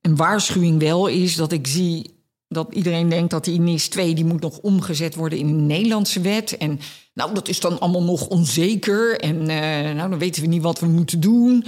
Een 0.02 0.16
waarschuwing 0.16 0.80
wel 0.80 1.08
is 1.08 1.36
dat 1.36 1.52
ik 1.52 1.68
zie 1.68 2.15
dat 2.48 2.74
iedereen 2.74 3.10
denkt 3.10 3.32
dat 3.32 3.46
die 3.46 3.60
NIS 3.60 3.88
2 3.88 4.16
die 4.16 4.26
moet 4.26 4.42
nog 4.42 4.58
omgezet 4.58 5.16
worden 5.16 5.40
in 5.40 5.48
een 5.48 5.66
Nederlandse 5.66 6.22
wet. 6.22 6.58
En 6.58 6.80
nou, 7.14 7.34
dat 7.34 7.48
is 7.48 7.60
dan 7.60 7.80
allemaal 7.80 8.04
nog 8.04 8.28
onzeker. 8.28 9.20
En 9.20 9.36
uh, 9.36 9.94
nou, 9.96 10.10
dan 10.10 10.20
weten 10.20 10.42
we 10.42 10.48
niet 10.48 10.62
wat 10.62 10.80
we 10.80 10.88
moeten 10.88 11.20
doen. 11.20 11.66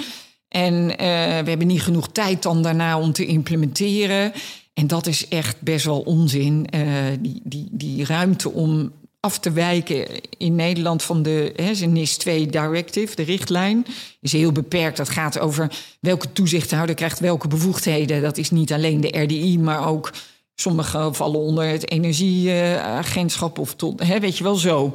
En 0.48 0.74
uh, 0.74 0.98
we 1.44 1.50
hebben 1.50 1.68
niet 1.68 1.82
genoeg 1.82 2.10
tijd 2.12 2.44
dan 2.44 2.62
daarna 2.62 3.00
om 3.00 3.14
te 3.14 3.26
implementeren. 3.26 4.32
En 4.74 4.88
dat 4.88 5.08
is 5.08 5.28
echt 5.28 5.62
best 5.62 5.86
wel 5.86 6.00
onzin. 6.00 6.68
Uh, 6.76 6.82
die, 7.20 7.42
die, 7.44 7.68
die 7.72 8.06
ruimte 8.06 8.52
om 8.52 8.92
af 9.20 9.40
te 9.40 9.52
wijken 9.52 10.08
in 10.38 10.56
Nederland 10.56 11.04
van 11.04 11.24
de 11.24 11.54
NIS 11.88 12.18
2 12.18 12.48
Directive, 12.48 13.16
de 13.16 13.24
richtlijn, 13.24 13.86
is 14.22 14.32
heel 14.32 14.52
beperkt. 14.52 14.98
Dat 14.98 15.10
gaat 15.10 15.40
over 15.40 15.72
welke 16.00 16.34
toezichthouder 16.34 16.96
krijgt 16.96 17.20
welke 17.20 17.48
bevoegdheden. 17.48 18.22
Dat 18.22 18.38
is 18.38 18.52
niet 18.52 18.74
alleen 18.74 19.02
de 19.02 19.20
RDI, 19.20 19.60
maar 19.60 19.88
ook 19.88 20.12
sommige 20.60 21.10
vallen 21.12 21.40
onder 21.40 21.68
het 21.68 21.92
energieagentschap 21.92 23.60
of 23.60 23.76
tot, 23.76 24.04
hè, 24.04 24.20
weet 24.20 24.38
je 24.38 24.44
wel 24.44 24.56
zo. 24.56 24.94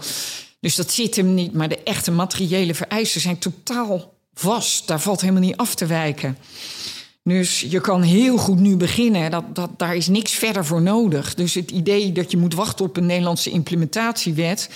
Dus 0.61 0.75
dat 0.75 0.91
zit 0.91 1.17
hem 1.17 1.35
niet, 1.35 1.53
maar 1.53 1.69
de 1.69 1.83
echte 1.83 2.11
materiële 2.11 2.75
vereisten 2.75 3.21
zijn 3.21 3.39
totaal 3.39 4.13
vast. 4.35 4.87
Daar 4.87 5.01
valt 5.01 5.21
helemaal 5.21 5.43
niet 5.43 5.57
af 5.57 5.75
te 5.75 5.87
wijken. 5.87 6.39
Dus 7.25 7.61
je 7.61 7.81
kan 7.81 8.03
heel 8.03 8.37
goed 8.37 8.59
nu 8.59 8.77
beginnen. 8.77 9.31
Dat, 9.31 9.45
dat, 9.55 9.71
daar 9.77 9.97
is 9.97 10.09
niks 10.09 10.33
verder 10.33 10.65
voor 10.65 10.83
nodig. 10.83 11.35
Dus 11.35 11.55
het 11.55 11.71
idee 11.71 12.13
dat 12.13 12.31
je 12.31 12.37
moet 12.37 12.55
wachten 12.55 12.85
op 12.85 12.97
een 12.97 13.07
Nederlandse 13.07 13.51
implementatiewet. 13.51 14.71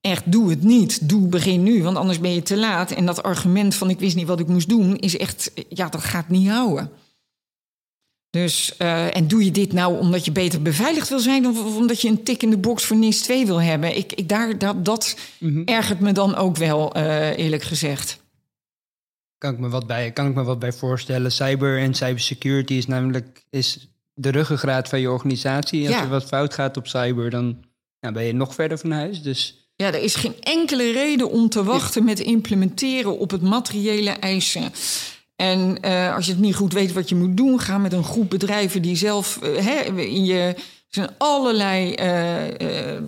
Echt, 0.00 0.32
doe 0.32 0.50
het 0.50 0.62
niet. 0.62 1.08
Doe, 1.08 1.28
begin 1.28 1.62
nu, 1.62 1.82
want 1.82 1.96
anders 1.96 2.20
ben 2.20 2.34
je 2.34 2.42
te 2.42 2.56
laat. 2.56 2.90
En 2.90 3.06
dat 3.06 3.22
argument 3.22 3.74
van 3.74 3.90
ik 3.90 3.98
wist 3.98 4.16
niet 4.16 4.26
wat 4.26 4.40
ik 4.40 4.48
moest 4.48 4.68
doen, 4.68 4.96
is 4.96 5.16
echt, 5.16 5.52
ja, 5.68 5.88
dat 5.88 6.04
gaat 6.04 6.28
niet 6.28 6.48
houden. 6.48 6.90
Dus, 8.30 8.74
uh, 8.78 9.16
en 9.16 9.28
doe 9.28 9.44
je 9.44 9.50
dit 9.50 9.72
nou 9.72 9.98
omdat 9.98 10.24
je 10.24 10.32
beter 10.32 10.62
beveiligd 10.62 11.08
wil 11.08 11.18
zijn... 11.18 11.46
of 11.46 11.76
omdat 11.76 12.00
je 12.00 12.08
een 12.08 12.22
tik 12.22 12.42
in 12.42 12.50
de 12.50 12.58
box 12.58 12.84
voor 12.84 12.96
NIS 12.96 13.22
2 13.22 13.46
wil 13.46 13.62
hebben? 13.62 13.96
Ik, 13.96 14.12
ik 14.12 14.28
daar, 14.28 14.58
dat 14.58 14.84
dat 14.84 15.16
mm 15.38 15.52
-hmm. 15.52 15.64
ergert 15.64 16.00
me 16.00 16.12
dan 16.12 16.34
ook 16.34 16.56
wel, 16.56 16.96
uh, 16.96 17.38
eerlijk 17.38 17.62
gezegd 17.62 18.20
kan 19.40 19.52
ik 19.52 19.58
me 19.58 19.68
wat 19.68 19.86
bij, 19.86 20.12
kan 20.12 20.26
ik 20.26 20.34
me 20.34 20.42
wat 20.42 20.58
bij 20.58 20.72
voorstellen. 20.72 21.32
Cyber 21.32 21.78
en 21.78 21.94
cybersecurity 21.94 22.74
is 22.74 22.86
namelijk 22.86 23.44
is 23.50 23.88
de 24.14 24.30
ruggengraat 24.30 24.88
van 24.88 25.00
je 25.00 25.10
organisatie. 25.10 25.86
Als 25.86 25.96
er 25.96 26.08
wat 26.08 26.24
fout 26.24 26.54
gaat 26.54 26.76
op 26.76 26.86
cyber, 26.86 27.30
dan 27.30 27.64
ben 28.00 28.24
je 28.24 28.32
nog 28.32 28.54
verder 28.54 28.78
van 28.78 28.90
huis. 28.90 29.22
Dus... 29.22 29.68
Ja, 29.76 29.86
er 29.86 30.02
is 30.02 30.14
geen 30.14 30.34
enkele 30.40 30.92
reden 30.92 31.30
om 31.30 31.48
te 31.48 31.64
wachten 31.64 32.04
met 32.04 32.20
implementeren 32.20 33.18
op 33.18 33.30
het 33.30 33.42
materiële 33.42 34.10
eisen. 34.10 34.72
En 35.40 35.78
uh, 35.84 36.14
als 36.14 36.26
je 36.26 36.32
het 36.32 36.40
niet 36.40 36.54
goed 36.54 36.72
weet 36.72 36.92
wat 36.92 37.08
je 37.08 37.14
moet 37.14 37.36
doen, 37.36 37.60
ga 37.60 37.78
met 37.78 37.92
een 37.92 38.04
groep 38.04 38.30
bedrijven 38.30 38.82
die 38.82 38.96
zelf 38.96 39.38
uh, 39.42 39.56
hè, 39.56 40.02
in 40.02 40.24
je. 40.24 40.54
Zijn 40.88 41.08
allerlei 41.18 41.94
uh, 42.00 43.00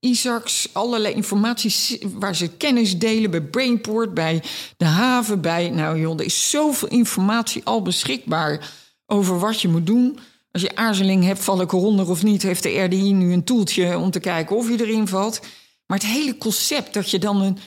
Isaacs, 0.00 0.68
allerlei 0.72 1.14
informatie 1.14 2.00
waar 2.14 2.36
ze 2.36 2.48
kennis 2.48 2.98
delen 2.98 3.30
bij 3.30 3.40
Brainport, 3.40 4.14
bij 4.14 4.42
de 4.76 4.84
haven, 4.84 5.40
bij. 5.40 5.70
Nou 5.70 6.00
joh, 6.00 6.18
er 6.18 6.24
is 6.24 6.50
zoveel 6.50 6.88
informatie 6.88 7.64
al 7.64 7.82
beschikbaar 7.82 8.72
over 9.06 9.38
wat 9.38 9.60
je 9.60 9.68
moet 9.68 9.86
doen. 9.86 10.18
Als 10.52 10.62
je 10.62 10.76
aarzeling 10.76 11.24
hebt, 11.24 11.40
val 11.40 11.60
ik 11.60 11.72
eronder 11.72 12.10
of 12.10 12.22
niet, 12.22 12.42
heeft 12.42 12.62
de 12.62 12.82
RDI 12.82 13.12
nu 13.12 13.32
een 13.32 13.44
toeltje 13.44 13.98
om 13.98 14.10
te 14.10 14.20
kijken 14.20 14.56
of 14.56 14.68
je 14.68 14.86
erin 14.86 15.08
valt. 15.08 15.40
Maar 15.86 15.98
het 15.98 16.06
hele 16.06 16.38
concept 16.38 16.94
dat 16.94 17.10
je 17.10 17.18
dan 17.18 17.42
een, 17.42 17.58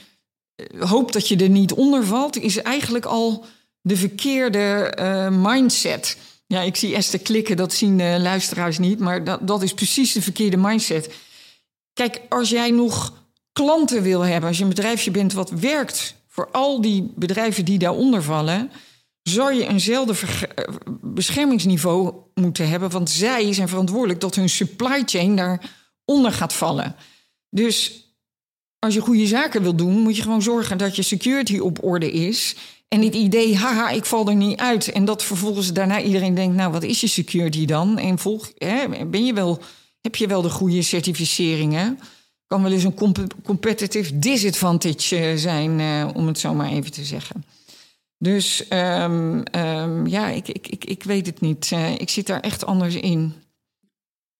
uh, 0.55 0.89
hoopt 0.89 1.13
dat 1.13 1.27
je 1.27 1.35
er 1.35 1.49
niet 1.49 1.73
onder 1.73 2.05
valt, 2.05 2.37
is 2.37 2.61
eigenlijk 2.61 3.05
al 3.05 3.45
de 3.81 3.97
verkeerde 3.97 4.97
uh, 4.99 5.27
mindset. 5.29 6.17
Ja, 6.47 6.61
ik 6.61 6.75
zie 6.75 6.95
Esther 6.95 7.19
klikken, 7.19 7.57
dat 7.57 7.73
zien 7.73 7.97
de 7.97 8.17
luisteraars 8.19 8.77
niet, 8.77 8.99
maar 8.99 9.23
dat, 9.23 9.47
dat 9.47 9.63
is 9.63 9.73
precies 9.73 10.11
de 10.11 10.21
verkeerde 10.21 10.57
mindset. 10.57 11.13
Kijk, 11.93 12.21
als 12.29 12.49
jij 12.49 12.71
nog 12.71 13.13
klanten 13.51 14.01
wil 14.01 14.21
hebben, 14.21 14.47
als 14.47 14.57
je 14.57 14.63
een 14.63 14.69
bedrijfje 14.69 15.11
bent 15.11 15.33
wat 15.33 15.49
werkt 15.49 16.15
voor 16.27 16.49
al 16.51 16.81
die 16.81 17.11
bedrijven 17.15 17.65
die 17.65 17.77
daaronder 17.77 18.23
vallen, 18.23 18.71
zou 19.23 19.53
je 19.53 19.67
eenzelfde 19.67 20.15
beschermingsniveau 21.01 22.13
moeten 22.33 22.69
hebben, 22.69 22.89
want 22.89 23.09
zij 23.09 23.53
zijn 23.53 23.67
verantwoordelijk 23.67 24.19
dat 24.19 24.35
hun 24.35 24.49
supply 24.49 25.03
chain 25.05 25.35
daaronder 25.35 26.31
gaat 26.31 26.53
vallen. 26.53 26.95
Dus 27.49 28.03
als 28.83 28.93
je 28.93 29.01
goede 29.01 29.27
zaken 29.27 29.61
wil 29.61 29.75
doen, 29.75 29.99
moet 29.99 30.15
je 30.15 30.21
gewoon 30.21 30.41
zorgen 30.41 30.77
dat 30.77 30.95
je 30.95 31.01
security 31.01 31.57
op 31.57 31.83
orde 31.83 32.11
is. 32.11 32.55
En 32.87 33.01
het 33.01 33.15
idee, 33.15 33.55
haha, 33.55 33.89
ik 33.89 34.05
val 34.05 34.27
er 34.27 34.35
niet 34.35 34.59
uit. 34.59 34.91
En 34.91 35.05
dat 35.05 35.23
vervolgens 35.23 35.73
daarna 35.73 36.01
iedereen 36.01 36.35
denkt, 36.35 36.55
nou, 36.55 36.71
wat 36.71 36.83
is 36.83 37.01
je 37.01 37.07
security 37.07 37.65
dan? 37.65 37.97
En 37.97 38.19
volg, 38.19 38.51
hè, 38.57 39.05
ben 39.05 39.25
je 39.25 39.33
wel 39.33 39.61
heb 40.01 40.15
je 40.15 40.27
wel 40.27 40.41
de 40.41 40.49
goede 40.49 40.81
certificeringen. 40.81 41.99
Kan 42.47 42.63
wel 42.63 42.71
eens 42.71 42.83
een 42.83 42.93
comp 42.93 43.35
competitive 43.43 44.19
disadvantage 44.19 45.15
eh, 45.15 45.37
zijn, 45.37 45.79
uh, 45.79 46.09
om 46.13 46.27
het 46.27 46.39
zo 46.39 46.53
maar 46.53 46.69
even 46.69 46.91
te 46.91 47.03
zeggen. 47.03 47.45
Dus 48.17 48.65
um, 48.69 49.43
um, 49.55 50.07
ja, 50.07 50.27
ik, 50.27 50.47
ik, 50.47 50.67
ik, 50.67 50.85
ik 50.85 51.03
weet 51.03 51.25
het 51.25 51.41
niet. 51.41 51.71
Uh, 51.73 51.99
ik 51.99 52.09
zit 52.09 52.27
daar 52.27 52.39
echt 52.39 52.65
anders 52.65 52.95
in. 52.95 53.33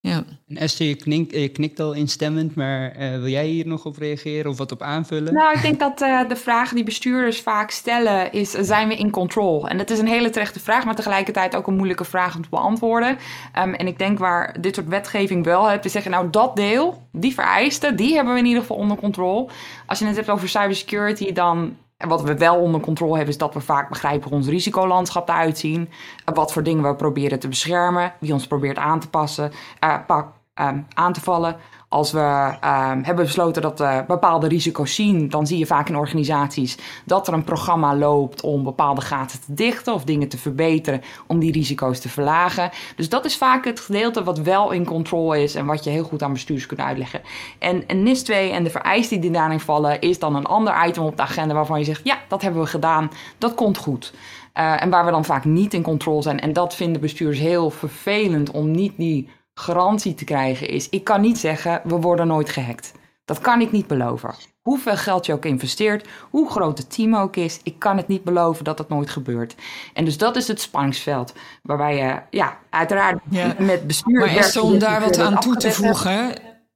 Ja. 0.06 0.24
En 0.48 0.56
Esther, 0.56 0.86
je, 0.86 0.94
knink, 0.94 1.30
je 1.30 1.48
knikt 1.48 1.80
al 1.80 1.92
instemmend, 1.92 2.54
maar 2.54 2.96
uh, 2.98 3.10
wil 3.10 3.28
jij 3.28 3.46
hier 3.46 3.66
nog 3.66 3.84
op 3.84 3.96
reageren 3.96 4.50
of 4.50 4.58
wat 4.58 4.72
op 4.72 4.82
aanvullen? 4.82 5.34
Nou, 5.34 5.54
ik 5.54 5.62
denk 5.62 5.78
dat 5.78 6.02
uh, 6.02 6.28
de 6.28 6.36
vraag 6.36 6.72
die 6.72 6.84
bestuurders 6.84 7.40
vaak 7.40 7.70
stellen 7.70 8.32
is, 8.32 8.50
zijn 8.50 8.88
we 8.88 8.96
in 8.96 9.10
control? 9.10 9.68
En 9.68 9.78
dat 9.78 9.90
is 9.90 9.98
een 9.98 10.06
hele 10.06 10.30
terechte 10.30 10.60
vraag, 10.60 10.84
maar 10.84 10.94
tegelijkertijd 10.94 11.56
ook 11.56 11.66
een 11.66 11.76
moeilijke 11.76 12.04
vraag 12.04 12.36
om 12.36 12.42
te 12.42 12.48
beantwoorden. 12.48 13.18
Um, 13.58 13.74
en 13.74 13.86
ik 13.86 13.98
denk 13.98 14.18
waar 14.18 14.60
dit 14.60 14.74
soort 14.74 14.88
wetgeving 14.88 15.44
wel 15.44 15.68
hebt, 15.68 15.82
te 15.82 15.88
zeggen, 15.88 16.10
nou 16.10 16.30
dat 16.30 16.56
deel, 16.56 17.02
die 17.12 17.34
vereisten, 17.34 17.96
die 17.96 18.14
hebben 18.14 18.32
we 18.32 18.38
in 18.38 18.46
ieder 18.46 18.60
geval 18.60 18.76
onder 18.76 18.96
controle. 18.96 19.48
Als 19.86 19.98
je 19.98 20.06
het 20.06 20.16
hebt 20.16 20.30
over 20.30 20.48
cybersecurity, 20.48 21.32
dan 21.32 21.76
wat 22.08 22.22
we 22.22 22.36
wel 22.36 22.56
onder 22.56 22.80
controle 22.80 23.14
hebben, 23.14 23.32
is 23.32 23.38
dat 23.38 23.54
we 23.54 23.60
vaak 23.60 23.88
begrijpen 23.88 24.28
hoe 24.28 24.38
ons 24.38 24.48
risicolandschap 24.48 25.28
eruit 25.28 25.58
zien. 25.58 25.90
Wat 26.34 26.52
voor 26.52 26.62
dingen 26.62 26.82
we 26.82 26.94
proberen 26.94 27.38
te 27.38 27.48
beschermen. 27.48 28.12
Wie 28.20 28.32
ons 28.32 28.46
probeert 28.46 28.78
aan 28.78 29.00
te 29.00 29.08
passen, 29.08 29.52
uh, 29.84 29.96
pak, 30.06 30.28
uh, 30.60 30.68
aan 30.94 31.12
te 31.12 31.20
vallen. 31.20 31.56
Als 31.94 32.12
we 32.12 32.18
uh, 32.18 32.92
hebben 33.02 33.24
besloten 33.24 33.62
dat 33.62 33.78
we 33.78 34.04
bepaalde 34.06 34.48
risico's 34.48 34.94
zien, 34.94 35.28
dan 35.28 35.46
zie 35.46 35.58
je 35.58 35.66
vaak 35.66 35.88
in 35.88 35.96
organisaties 35.96 36.78
dat 37.04 37.28
er 37.28 37.34
een 37.34 37.44
programma 37.44 37.96
loopt 37.96 38.42
om 38.42 38.64
bepaalde 38.64 39.00
gaten 39.00 39.40
te 39.40 39.54
dichten 39.54 39.94
of 39.94 40.04
dingen 40.04 40.28
te 40.28 40.38
verbeteren 40.38 41.02
om 41.26 41.38
die 41.38 41.52
risico's 41.52 42.00
te 42.00 42.08
verlagen. 42.08 42.70
Dus 42.96 43.08
dat 43.08 43.24
is 43.24 43.36
vaak 43.36 43.64
het 43.64 43.80
gedeelte 43.80 44.24
wat 44.24 44.38
wel 44.38 44.70
in 44.70 44.84
controle 44.84 45.42
is 45.42 45.54
en 45.54 45.66
wat 45.66 45.84
je 45.84 45.90
heel 45.90 46.04
goed 46.04 46.22
aan 46.22 46.32
bestuurders 46.32 46.68
kunt 46.68 46.80
uitleggen. 46.80 47.20
En, 47.58 47.88
en 47.88 48.02
NIS 48.02 48.22
2 48.22 48.50
en 48.50 48.64
de 48.64 48.70
vereisten 48.70 49.20
die 49.20 49.30
daarin 49.30 49.60
vallen, 49.60 50.00
is 50.00 50.18
dan 50.18 50.36
een 50.36 50.46
ander 50.46 50.86
item 50.86 51.04
op 51.04 51.16
de 51.16 51.22
agenda 51.22 51.54
waarvan 51.54 51.78
je 51.78 51.84
zegt: 51.84 52.00
ja, 52.04 52.18
dat 52.28 52.42
hebben 52.42 52.62
we 52.62 52.68
gedaan, 52.68 53.10
dat 53.38 53.54
komt 53.54 53.78
goed. 53.78 54.12
Uh, 54.54 54.82
en 54.82 54.90
waar 54.90 55.04
we 55.04 55.10
dan 55.10 55.24
vaak 55.24 55.44
niet 55.44 55.74
in 55.74 55.82
controle 55.82 56.22
zijn. 56.22 56.40
En 56.40 56.52
dat 56.52 56.74
vinden 56.74 57.00
bestuurders 57.00 57.40
heel 57.40 57.70
vervelend 57.70 58.50
om 58.50 58.70
niet 58.70 58.92
die 58.96 59.28
garantie 59.54 60.14
te 60.14 60.24
krijgen 60.24 60.68
is: 60.68 60.88
ik 60.88 61.04
kan 61.04 61.20
niet 61.20 61.38
zeggen, 61.38 61.80
we 61.84 61.96
worden 61.96 62.26
nooit 62.26 62.50
gehackt. 62.50 62.92
Dat 63.24 63.40
kan 63.40 63.60
ik 63.60 63.72
niet 63.72 63.86
beloven. 63.86 64.34
Hoeveel 64.62 64.96
geld 64.96 65.26
je 65.26 65.32
ook 65.32 65.44
investeert, 65.44 66.08
hoe 66.30 66.50
groot 66.50 66.78
het 66.78 66.94
team 66.94 67.16
ook 67.16 67.36
is, 67.36 67.60
ik 67.62 67.78
kan 67.78 67.96
het 67.96 68.08
niet 68.08 68.24
beloven 68.24 68.64
dat 68.64 68.76
dat 68.76 68.88
nooit 68.88 69.10
gebeurt. 69.10 69.54
En 69.92 70.04
dus 70.04 70.18
dat 70.18 70.36
is 70.36 70.48
het 70.48 70.60
spanningsveld 70.60 71.32
waarbij 71.62 71.96
je, 71.96 72.22
ja, 72.30 72.58
uiteraard 72.70 73.20
ja. 73.30 73.54
met 73.58 73.86
bestuur. 73.86 74.18
Maar 74.18 74.36
is 74.36 74.56
om 74.56 74.78
daar 74.78 75.00
wat 75.00 75.18
aan 75.18 75.40
toe 75.40 75.56
te 75.56 75.72
voegen. 75.72 76.32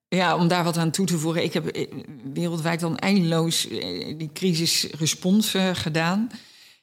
Ja, 0.09 0.37
om 0.37 0.49
daar 0.49 0.65
wat 0.65 0.77
aan 0.77 0.91
toe 0.91 1.07
te 1.07 1.19
voegen. 1.19 1.43
Ik 1.43 1.53
heb 1.53 1.67
eh, 1.67 1.93
wereldwijd 2.33 2.81
dan 2.81 2.97
eindeloos 2.97 3.69
eh, 3.69 4.19
die 4.19 4.31
crisisrespons 4.33 5.55
uh, 5.55 5.71
gedaan. 5.73 6.31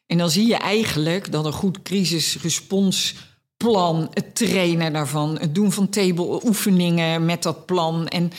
En 0.08 0.18
dan 0.18 0.30
zie 0.30 0.48
je 0.48 0.56
eigenlijk 0.56 1.32
dat 1.32 1.46
een 1.46 1.52
goed 1.52 1.82
crisisrespons 1.82 3.16
plan, 3.58 4.10
het 4.14 4.36
trainen 4.36 4.94
daarvan, 4.94 5.38
het 5.40 5.56
doen 5.56 5.72
van 5.72 5.90
table 5.90 6.46
oefeningen 6.46 7.26
met 7.26 7.44
dat 7.44 7.66
plan. 7.66 8.08
En 8.08 8.32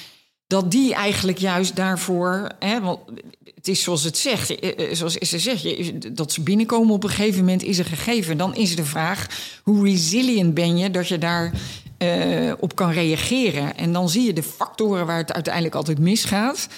dat 0.46 0.70
die 0.70 0.94
eigenlijk 0.94 1.38
juist 1.38 1.76
daarvoor, 1.76 2.48
hè, 2.58 2.80
want 2.80 2.98
het 3.54 3.68
is 3.68 3.82
zoals 3.82 4.02
het 4.02 4.18
zegt, 4.18 4.58
eh, 4.60 4.94
zoals 4.94 5.14
ze 5.14 5.38
zegt, 5.38 6.16
dat 6.16 6.32
ze 6.32 6.40
binnenkomen 6.40 6.94
op 6.94 7.04
een 7.04 7.10
gegeven 7.10 7.40
moment 7.40 7.62
is 7.62 7.78
een 7.78 7.84
gegeven. 7.84 8.38
Dan 8.38 8.54
is 8.54 8.76
de 8.76 8.84
vraag, 8.84 9.26
hoe 9.62 9.84
resilient 9.84 10.54
ben 10.54 10.78
je 10.78 10.90
dat 10.90 11.08
je 11.08 11.18
daar 11.18 11.52
uh, 11.98 12.52
op 12.58 12.74
kan 12.74 12.90
reageren? 12.90 13.76
En 13.76 13.92
dan 13.92 14.08
zie 14.08 14.22
je 14.22 14.32
de 14.32 14.42
factoren 14.42 15.06
waar 15.06 15.18
het 15.18 15.32
uiteindelijk 15.32 15.74
altijd 15.74 15.98
misgaat. 15.98 16.68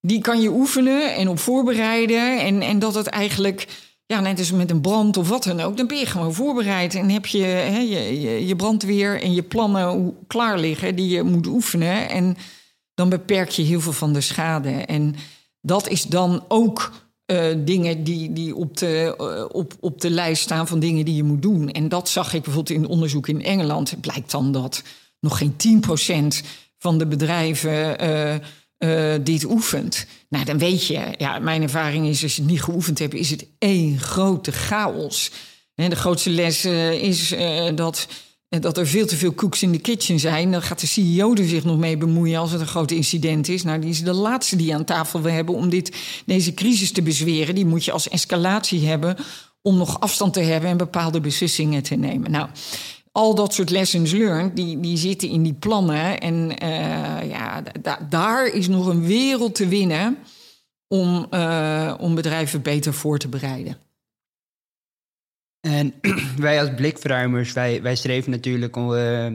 Die 0.00 0.20
kan 0.20 0.40
je 0.40 0.50
oefenen 0.50 1.14
en 1.14 1.28
op 1.28 1.38
voorbereiden. 1.38 2.40
En, 2.40 2.62
en 2.62 2.78
dat 2.78 2.94
het 2.94 3.06
eigenlijk 3.06 3.66
ja, 4.14 4.20
net 4.20 4.38
als 4.38 4.52
met 4.52 4.70
een 4.70 4.80
brand 4.80 5.16
of 5.16 5.28
wat 5.28 5.44
dan 5.44 5.60
ook, 5.60 5.76
dan 5.76 5.86
ben 5.86 5.98
je 5.98 6.06
gewoon 6.06 6.34
voorbereid. 6.34 6.94
En 6.94 7.10
heb 7.10 7.26
je 7.26 7.42
hè, 7.42 7.78
je, 7.78 8.46
je, 8.46 8.56
brandweer 8.56 9.22
en 9.22 9.34
je 9.34 9.42
plannen 9.42 10.16
klaar 10.26 10.58
liggen 10.58 10.96
die 10.96 11.08
je 11.08 11.22
moet 11.22 11.46
oefenen. 11.46 12.08
En 12.08 12.36
dan 12.94 13.08
beperk 13.08 13.48
je 13.48 13.62
heel 13.62 13.80
veel 13.80 13.92
van 13.92 14.12
de 14.12 14.20
schade. 14.20 14.70
En 14.70 15.14
dat 15.60 15.88
is 15.88 16.02
dan 16.02 16.44
ook 16.48 16.92
uh, 17.26 17.44
dingen 17.58 18.04
die, 18.04 18.32
die 18.32 18.54
op, 18.54 18.76
de, 18.76 19.14
uh, 19.20 19.44
op, 19.56 19.74
op 19.80 20.00
de 20.00 20.10
lijst 20.10 20.42
staan 20.42 20.68
van 20.68 20.78
dingen 20.78 21.04
die 21.04 21.16
je 21.16 21.22
moet 21.22 21.42
doen. 21.42 21.70
En 21.70 21.88
dat 21.88 22.08
zag 22.08 22.34
ik 22.34 22.42
bijvoorbeeld 22.42 22.78
in 22.78 22.86
onderzoek 22.88 23.28
in 23.28 23.42
Engeland. 23.42 23.90
Het 23.90 24.00
blijkt 24.00 24.30
dan 24.30 24.52
dat 24.52 24.82
nog 25.20 25.38
geen 25.38 25.56
10% 26.42 26.46
van 26.78 26.98
de 26.98 27.06
bedrijven. 27.06 28.04
Uh, 28.04 28.34
uh, 28.84 29.14
dit 29.20 29.44
oefent. 29.44 30.06
Nou, 30.28 30.44
dan 30.44 30.58
weet 30.58 30.86
je, 30.86 31.00
ja, 31.18 31.38
mijn 31.38 31.62
ervaring 31.62 32.06
is, 32.06 32.22
als 32.22 32.36
je 32.36 32.42
het 32.42 32.50
niet 32.50 32.62
geoefend 32.62 32.98
hebt, 32.98 33.14
is 33.14 33.30
het 33.30 33.46
één 33.58 33.98
grote 33.98 34.52
chaos. 34.52 35.30
En 35.74 35.90
de 35.90 35.96
grootste 35.96 36.30
les 36.30 36.64
uh, 36.64 36.92
is 36.92 37.32
uh, 37.32 37.68
dat, 37.74 38.06
dat 38.48 38.78
er 38.78 38.86
veel 38.86 39.06
te 39.06 39.16
veel 39.16 39.34
cooks 39.34 39.62
in 39.62 39.72
de 39.72 39.78
kitchen 39.78 40.20
zijn. 40.20 40.50
Dan 40.50 40.62
gaat 40.62 40.80
de 40.80 40.86
CEO 40.86 41.34
er 41.34 41.48
zich 41.48 41.64
nog 41.64 41.78
mee 41.78 41.96
bemoeien 41.96 42.40
als 42.40 42.50
het 42.52 42.60
een 42.60 42.66
groot 42.66 42.90
incident 42.90 43.48
is. 43.48 43.62
Nou, 43.62 43.80
die 43.80 43.90
is 43.90 44.02
de 44.02 44.12
laatste 44.12 44.56
die 44.56 44.74
aan 44.74 44.84
tafel 44.84 45.20
wil 45.20 45.32
hebben 45.32 45.54
om 45.54 45.68
dit, 45.68 45.96
deze 46.26 46.54
crisis 46.54 46.92
te 46.92 47.02
bezweren. 47.02 47.54
Die 47.54 47.66
moet 47.66 47.84
je 47.84 47.92
als 47.92 48.08
escalatie 48.08 48.86
hebben 48.86 49.16
om 49.62 49.76
nog 49.76 50.00
afstand 50.00 50.32
te 50.32 50.40
hebben 50.40 50.70
en 50.70 50.76
bepaalde 50.76 51.20
beslissingen 51.20 51.82
te 51.82 51.94
nemen. 51.94 52.30
Nou, 52.30 52.48
al 53.16 53.34
dat 53.34 53.54
soort 53.54 53.70
lessons 53.70 54.12
learned, 54.12 54.56
die, 54.56 54.80
die 54.80 54.96
zitten 54.96 55.28
in 55.28 55.42
die 55.42 55.54
plannen. 55.54 56.20
En 56.20 56.34
uh, 56.34 57.30
ja, 57.30 57.62
daar 58.08 58.46
is 58.46 58.68
nog 58.68 58.86
een 58.86 59.06
wereld 59.06 59.54
te 59.54 59.68
winnen 59.68 60.18
om, 60.88 61.26
uh, 61.30 61.94
om 61.98 62.14
bedrijven 62.14 62.62
beter 62.62 62.94
voor 62.94 63.18
te 63.18 63.28
bereiden. 63.28 63.76
En 65.60 65.94
wij 66.36 66.60
als 66.60 66.74
blikverruimers, 66.74 67.52
wij, 67.52 67.82
wij 67.82 67.96
streven 67.96 68.30
natuurlijk 68.30 68.76
om, 68.76 68.92
uh, 68.92 69.32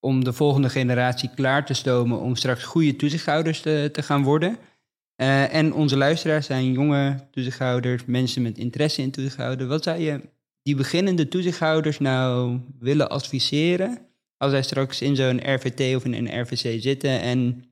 om 0.00 0.24
de 0.24 0.32
volgende 0.32 0.68
generatie 0.68 1.30
klaar 1.34 1.66
te 1.66 1.74
stomen 1.74 2.20
om 2.20 2.36
straks 2.36 2.64
goede 2.64 2.96
toezichthouders 2.96 3.60
te, 3.60 3.88
te 3.92 4.02
gaan 4.02 4.22
worden. 4.22 4.58
en 5.16 5.74
onze 5.74 5.96
luisteraars 5.96 6.46
zijn 6.46 6.72
jonge 6.72 7.28
toezichthouders, 7.30 8.04
mensen 8.04 8.42
met 8.42 8.58
interesse 8.58 9.02
in 9.02 9.10
toezichthouden. 9.10 9.68
Wat 9.68 9.82
zou 9.82 9.98
je 9.98 10.20
die 10.62 10.74
beginnende 10.74 11.28
toezichthouders 11.28 11.98
nou 11.98 12.60
willen 12.78 13.10
adviseren 13.10 14.06
als 14.36 14.50
zij 14.50 14.62
straks 14.62 15.00
in 15.00 15.16
zo'n 15.16 15.54
RVT 15.54 15.96
of 15.96 16.04
in 16.04 16.14
een 16.14 16.40
RVC 16.40 16.82
zitten 16.82 17.20
en 17.20 17.64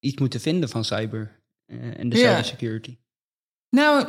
iets 0.00 0.18
moeten 0.18 0.40
vinden 0.40 0.68
van 0.68 0.84
cyber 0.84 1.42
uh, 1.66 1.98
en 1.98 2.08
de 2.08 2.18
ja. 2.18 2.30
cybersecurity? 2.30 2.96
Nou, 3.70 4.06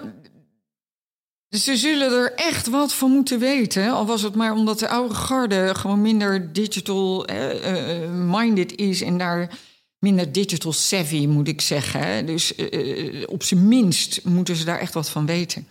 ze 1.50 1.78
zullen 1.78 2.12
er 2.12 2.34
echt 2.34 2.68
wat 2.68 2.94
van 2.94 3.12
moeten 3.12 3.40
weten. 3.40 3.92
Al 3.92 4.06
was 4.06 4.22
het 4.22 4.36
maar 4.36 4.52
omdat 4.52 4.80
de 4.80 4.88
oude 4.88 5.14
garde 5.14 5.76
gewoon 5.76 6.02
minder 6.02 6.54
digital 6.54 7.30
uh, 7.30 8.02
uh, 8.02 8.10
minded 8.12 8.76
is 8.76 9.02
en 9.02 9.18
daar 9.18 9.60
minder 10.04 10.32
digital 10.32 10.74
savvy, 10.74 11.26
moet 11.26 11.48
ik 11.48 11.62
zeggen. 11.62 12.26
Dus 12.26 12.54
uh, 12.58 13.24
op 13.26 13.44
zijn 13.44 13.68
minst 13.68 14.20
moeten 14.24 14.56
ze 14.56 14.66
daar 14.66 14.80
echt 14.80 14.94
wat 14.94 15.10
van 15.10 15.26
weten. 15.26 15.68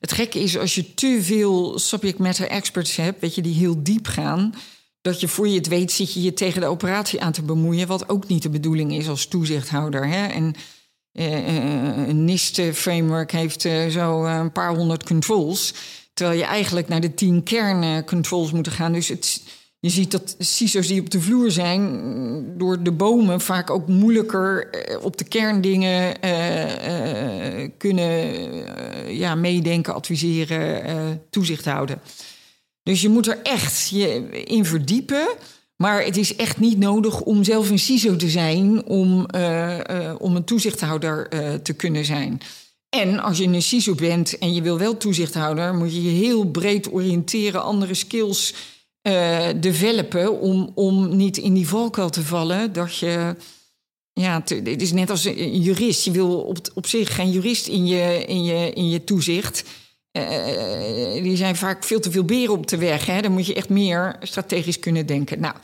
Het 0.00 0.12
gekke 0.12 0.38
is, 0.40 0.58
als 0.58 0.74
je 0.74 0.94
te 0.94 1.18
veel 1.22 1.78
subject 1.78 2.18
matter 2.18 2.48
experts 2.48 2.96
hebt, 2.96 3.20
weet 3.20 3.34
je, 3.34 3.42
die 3.42 3.54
heel 3.54 3.82
diep 3.82 4.06
gaan, 4.06 4.54
dat 5.00 5.20
je 5.20 5.28
voor 5.28 5.48
je 5.48 5.56
het 5.56 5.68
weet 5.68 5.92
zit 5.92 6.12
je 6.12 6.22
je 6.22 6.34
tegen 6.34 6.60
de 6.60 6.66
operatie 6.66 7.20
aan 7.20 7.32
te 7.32 7.42
bemoeien, 7.42 7.86
wat 7.86 8.08
ook 8.08 8.28
niet 8.28 8.42
de 8.42 8.50
bedoeling 8.50 8.92
is 8.92 9.08
als 9.08 9.26
toezichthouder. 9.26 10.08
Hè? 10.08 10.26
En 10.26 10.54
uh, 11.12 12.08
een 12.08 12.24
NIST-framework 12.24 13.32
heeft 13.32 13.64
uh, 13.64 13.86
zo 13.86 14.24
een 14.24 14.52
paar 14.52 14.74
honderd 14.74 15.04
controls, 15.04 15.74
terwijl 16.14 16.38
je 16.38 16.44
eigenlijk 16.44 16.88
naar 16.88 17.00
de 17.00 17.14
tien 17.14 17.42
kerncontrols 17.42 18.52
moet 18.52 18.68
gaan. 18.68 18.92
Dus 18.92 19.08
het 19.08 19.42
je 19.82 19.90
ziet 19.90 20.10
dat 20.10 20.36
CISO's 20.38 20.86
die 20.86 21.00
op 21.00 21.10
de 21.10 21.20
vloer 21.20 21.50
zijn, 21.50 22.58
door 22.58 22.82
de 22.82 22.92
bomen 22.92 23.40
vaak 23.40 23.70
ook 23.70 23.88
moeilijker 23.88 24.70
eh, 24.70 25.04
op 25.04 25.16
de 25.16 25.24
kerndingen 25.24 26.14
uh, 26.24 27.68
kunnen 27.78 28.34
ja, 29.16 29.34
meedenken, 29.34 29.94
adviseren, 29.94 31.22
toezicht 31.30 31.64
houden. 31.64 32.00
Dus 32.82 33.00
je 33.00 33.08
moet 33.08 33.26
er 33.26 33.38
echt 33.42 33.88
je 33.88 34.28
in 34.44 34.64
verdiepen. 34.64 35.28
Maar 35.76 36.04
het 36.04 36.16
is 36.16 36.36
echt 36.36 36.60
niet 36.60 36.78
nodig 36.78 37.20
om 37.20 37.44
zelf 37.44 37.70
een 37.70 37.78
CISO 37.78 38.16
te 38.16 38.28
zijn 38.28 38.84
om, 38.84 39.26
om 40.18 40.36
een 40.36 40.44
toezichthouder 40.44 41.28
te 41.62 41.72
kunnen 41.72 42.04
zijn. 42.04 42.40
En 42.88 43.18
als 43.18 43.38
je 43.38 43.44
een 43.44 43.62
CISO 43.62 43.94
bent 43.94 44.38
en 44.38 44.54
je 44.54 44.62
wil 44.62 44.78
wel 44.78 44.96
toezichthouder, 44.96 45.74
moet 45.74 45.94
je 45.94 46.02
je 46.02 46.26
heel 46.26 46.44
breed 46.44 46.92
oriënteren, 46.92 47.62
andere 47.62 47.94
skills 47.94 48.54
uh, 49.02 49.48
developen 49.60 50.40
om, 50.40 50.70
om 50.74 51.16
niet 51.16 51.36
in 51.36 51.54
die 51.54 51.68
valkuil 51.68 52.10
te 52.10 52.22
vallen. 52.22 52.72
Dat 52.72 52.96
je, 52.96 53.36
ja, 54.12 54.42
het 54.44 54.82
is 54.82 54.92
net 54.92 55.10
als 55.10 55.24
een 55.24 55.60
jurist. 55.60 56.04
Je 56.04 56.10
wil 56.10 56.40
op, 56.40 56.58
op 56.74 56.86
zich 56.86 57.14
geen 57.14 57.30
jurist 57.30 57.66
in 57.66 57.86
je, 57.86 58.24
in 58.26 58.44
je, 58.44 58.72
in 58.72 58.90
je 58.90 59.04
toezicht. 59.04 59.64
Uh, 60.12 61.22
die 61.22 61.36
zijn 61.36 61.56
vaak 61.56 61.84
veel 61.84 62.00
te 62.00 62.10
veel 62.10 62.24
beren 62.24 62.54
op 62.54 62.66
de 62.66 62.76
weg. 62.76 63.06
Hè? 63.06 63.20
Dan 63.20 63.32
moet 63.32 63.46
je 63.46 63.54
echt 63.54 63.68
meer 63.68 64.16
strategisch 64.20 64.78
kunnen 64.78 65.06
denken. 65.06 65.40
Nou, 65.40 65.54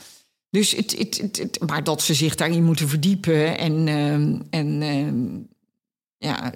dus 0.49 0.71
het, 0.71 0.97
het, 0.97 1.37
het, 1.37 1.59
maar 1.67 1.83
dat 1.83 2.01
ze 2.01 2.13
zich 2.13 2.35
daarin 2.35 2.63
moeten 2.63 2.87
verdiepen 2.89 3.57
en, 3.57 3.87
uh, 3.87 4.39
en 4.49 4.81
uh, 4.81 5.37
ja, 6.17 6.53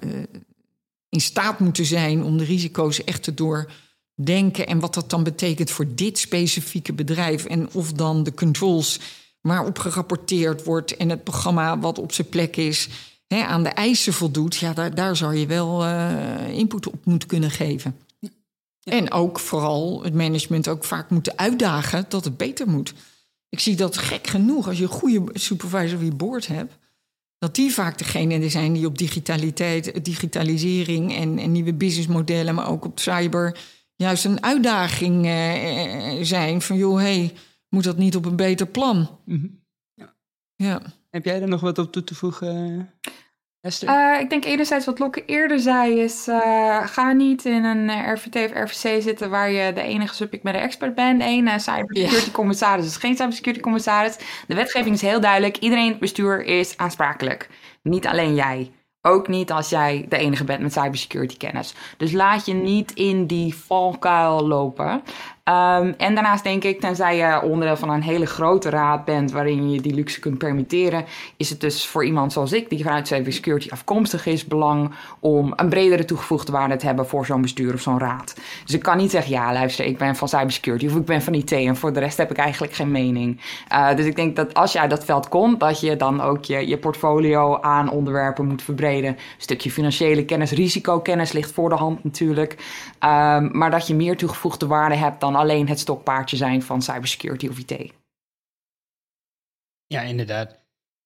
in 1.08 1.20
staat 1.20 1.60
moeten 1.60 1.84
zijn 1.84 2.22
om 2.22 2.38
de 2.38 2.44
risico's 2.44 3.04
echt 3.04 3.22
te 3.22 3.34
door 3.34 3.70
denken 4.14 4.66
en 4.66 4.80
wat 4.80 4.94
dat 4.94 5.10
dan 5.10 5.22
betekent 5.22 5.70
voor 5.70 5.86
dit 5.94 6.18
specifieke 6.18 6.92
bedrijf. 6.92 7.44
En 7.44 7.68
of 7.72 7.92
dan 7.92 8.22
de 8.22 8.34
controls 8.34 9.00
waarop 9.40 9.78
gerapporteerd 9.78 10.64
wordt 10.64 10.96
en 10.96 11.08
het 11.08 11.24
programma 11.24 11.78
wat 11.78 11.98
op 11.98 12.12
zijn 12.12 12.28
plek 12.28 12.56
is, 12.56 12.88
hè, 13.26 13.42
aan 13.42 13.62
de 13.62 13.68
eisen 13.68 14.12
voldoet. 14.12 14.56
Ja, 14.56 14.72
daar, 14.72 14.94
daar 14.94 15.16
zou 15.16 15.34
je 15.34 15.46
wel 15.46 15.84
uh, 15.84 16.48
input 16.48 16.86
op 16.86 17.04
moeten 17.04 17.28
kunnen 17.28 17.50
geven. 17.50 17.96
Ja. 18.18 18.92
En 18.92 19.10
ook 19.10 19.38
vooral 19.38 20.02
het 20.02 20.14
management 20.14 20.68
ook 20.68 20.84
vaak 20.84 21.10
moeten 21.10 21.38
uitdagen 21.38 22.04
dat 22.08 22.24
het 22.24 22.36
beter 22.36 22.68
moet. 22.68 22.94
Ik 23.48 23.60
zie 23.60 23.76
dat 23.76 23.98
gek 23.98 24.26
genoeg 24.26 24.68
als 24.68 24.76
je 24.76 24.82
een 24.82 24.88
goede 24.88 25.24
supervisor 25.32 25.98
wie 25.98 26.14
board 26.14 26.46
hebt. 26.46 26.74
Dat 27.38 27.54
die 27.54 27.72
vaak 27.72 27.98
degene 27.98 28.48
zijn 28.48 28.72
die 28.72 28.86
op 28.86 28.98
digitaliteit, 28.98 30.04
digitalisering 30.04 31.14
en, 31.16 31.38
en 31.38 31.52
nieuwe 31.52 31.74
businessmodellen, 31.74 32.54
maar 32.54 32.68
ook 32.68 32.84
op 32.84 32.98
cyber 32.98 33.58
juist 33.96 34.24
een 34.24 34.42
uitdaging 34.42 35.26
uh, 35.26 36.22
zijn. 36.22 36.62
Van 36.62 36.76
joh, 36.76 36.98
hey, 36.98 37.32
moet 37.68 37.84
dat 37.84 37.96
niet 37.96 38.16
op 38.16 38.24
een 38.24 38.36
beter 38.36 38.66
plan? 38.66 39.18
Mm 39.24 39.62
ja. 39.94 40.14
ja. 40.56 40.82
Heb 41.10 41.24
jij 41.24 41.42
er 41.42 41.48
nog 41.48 41.60
wat 41.60 41.78
op 41.78 41.92
toe 41.92 42.04
te 42.04 42.14
voegen? 42.14 42.90
Esther? 43.60 43.88
Uh, 43.88 44.20
ik 44.20 44.30
denk 44.30 44.44
enerzijds 44.44 44.86
wat 44.86 44.98
Lokke 44.98 45.24
eerder 45.24 45.60
zei 45.60 46.00
is... 46.00 46.28
Uh, 46.28 46.86
ga 46.86 47.12
niet 47.12 47.44
in 47.44 47.64
een 47.64 48.12
RVT 48.12 48.36
of 48.36 48.52
RVC 48.52 49.02
zitten... 49.02 49.30
waar 49.30 49.50
je 49.50 49.72
de 49.72 49.82
enige 49.82 50.14
subject 50.14 50.42
matter 50.42 50.62
expert 50.62 50.94
bent. 50.94 51.22
Eén 51.22 51.60
cybersecurity 51.60 52.26
ja. 52.26 52.32
commissaris 52.32 52.86
is 52.86 52.96
geen 52.96 53.16
cybersecurity 53.16 53.62
commissaris. 53.62 54.16
De 54.46 54.54
wetgeving 54.54 54.94
is 54.94 55.00
heel 55.00 55.20
duidelijk. 55.20 55.56
Iedereen 55.56 55.84
in 55.84 55.90
het 55.90 56.00
bestuur 56.00 56.44
is 56.44 56.76
aansprakelijk. 56.76 57.48
Niet 57.82 58.06
alleen 58.06 58.34
jij. 58.34 58.72
Ook 59.06 59.28
niet 59.28 59.52
als 59.52 59.68
jij 59.68 60.06
de 60.08 60.16
enige 60.16 60.44
bent 60.44 60.62
met 60.62 60.72
cybersecurity 60.72 61.36
kennis. 61.36 61.74
Dus 61.96 62.12
laat 62.12 62.46
je 62.46 62.54
niet 62.54 62.92
in 62.92 63.26
die 63.26 63.54
valkuil 63.54 64.46
lopen. 64.46 65.02
Um, 65.50 65.94
en 65.98 66.14
daarnaast 66.14 66.44
denk 66.44 66.64
ik, 66.64 66.80
tenzij 66.80 67.16
je 67.16 67.42
onderdeel 67.42 67.76
van 67.76 67.90
een 67.90 68.02
hele 68.02 68.26
grote 68.26 68.70
raad 68.70 69.04
bent 69.04 69.32
waarin 69.32 69.70
je 69.70 69.80
die 69.80 69.94
luxe 69.94 70.20
kunt 70.20 70.38
permitteren, 70.38 71.04
is 71.36 71.50
het 71.50 71.60
dus 71.60 71.86
voor 71.86 72.04
iemand 72.04 72.32
zoals 72.32 72.52
ik, 72.52 72.70
die 72.70 72.82
vanuit 72.82 73.06
cybersecurity 73.06 73.70
afkomstig 73.70 74.26
is, 74.26 74.44
belang 74.44 74.90
om 75.20 75.52
een 75.56 75.68
bredere 75.68 76.04
toegevoegde 76.04 76.52
waarde 76.52 76.76
te 76.76 76.86
hebben 76.86 77.06
voor 77.06 77.26
zo'n 77.26 77.40
bestuur 77.42 77.74
of 77.74 77.80
zo'n 77.80 77.98
raad. 77.98 78.34
Dus 78.64 78.74
ik 78.74 78.82
kan 78.82 78.96
niet 78.96 79.10
zeggen, 79.10 79.32
ja, 79.32 79.52
luister, 79.52 79.84
ik 79.84 79.98
ben 79.98 80.16
van 80.16 80.28
cybersecurity 80.28 80.86
of 80.86 80.94
ik 80.96 81.04
ben 81.04 81.22
van 81.22 81.34
IT 81.34 81.52
en 81.52 81.76
voor 81.76 81.92
de 81.92 82.00
rest 82.00 82.16
heb 82.16 82.30
ik 82.30 82.36
eigenlijk 82.36 82.72
geen 82.72 82.90
mening. 82.90 83.40
Uh, 83.72 83.94
dus 83.96 84.06
ik 84.06 84.16
denk 84.16 84.36
dat 84.36 84.54
als 84.54 84.72
je 84.72 84.80
uit 84.80 84.90
dat 84.90 85.04
veld 85.04 85.28
komt, 85.28 85.60
dat 85.60 85.80
je 85.80 85.96
dan 85.96 86.20
ook 86.20 86.44
je, 86.44 86.68
je 86.68 86.78
portfolio 86.78 87.60
aan 87.60 87.90
onderwerpen 87.90 88.46
moet 88.46 88.62
verbreden. 88.62 89.10
Een 89.10 89.18
stukje 89.38 89.70
financiële 89.70 90.24
kennis, 90.24 90.50
risicokennis 90.50 91.32
ligt 91.32 91.52
voor 91.52 91.68
de 91.68 91.74
hand 91.74 92.04
natuurlijk. 92.04 92.52
Um, 92.52 93.50
maar 93.52 93.70
dat 93.70 93.86
je 93.86 93.94
meer 93.94 94.16
toegevoegde 94.16 94.66
waarde 94.66 94.94
hebt 94.94 95.20
dan 95.20 95.32
alleen 95.34 95.68
het 95.68 95.78
stokpaardje 95.78 96.36
zijn 96.36 96.62
van 96.62 96.82
cybersecurity 96.82 97.48
of 97.48 97.58
IT. 97.58 97.92
Ja, 99.86 100.00
inderdaad. 100.00 100.62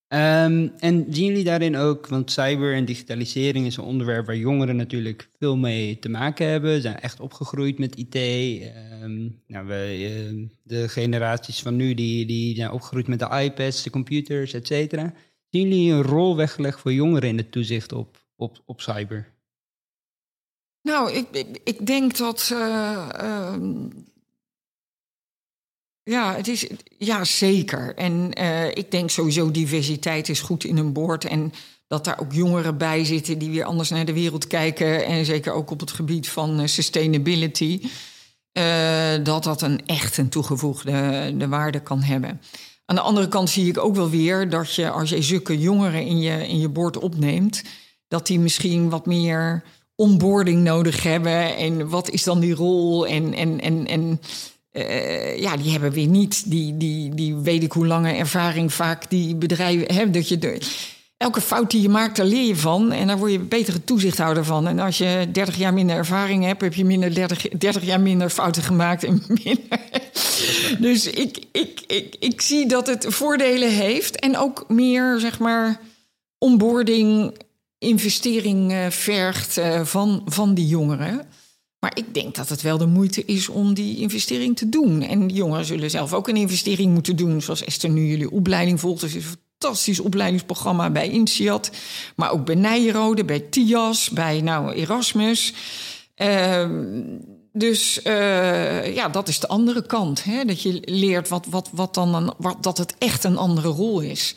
Ehm, 0.09 0.69
en 0.79 1.07
zien 1.11 1.27
jullie 1.27 1.45
daarin 1.45 1.77
ook, 1.77 2.07
want 2.07 2.31
cyber 2.31 2.75
en 2.75 2.85
digitalisering 2.85 3.67
is 3.67 3.77
een 3.77 3.85
onderwerp 3.85 4.27
waar 4.27 4.37
jongeren 4.37 4.77
natuurlijk 4.77 5.29
veel 5.39 5.57
mee 5.57 5.99
te 5.99 6.09
maken 6.09 6.47
hebben. 6.49 6.75
Ze 6.75 6.81
zijn 6.81 7.01
echt 7.01 7.21
opgegroeid 7.21 7.79
met 7.79 7.97
IT. 7.97 8.15
Ehm, 8.15 9.29
nou, 9.47 9.67
we, 9.67 10.11
ehm, 10.29 10.47
de 10.63 10.89
generaties 10.89 11.63
van 11.63 11.77
nu 11.77 11.95
die, 11.95 12.27
die 12.27 12.57
zijn 12.57 12.71
opgegroeid 12.71 13.07
met 13.07 13.19
de 13.19 13.29
iPads, 13.43 13.83
de 13.83 13.91
computers, 13.91 14.53
et 14.53 14.67
cetera. 14.67 15.13
Zien 15.51 15.69
jullie 15.69 15.93
een 15.93 16.03
rol 16.03 16.37
weggelegd 16.37 16.81
voor 16.81 16.93
jongeren 16.93 17.29
in 17.29 17.37
het 17.37 17.53
toezicht 17.53 17.93
op, 17.93 18.17
op, 18.37 18.63
op 18.67 18.81
cyber? 18.81 19.37
Nou, 20.83 21.13
ik, 21.13 21.29
ik, 21.31 21.61
ik 21.65 21.87
denk 21.87 22.17
dat. 22.17 22.51
eh, 22.53 23.09
ehm, 23.15 23.89
ja, 26.09 26.35
het 26.35 26.49
is. 26.49 26.67
Ja, 26.99 27.25
zeker. 27.25 27.95
En 27.95 28.33
eh, 28.33 28.67
ik 28.69 28.91
denk 28.91 29.11
sowieso 29.11 29.51
diversiteit 29.51 30.29
is 30.29 30.41
goed 30.41 30.65
in 30.65 30.77
een 30.77 30.93
boord. 30.93 31.25
En 31.25 31.53
dat 31.87 32.05
daar 32.05 32.21
ook 32.21 32.33
jongeren 32.33 32.77
bij 32.79 33.05
zitten 33.05 33.39
die 33.39 33.51
weer 33.51 33.65
anders 33.65 33.91
naar 33.91 34.05
de 34.05 34.13
wereld 34.13 34.47
kijken. 34.47 35.05
En 35.05 35.25
zeker 35.25 35.53
ook 35.53 35.71
op 35.71 35.81
het 35.81 35.91
gebied 35.91 36.29
van 36.29 36.61
eh, 36.61 36.67
sustainability. 36.67 37.81
eh, 38.53 39.15
dat 39.23 39.45
dat 39.45 39.63
een 39.63 39.87
echt 39.87 40.17
een 40.17 40.29
toegevoegde 40.29 40.93
de 41.37 41.49
waarde 41.49 41.81
kan 41.81 42.03
hebben. 42.03 42.41
Aan 42.85 42.97
de 42.97 43.03
andere 43.03 43.29
kant 43.29 43.51
zie 43.51 43.69
ik 43.69 43.79
ook 43.79 43.95
wel 43.95 44.11
weer 44.11 44.51
dat 44.51 44.75
je, 44.75 44.91
als 44.91 45.11
je 45.11 45.23
zulke 45.23 45.59
jongeren 45.59 46.07
in 46.07 46.21
je, 46.21 46.49
in 46.49 46.59
je 46.59 46.69
boord 46.69 46.97
opneemt, 46.99 47.63
dat 48.09 48.27
die 48.27 48.39
misschien 48.39 48.91
wat 48.91 49.07
meer 49.07 49.63
onboarding 49.95 50.63
nodig 50.63 51.03
hebben. 51.03 51.57
En 51.57 51.89
wat 51.89 52.11
is 52.11 52.23
dan 52.23 52.41
die 52.41 52.55
rol? 52.55 53.07
En, 53.07 53.35
en, 53.35 53.61
en, 53.61 53.87
en 53.87 54.21
eh, 54.87 55.39
ja, 55.41 55.57
die 55.57 55.71
hebben 55.71 55.93
weer 55.93 56.07
niet 56.07 56.51
die, 56.51 56.77
die, 56.77 57.15
die 57.15 57.35
weet 57.35 57.63
ik 57.63 57.73
hoe 57.73 57.87
lange 57.87 58.13
ervaring 58.13 58.73
vaak 58.73 59.11
die 59.11 59.35
bedrijven 59.35 59.95
hebben. 59.95 60.13
Dat 60.13 60.29
je 60.29 60.61
elke 61.19 61.41
fout 61.41 61.71
die 61.71 61.83
je 61.83 61.89
maakt, 61.89 62.17
daar 62.17 62.27
leer 62.27 62.47
je 62.47 62.57
van. 62.57 62.93
En 62.93 63.07
daar 63.07 63.19
word 63.19 63.33
je 63.33 63.39
betere 63.39 63.85
toezichthouder 63.85 64.45
van. 64.45 64.69
En 64.69 64.79
als 64.79 64.99
je 64.99 65.29
30 65.33 65.57
jaar 65.57 65.75
minder 65.75 65.97
ervaring 65.97 66.45
hebt, 66.45 66.61
heb 66.61 66.75
je 66.75 66.85
minder 66.85 67.15
30, 67.15 67.49
30 67.49 67.85
jaar 67.85 68.01
minder 68.01 68.31
fouten 68.31 68.63
gemaakt. 68.63 69.05
En 69.05 69.23
minder. 69.29 69.79
Dus 70.79 71.07
ik, 71.07 71.39
ik, 71.53 71.81
ik, 71.87 72.17
ik 72.19 72.41
zie 72.41 72.67
dat 72.67 72.87
het 72.87 73.07
voordelen 73.09 73.71
heeft. 73.71 74.21
En 74.21 74.37
ook 74.37 74.65
meer, 74.69 75.21
zeg 75.21 75.39
maar, 75.39 75.81
onboarding, 76.39 77.39
investering 77.79 78.73
eh, 78.73 78.91
vergt 78.91 79.57
eh, 79.57 79.85
van, 79.85 80.23
van 80.25 80.55
die 80.55 80.67
jongeren. 80.67 81.27
Maar 81.81 81.93
ik 81.95 82.15
denk 82.15 82.35
dat 82.35 82.49
het 82.49 82.63
wel 82.63 82.79
de 82.79 82.87
moeite 82.87 83.25
is 83.25 83.49
om 83.49 83.75
die 83.75 83.99
investering 83.99 84.57
te 84.57 84.69
doen. 84.69 85.03
En 85.03 85.27
die 85.27 85.37
jongeren 85.37 85.65
zullen 85.65 85.91
zelf 85.91 86.13
ook 86.13 86.29
een 86.29 86.37
investering 86.37 86.93
moeten 86.93 87.17
doen. 87.17 87.43
Zoals 87.43 87.65
Esther 87.65 87.91
nu 87.91 88.07
jullie 88.07 88.31
opleiding 88.31 88.81
volgt. 88.81 89.01
Dus 89.01 89.15
is 89.15 89.25
een 89.25 89.39
fantastisch 89.59 90.01
opleidingsprogramma 90.01 90.91
bij 90.91 91.11
INSEAD. 91.11 91.71
Maar 92.17 92.31
ook 92.31 92.45
bij 92.45 92.55
Nijrode, 92.55 93.25
bij 93.25 93.41
TIAS, 93.41 94.11
bij 94.11 94.41
nou, 94.41 94.73
Erasmus. 94.73 95.55
Ehm, 96.15 97.03
dus 97.53 98.03
eh, 98.03 98.95
ja, 98.95 99.09
dat 99.09 99.29
is 99.29 99.41
de 99.41 99.49
andere 99.49 99.87
kant. 99.87 100.25
Hè? 100.25 100.45
Dat 100.45 100.63
je 100.63 100.83
leert 100.85 101.29
wat, 101.29 101.47
wat, 101.47 101.69
wat 101.73 101.95
dan 101.95 102.15
een, 102.15 102.33
wat, 102.39 102.63
dat 102.63 102.79
het 102.79 102.95
echt 102.99 103.25
een 103.25 103.37
andere 103.37 103.69
rol 103.69 104.01
is. 104.01 104.35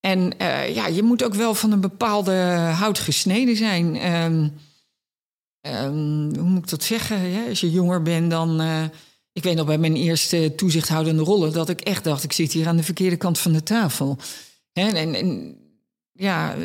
En 0.00 0.38
eh, 0.38 0.74
ja, 0.74 0.86
je 0.86 1.02
moet 1.02 1.24
ook 1.24 1.34
wel 1.34 1.54
van 1.54 1.72
een 1.72 1.80
bepaalde 1.80 2.32
hout 2.74 2.98
gesneden 2.98 3.56
zijn. 3.56 3.96
Ehm, 5.68 6.34
hoe 6.38 6.48
moet 6.48 6.62
ik 6.62 6.68
dat 6.70 6.82
zeggen? 6.82 7.18
Als 7.48 7.60
je 7.60 7.70
jonger 7.70 8.02
bent 8.02 8.30
dan. 8.30 8.60
eh, 8.60 8.84
ik 9.32 9.42
weet 9.42 9.56
nog 9.56 9.66
bij 9.66 9.78
mijn 9.78 9.96
eerste 9.96 10.52
toezichthoudende 10.56 11.22
rollen 11.22 11.52
dat 11.52 11.68
ik 11.68 11.80
echt 11.80 12.04
dacht: 12.04 12.24
ik 12.24 12.32
zit 12.32 12.52
hier 12.52 12.66
aan 12.68 12.76
de 12.76 12.82
verkeerde 12.82 13.16
kant 13.16 13.38
van 13.38 13.52
de 13.52 13.62
tafel. 13.62 14.18
Hè? 14.72 14.88
En, 14.88 15.14
en 15.14 15.56
ja, 16.12 16.54
eh, 16.54 16.58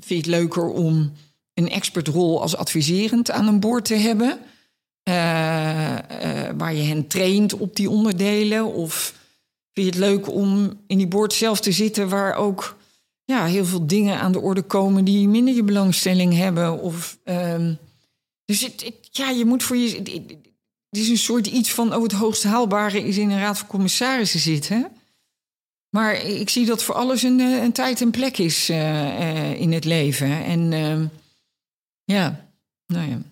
vind 0.00 0.08
je 0.08 0.16
het 0.16 0.26
leuker 0.26 0.68
om 0.68 1.12
een 1.54 1.70
expertrol 1.70 2.40
als 2.40 2.56
adviserend 2.56 3.30
aan 3.30 3.46
een 3.46 3.60
boord 3.60 3.84
te 3.84 3.94
hebben? 3.94 4.38
eh, 5.02 5.94
waar 6.56 6.74
je 6.74 6.82
hen 6.82 7.06
traint 7.06 7.54
op 7.54 7.76
die 7.76 7.90
onderdelen? 7.90 8.72
Of 8.74 9.14
vind 9.72 9.86
je 9.86 10.00
het 10.00 10.10
leuk 10.10 10.32
om 10.32 10.80
in 10.86 10.98
die 10.98 11.06
boord 11.06 11.32
zelf 11.32 11.60
te 11.60 11.72
zitten 11.72 12.08
waar 12.08 12.34
ook 12.34 12.76
ja, 13.24 13.44
heel 13.44 13.64
veel 13.64 13.86
dingen 13.86 14.18
aan 14.18 14.32
de 14.32 14.40
orde 14.40 14.62
komen 14.62 15.04
die 15.04 15.28
minder 15.28 15.54
je 15.54 15.62
belangstelling 15.62 16.34
hebben? 16.34 16.80
Of, 16.80 17.18
ehm, 17.24 17.74
dus 18.48 18.60
het, 18.60 18.92
ja, 19.10 19.30
je 19.30 19.44
moet 19.44 19.62
voor 19.62 19.76
je. 19.76 19.96
Het 20.88 21.00
is 21.00 21.08
een 21.08 21.18
soort 21.18 21.46
iets 21.46 21.72
van 21.72 21.94
oh, 21.94 22.02
het 22.02 22.12
hoogst 22.12 22.42
haalbare 22.42 23.02
is 23.04 23.16
in 23.16 23.30
een 23.30 23.40
raad 23.40 23.58
van 23.58 23.66
commissarissen 23.66 24.40
zitten. 24.40 24.90
Maar 25.90 26.14
ik 26.14 26.50
zie 26.50 26.66
dat 26.66 26.82
voor 26.82 26.94
alles 26.94 27.22
een, 27.22 27.40
eh, 27.40 27.62
een 27.62 27.72
tijd 27.72 28.00
en 28.00 28.10
plek 28.10 28.38
is 28.38 28.68
eh, 28.68 29.20
eh, 29.20 29.60
in 29.60 29.72
het 29.72 29.84
leven. 29.84 30.44
En 30.44 30.72
ehm, 30.72 31.06
ja, 32.04 32.50
nou 32.86 33.08
ja. 33.08 33.22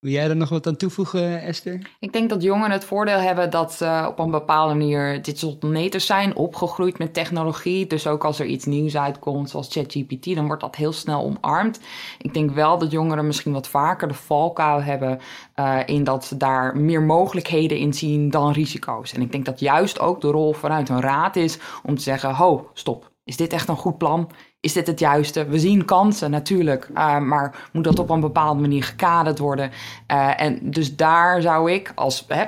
Wil 0.00 0.12
jij 0.12 0.28
er 0.28 0.36
nog 0.36 0.48
wat 0.48 0.66
aan 0.66 0.76
toevoegen, 0.76 1.42
Esther? 1.42 1.90
Ik 1.98 2.12
denk 2.12 2.30
dat 2.30 2.42
jongeren 2.42 2.70
het 2.70 2.84
voordeel 2.84 3.18
hebben 3.18 3.50
dat 3.50 3.72
ze 3.72 4.04
op 4.08 4.18
een 4.18 4.30
bepaalde 4.30 4.74
manier 4.74 5.22
digital 5.22 5.70
natives 5.70 6.06
zijn, 6.06 6.36
opgegroeid 6.36 6.98
met 6.98 7.14
technologie. 7.14 7.86
Dus 7.86 8.06
ook 8.06 8.24
als 8.24 8.38
er 8.38 8.46
iets 8.46 8.64
nieuws 8.64 8.96
uitkomt, 8.96 9.50
zoals 9.50 9.72
ChatGPT, 9.72 10.34
dan 10.34 10.46
wordt 10.46 10.62
dat 10.62 10.76
heel 10.76 10.92
snel 10.92 11.22
omarmd. 11.22 11.80
Ik 12.18 12.34
denk 12.34 12.50
wel 12.50 12.78
dat 12.78 12.90
jongeren 12.90 13.26
misschien 13.26 13.52
wat 13.52 13.68
vaker 13.68 14.08
de 14.08 14.14
valkuil 14.14 14.82
hebben 14.82 15.20
eh, 15.54 15.78
in 15.86 16.04
dat 16.04 16.24
ze 16.24 16.36
daar 16.36 16.76
meer 16.76 17.02
mogelijkheden 17.02 17.78
in 17.78 17.92
zien 17.92 18.30
dan 18.30 18.52
risico's. 18.52 19.12
En 19.12 19.20
ik 19.20 19.32
denk 19.32 19.44
dat 19.44 19.60
juist 19.60 20.00
ook 20.00 20.20
de 20.20 20.30
rol 20.30 20.52
vanuit 20.52 20.88
een 20.88 21.00
raad 21.00 21.36
is 21.36 21.58
om 21.82 21.94
te 21.94 22.02
zeggen: 22.02 22.34
ho, 22.34 22.70
stop. 22.72 23.10
Is 23.24 23.36
dit 23.36 23.52
echt 23.52 23.68
een 23.68 23.76
goed 23.76 23.98
plan? 23.98 24.30
Is 24.60 24.72
dit 24.72 24.86
het 24.86 24.98
juiste? 24.98 25.46
We 25.46 25.58
zien 25.58 25.84
kansen 25.84 26.30
natuurlijk, 26.30 26.88
eh, 26.94 27.18
maar 27.18 27.68
moet 27.72 27.84
dat 27.84 27.98
op 27.98 28.10
een 28.10 28.20
bepaalde 28.20 28.60
manier 28.60 28.84
gekaderd 28.84 29.38
worden? 29.38 29.70
Eh, 30.06 30.40
en 30.40 30.58
dus 30.62 30.96
daar 30.96 31.42
zou 31.42 31.72
ik 31.72 31.92
als 31.94 32.24
hè, 32.28 32.44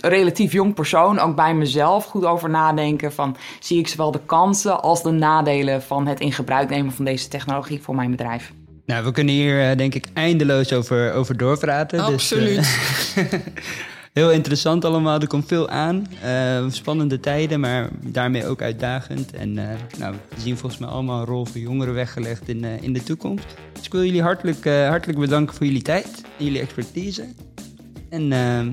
relatief 0.00 0.52
jong 0.52 0.74
persoon 0.74 1.18
ook 1.18 1.36
bij 1.36 1.54
mezelf 1.54 2.04
goed 2.04 2.24
over 2.24 2.50
nadenken 2.50 3.12
van 3.12 3.36
zie 3.60 3.78
ik 3.78 3.88
zowel 3.88 4.10
de 4.10 4.20
kansen 4.26 4.82
als 4.82 5.02
de 5.02 5.10
nadelen 5.10 5.82
van 5.82 6.06
het 6.06 6.20
in 6.20 6.32
gebruik 6.32 6.68
nemen 6.68 6.92
van 6.92 7.04
deze 7.04 7.28
technologie 7.28 7.82
voor 7.82 7.94
mijn 7.94 8.10
bedrijf. 8.10 8.52
Nou, 8.86 9.04
we 9.04 9.12
kunnen 9.12 9.34
hier 9.34 9.70
eh, 9.70 9.76
denk 9.76 9.94
ik 9.94 10.06
eindeloos 10.12 10.72
over, 10.72 11.12
over 11.12 11.36
doorpraten. 11.36 12.00
Absoluut. 12.00 12.56
Dus, 12.56 13.14
eh, 13.16 13.24
heel 14.14 14.30
interessant 14.30 14.84
allemaal, 14.84 15.20
er 15.20 15.26
komt 15.26 15.46
veel 15.46 15.68
aan. 15.68 16.06
Eh, 16.22 16.64
spannende 16.68 17.20
tijden, 17.20 17.60
maar 17.60 17.88
daarmee 18.02 18.46
ook 18.46 18.62
uitdagend. 18.62 19.32
En 19.32 19.58
eh, 19.58 19.76
nou, 19.98 20.14
we 20.34 20.40
zien 20.40 20.56
volgens 20.56 20.80
mij 20.80 20.90
allemaal 20.90 21.20
een 21.20 21.26
rol 21.26 21.44
voor 21.46 21.60
jongeren 21.60 21.94
weggelegd 21.94 22.48
in, 22.48 22.64
eh, 22.64 22.82
in 22.82 22.92
de 22.92 23.02
toekomst. 23.02 23.44
Dus 23.72 23.84
ik 23.86 23.92
wil 23.92 24.04
jullie 24.04 24.22
hartelijk, 24.22 24.64
eh, 24.66 24.88
hartelijk 24.88 25.18
bedanken 25.18 25.54
voor 25.54 25.66
jullie 25.66 25.82
tijd 25.82 26.06
en 26.38 26.44
jullie 26.44 26.60
expertise. 26.60 27.24
En 28.10 28.32
ehm, 28.32 28.66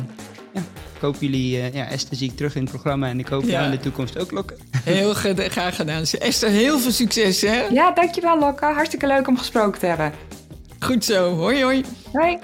ja, 0.54 0.62
ik 0.96 1.02
hoop 1.02 1.16
jullie, 1.20 1.58
eh, 1.62 1.74
ja, 1.74 1.86
Esther 1.90 2.18
zie 2.18 2.30
ik 2.30 2.36
terug 2.38 2.56
in 2.56 2.62
het 2.62 2.72
programma 2.72 3.08
en 3.10 3.20
ik 3.20 3.28
hoop 3.28 3.44
Ja. 3.44 3.50
jou 3.50 3.66
in 3.66 3.72
de 3.72 3.80
toekomst 3.80 4.20
ook 4.20 4.32
lokken. 4.32 4.58
Heel 4.84 5.14
graag 5.50 5.76
gedaan. 5.76 6.04
Esther, 6.04 6.50
heel 6.50 6.80
veel 6.80 6.92
succes, 6.92 7.42
hè? 7.42 7.62
Ja, 7.62 7.92
dankjewel 7.92 8.40
Lokke. 8.40 8.66
Hartstikke 8.66 9.08
leuk 9.08 9.28
om 9.28 9.38
gesproken 9.38 9.80
te 9.80 9.86
hebben. 9.86 10.12
Goed 10.80 11.06
zo. 11.06 11.36
Hoi, 11.36 11.64
hoi. 11.64 11.84
Hoi. 12.12 12.38